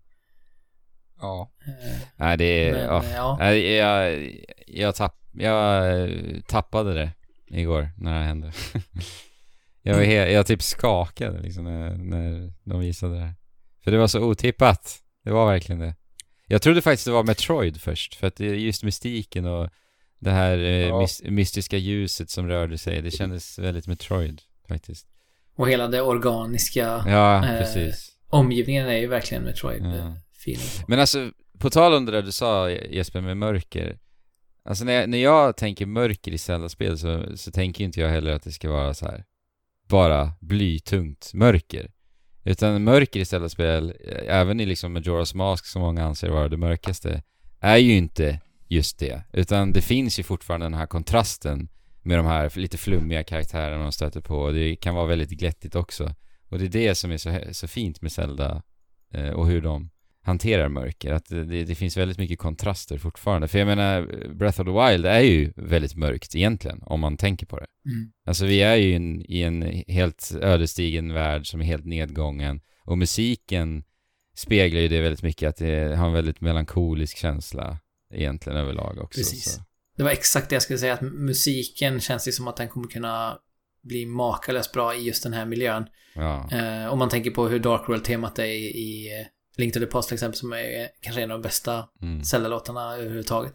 [1.22, 1.52] Ja.
[1.68, 2.72] Eh, Nej, det är...
[2.72, 3.04] Men, ja.
[3.40, 3.54] ja.
[3.56, 4.30] Jag,
[4.68, 7.12] jag, tapp, jag eh, tappade det
[7.60, 8.52] igår när det hände.
[9.82, 13.34] jag, var he- jag typ skakade liksom när, när de visade det här.
[13.84, 15.00] För det var så otippat.
[15.24, 15.96] Det var verkligen det.
[16.52, 19.70] Jag trodde faktiskt det var Metroid först, för att det är just mystiken och
[20.20, 21.02] Det här eh, Ja.
[21.02, 25.08] mys- mystiska ljuset som rörde sig, det kändes väldigt Metroid faktiskt.
[25.56, 27.94] Och hela det organiska Ja, Eh,
[28.30, 29.50] omgivningen är ju verkligen Ja.
[29.52, 30.84] Metroid-feeling.
[30.88, 33.98] Men alltså, på tal om det där du sa Jesper med mörker.
[34.64, 38.32] Alltså när jag, när jag tänker mörker i Zelda-spel så, så tänker inte jag heller
[38.32, 39.24] att det ska vara så här
[39.88, 41.92] bara blytungt mörker.
[42.44, 46.58] Utan mörker i Zelda-spel, eh, även i liksom Majora's Mask som många anser vara det
[46.58, 47.24] mörkaste,
[47.60, 49.24] är ju inte just det.
[49.34, 51.70] Utan det finns ju fortfarande den här kontrasten
[52.02, 54.36] med de här lite flummiga karaktärerna man stöter på.
[54.36, 56.16] Och det kan vara väldigt glättigt också.
[56.50, 58.62] Och det är det som är så, så fint med Zelda
[59.14, 59.90] eh, och hur de
[60.24, 61.14] hanterar mörker.
[61.14, 63.48] Att det, det finns väldigt mycket kontraster fortfarande.
[63.48, 64.02] För jag menar,
[64.34, 67.66] Breath of the Wild är ju väldigt mörkt egentligen, om man tänker på det.
[67.86, 68.12] Mm.
[68.26, 72.62] Alltså vi är ju in, i en helt ödesdigen värld som är helt nedgången.
[72.84, 73.84] Och musiken
[74.36, 77.80] speglar ju det väldigt mycket, att det har en väldigt melankolisk känsla
[78.14, 79.20] egentligen överlag också.
[79.20, 79.54] Precis.
[79.54, 79.62] Så.
[79.98, 82.88] Det var exakt det jag skulle säga, att musiken känns ju som att den kommer
[82.88, 83.38] kunna
[83.84, 85.86] bli makalöst bra i just den här miljön.
[86.16, 86.50] Ja.
[86.52, 89.10] Eh, om man tänker på hur Dark World-temat är i, i
[89.62, 92.24] Link to the Past till exempel, som är kanske en av de bästa Mm.
[92.24, 93.54] Zelda-låtarna överhuvudtaget.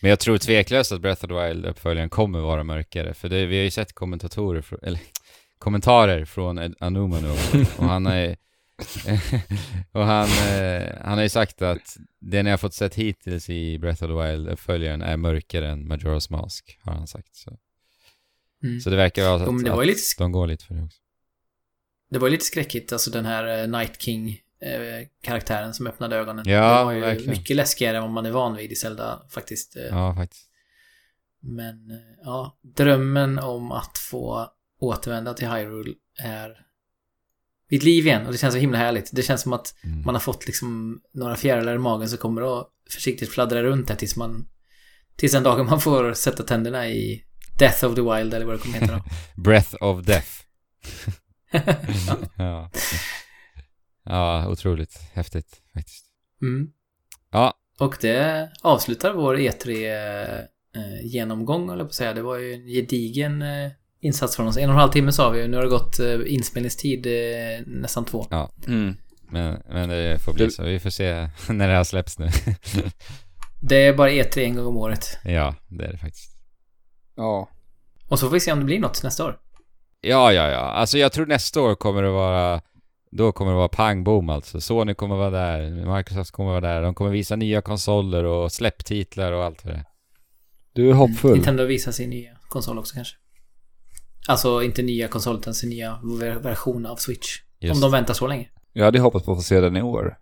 [0.00, 3.14] Men jag tror tveklöst att Breath of the Wild-uppföljaren kommer vara mörkare.
[3.14, 5.00] För det, vi har ju sett kommentatorer, eller
[5.58, 7.58] kommentarer från Ed Anuma nu också.
[7.82, 8.36] Och han är
[9.92, 13.78] och han, eh, han har ju sagt att det ni har fått sett hittills i
[13.78, 17.34] Breath of the Wild-uppföljaren är mörkare än Majora's Mask, har han sagt.
[17.36, 17.58] Så,
[18.64, 18.80] Mm.
[18.80, 20.98] så det verkar vara så Jo, att, att lite de går lite för det också.
[22.10, 23.98] Det var ju lite skräckigt, alltså den här eh, Night
[24.64, 26.44] King-karaktären som öppnade ögonen.
[26.48, 27.30] Ja, det var ju verkligen.
[27.30, 29.76] mycket läskigare än vad man är van vid i Zelda faktiskt.
[29.76, 29.82] eh.
[29.82, 30.46] Ja, faktiskt.
[31.42, 34.48] Men eh, ja, drömmen om att få
[34.80, 36.50] återvända till Hyrule är
[37.68, 39.10] vid liv igen och det känns så himla härligt.
[39.12, 40.02] Det känns som att Mm.
[40.02, 43.94] man har fått liksom några fjärilar i magen som kommer att försiktigt fladdra runt där
[43.94, 44.48] tills man
[45.16, 47.24] tills den dagen man får sätta tänderna i
[47.58, 49.04] Death of the Wild eller vad det kommer heta då.
[49.42, 50.28] Breath of Death.
[51.52, 52.16] ja.
[52.36, 52.70] ja,
[54.48, 56.04] otroligt häftigt faktiskt.
[56.42, 56.70] Mm.
[57.30, 62.12] Ja, Och det avslutar vår E3-genomgång, eller på att säga.
[62.14, 63.70] Det var ju en gedigen eh,
[64.00, 64.56] insats från oss.
[64.56, 65.48] En och en halv timme sa vi ju.
[65.48, 67.12] Nu har det gått eh, inspelningstid eh,
[67.66, 68.26] nästan två.
[68.66, 68.96] Mm.
[69.28, 70.62] men, men det får bli så.
[70.62, 72.28] Vi får se när det här släpps nu.
[73.66, 75.18] Det är bara E3 en gång om året.
[75.24, 76.36] ja, det är det faktiskt.
[77.16, 77.48] Ja.
[78.08, 79.38] Och så får vi se om det blir något nästa år.
[80.00, 80.58] Ja, ja, ja.
[80.58, 82.60] Alltså jag tror nästa år kommer det vara...
[83.16, 84.60] Då kommer det vara pang boom alltså.
[84.60, 86.82] Sony kommer vara där, Microsoft kommer vara där.
[86.82, 89.84] De kommer visa nya konsoler och släpptitlar och allt det är.
[90.72, 91.32] Du är hoppfull.
[91.32, 93.16] Nintendo visar sin nya konsol också kanske.
[94.28, 97.28] Alltså inte nya konsol utan sin nya ver- version av Switch.
[97.60, 97.74] Just.
[97.74, 98.48] Om de väntar så länge.
[98.72, 100.18] Jag hade hoppats på att få se den i år.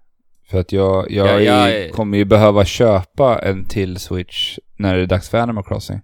[0.50, 5.02] För att jag, jag, Ja, jag kommer ju behöva köpa en till Switch när det
[5.02, 6.00] är dags för Animal Crossing.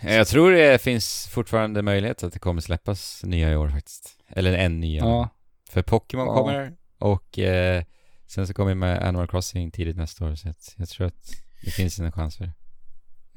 [0.00, 4.10] Jag tror det finns fortfarande möjlighet att det kommer släppas nya i år faktiskt.
[4.28, 5.02] Eller en nya.
[5.04, 5.28] Ja.
[5.70, 6.34] För Pokémon Ja.
[6.34, 7.82] kommer och eh,
[8.26, 10.34] sen så kommer vi med Animal Crossing tidigt nästa år.
[10.34, 11.32] Så att jag tror att
[11.64, 12.52] det finns en chans för det.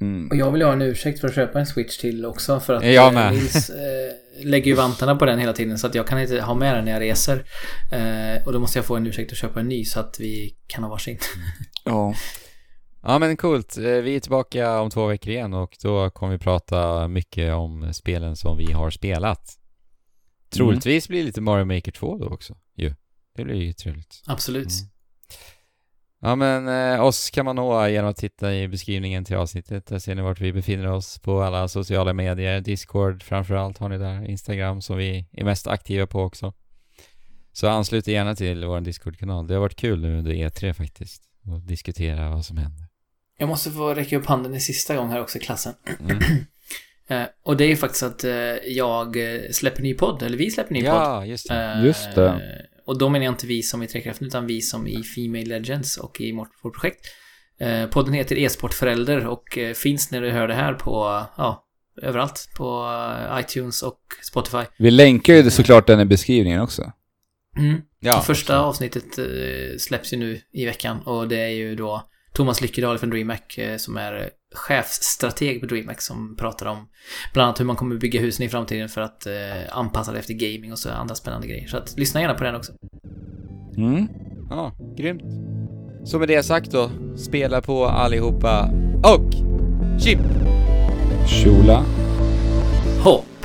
[0.00, 0.28] Mm.
[0.28, 2.86] Och jag vill ha en ursäkt för att köpa en Switch till också för att
[2.86, 3.32] Jag eh, med.
[3.32, 6.54] Nils eh, lägger ju vantarna på den hela tiden så att jag kan inte ha
[6.54, 7.44] med den när jag reser.
[7.92, 10.56] Eh, och då måste jag få en ursäkt att köpa en ny så att vi
[10.66, 11.18] kan ha varsin.
[11.84, 12.14] Ja.
[13.08, 13.76] Ja men coolt.
[13.76, 17.92] Eh, Vi är tillbaka om två veckor igen och då kommer vi prata mycket om
[17.92, 19.58] spelen som vi har spelat.
[20.50, 22.94] Troligtvis blir det lite Mario Maker 2 då också ju.
[23.36, 24.22] Det blir ju trevligt.
[24.26, 24.70] Absolut.
[24.70, 24.90] Mm.
[26.20, 29.86] Ja men eh, oss kan man nå genom att titta i beskrivningen till avsnittet.
[29.86, 32.60] Där ser ni vart vi befinner oss på alla sociala medier.
[32.60, 34.24] Discord framförallt har ni där.
[34.30, 36.52] Instagram som vi är mest aktiva på också.
[37.52, 39.46] Så anslut gärna till vår Discord-kanal.
[39.46, 41.22] Det har varit kul nu under E3 faktiskt.
[41.44, 42.85] Och diskutera vad som händer.
[43.38, 45.74] Jag måste få räcka upp handen en sista gång här också i klassen.
[46.00, 46.18] Mm.
[47.08, 48.32] Eh, och det är ju faktiskt att eh,
[48.66, 50.90] jag eh, släpper ny podd, eller vi släpper ny podd.
[50.90, 51.54] Ja, just det.
[51.54, 52.40] Eh, Just det.
[52.86, 55.96] Och då menar jag inte vi som i Trekraften, utan vi som i Female Legends
[55.96, 57.06] och i vårt, vårt projekt.
[57.60, 61.64] Eh, podden heter E-sportförälder och eh, finns när du hör det här på, ja,
[62.02, 62.48] överallt.
[62.56, 62.92] På
[63.40, 64.64] iTunes och Spotify.
[64.78, 66.92] Vi länkar ju såklart den i beskrivningen också.
[67.58, 67.80] Mm.
[68.00, 68.94] Ja, första absolut.
[68.94, 73.10] avsnittet eh, släpps ju nu i veckan och det är ju då Thomas Lyckedal från
[73.10, 76.88] DreamHack eh, som är chefsstrateg på DreamHack som pratar om
[77.32, 79.32] bland annat hur man kommer bygga husen i framtiden för att eh,
[79.70, 81.68] anpassa det efter gaming och så andra spännande grejer.
[81.68, 82.72] Så att lyssna gärna på den också.
[83.76, 84.08] Mm.
[84.50, 85.22] Ja, grymt.
[86.04, 88.70] Så med det sagt då, spela på allihopa
[89.04, 89.32] och
[90.00, 90.20] chip!
[91.28, 91.84] Shula.
[93.04, 93.35] Ho!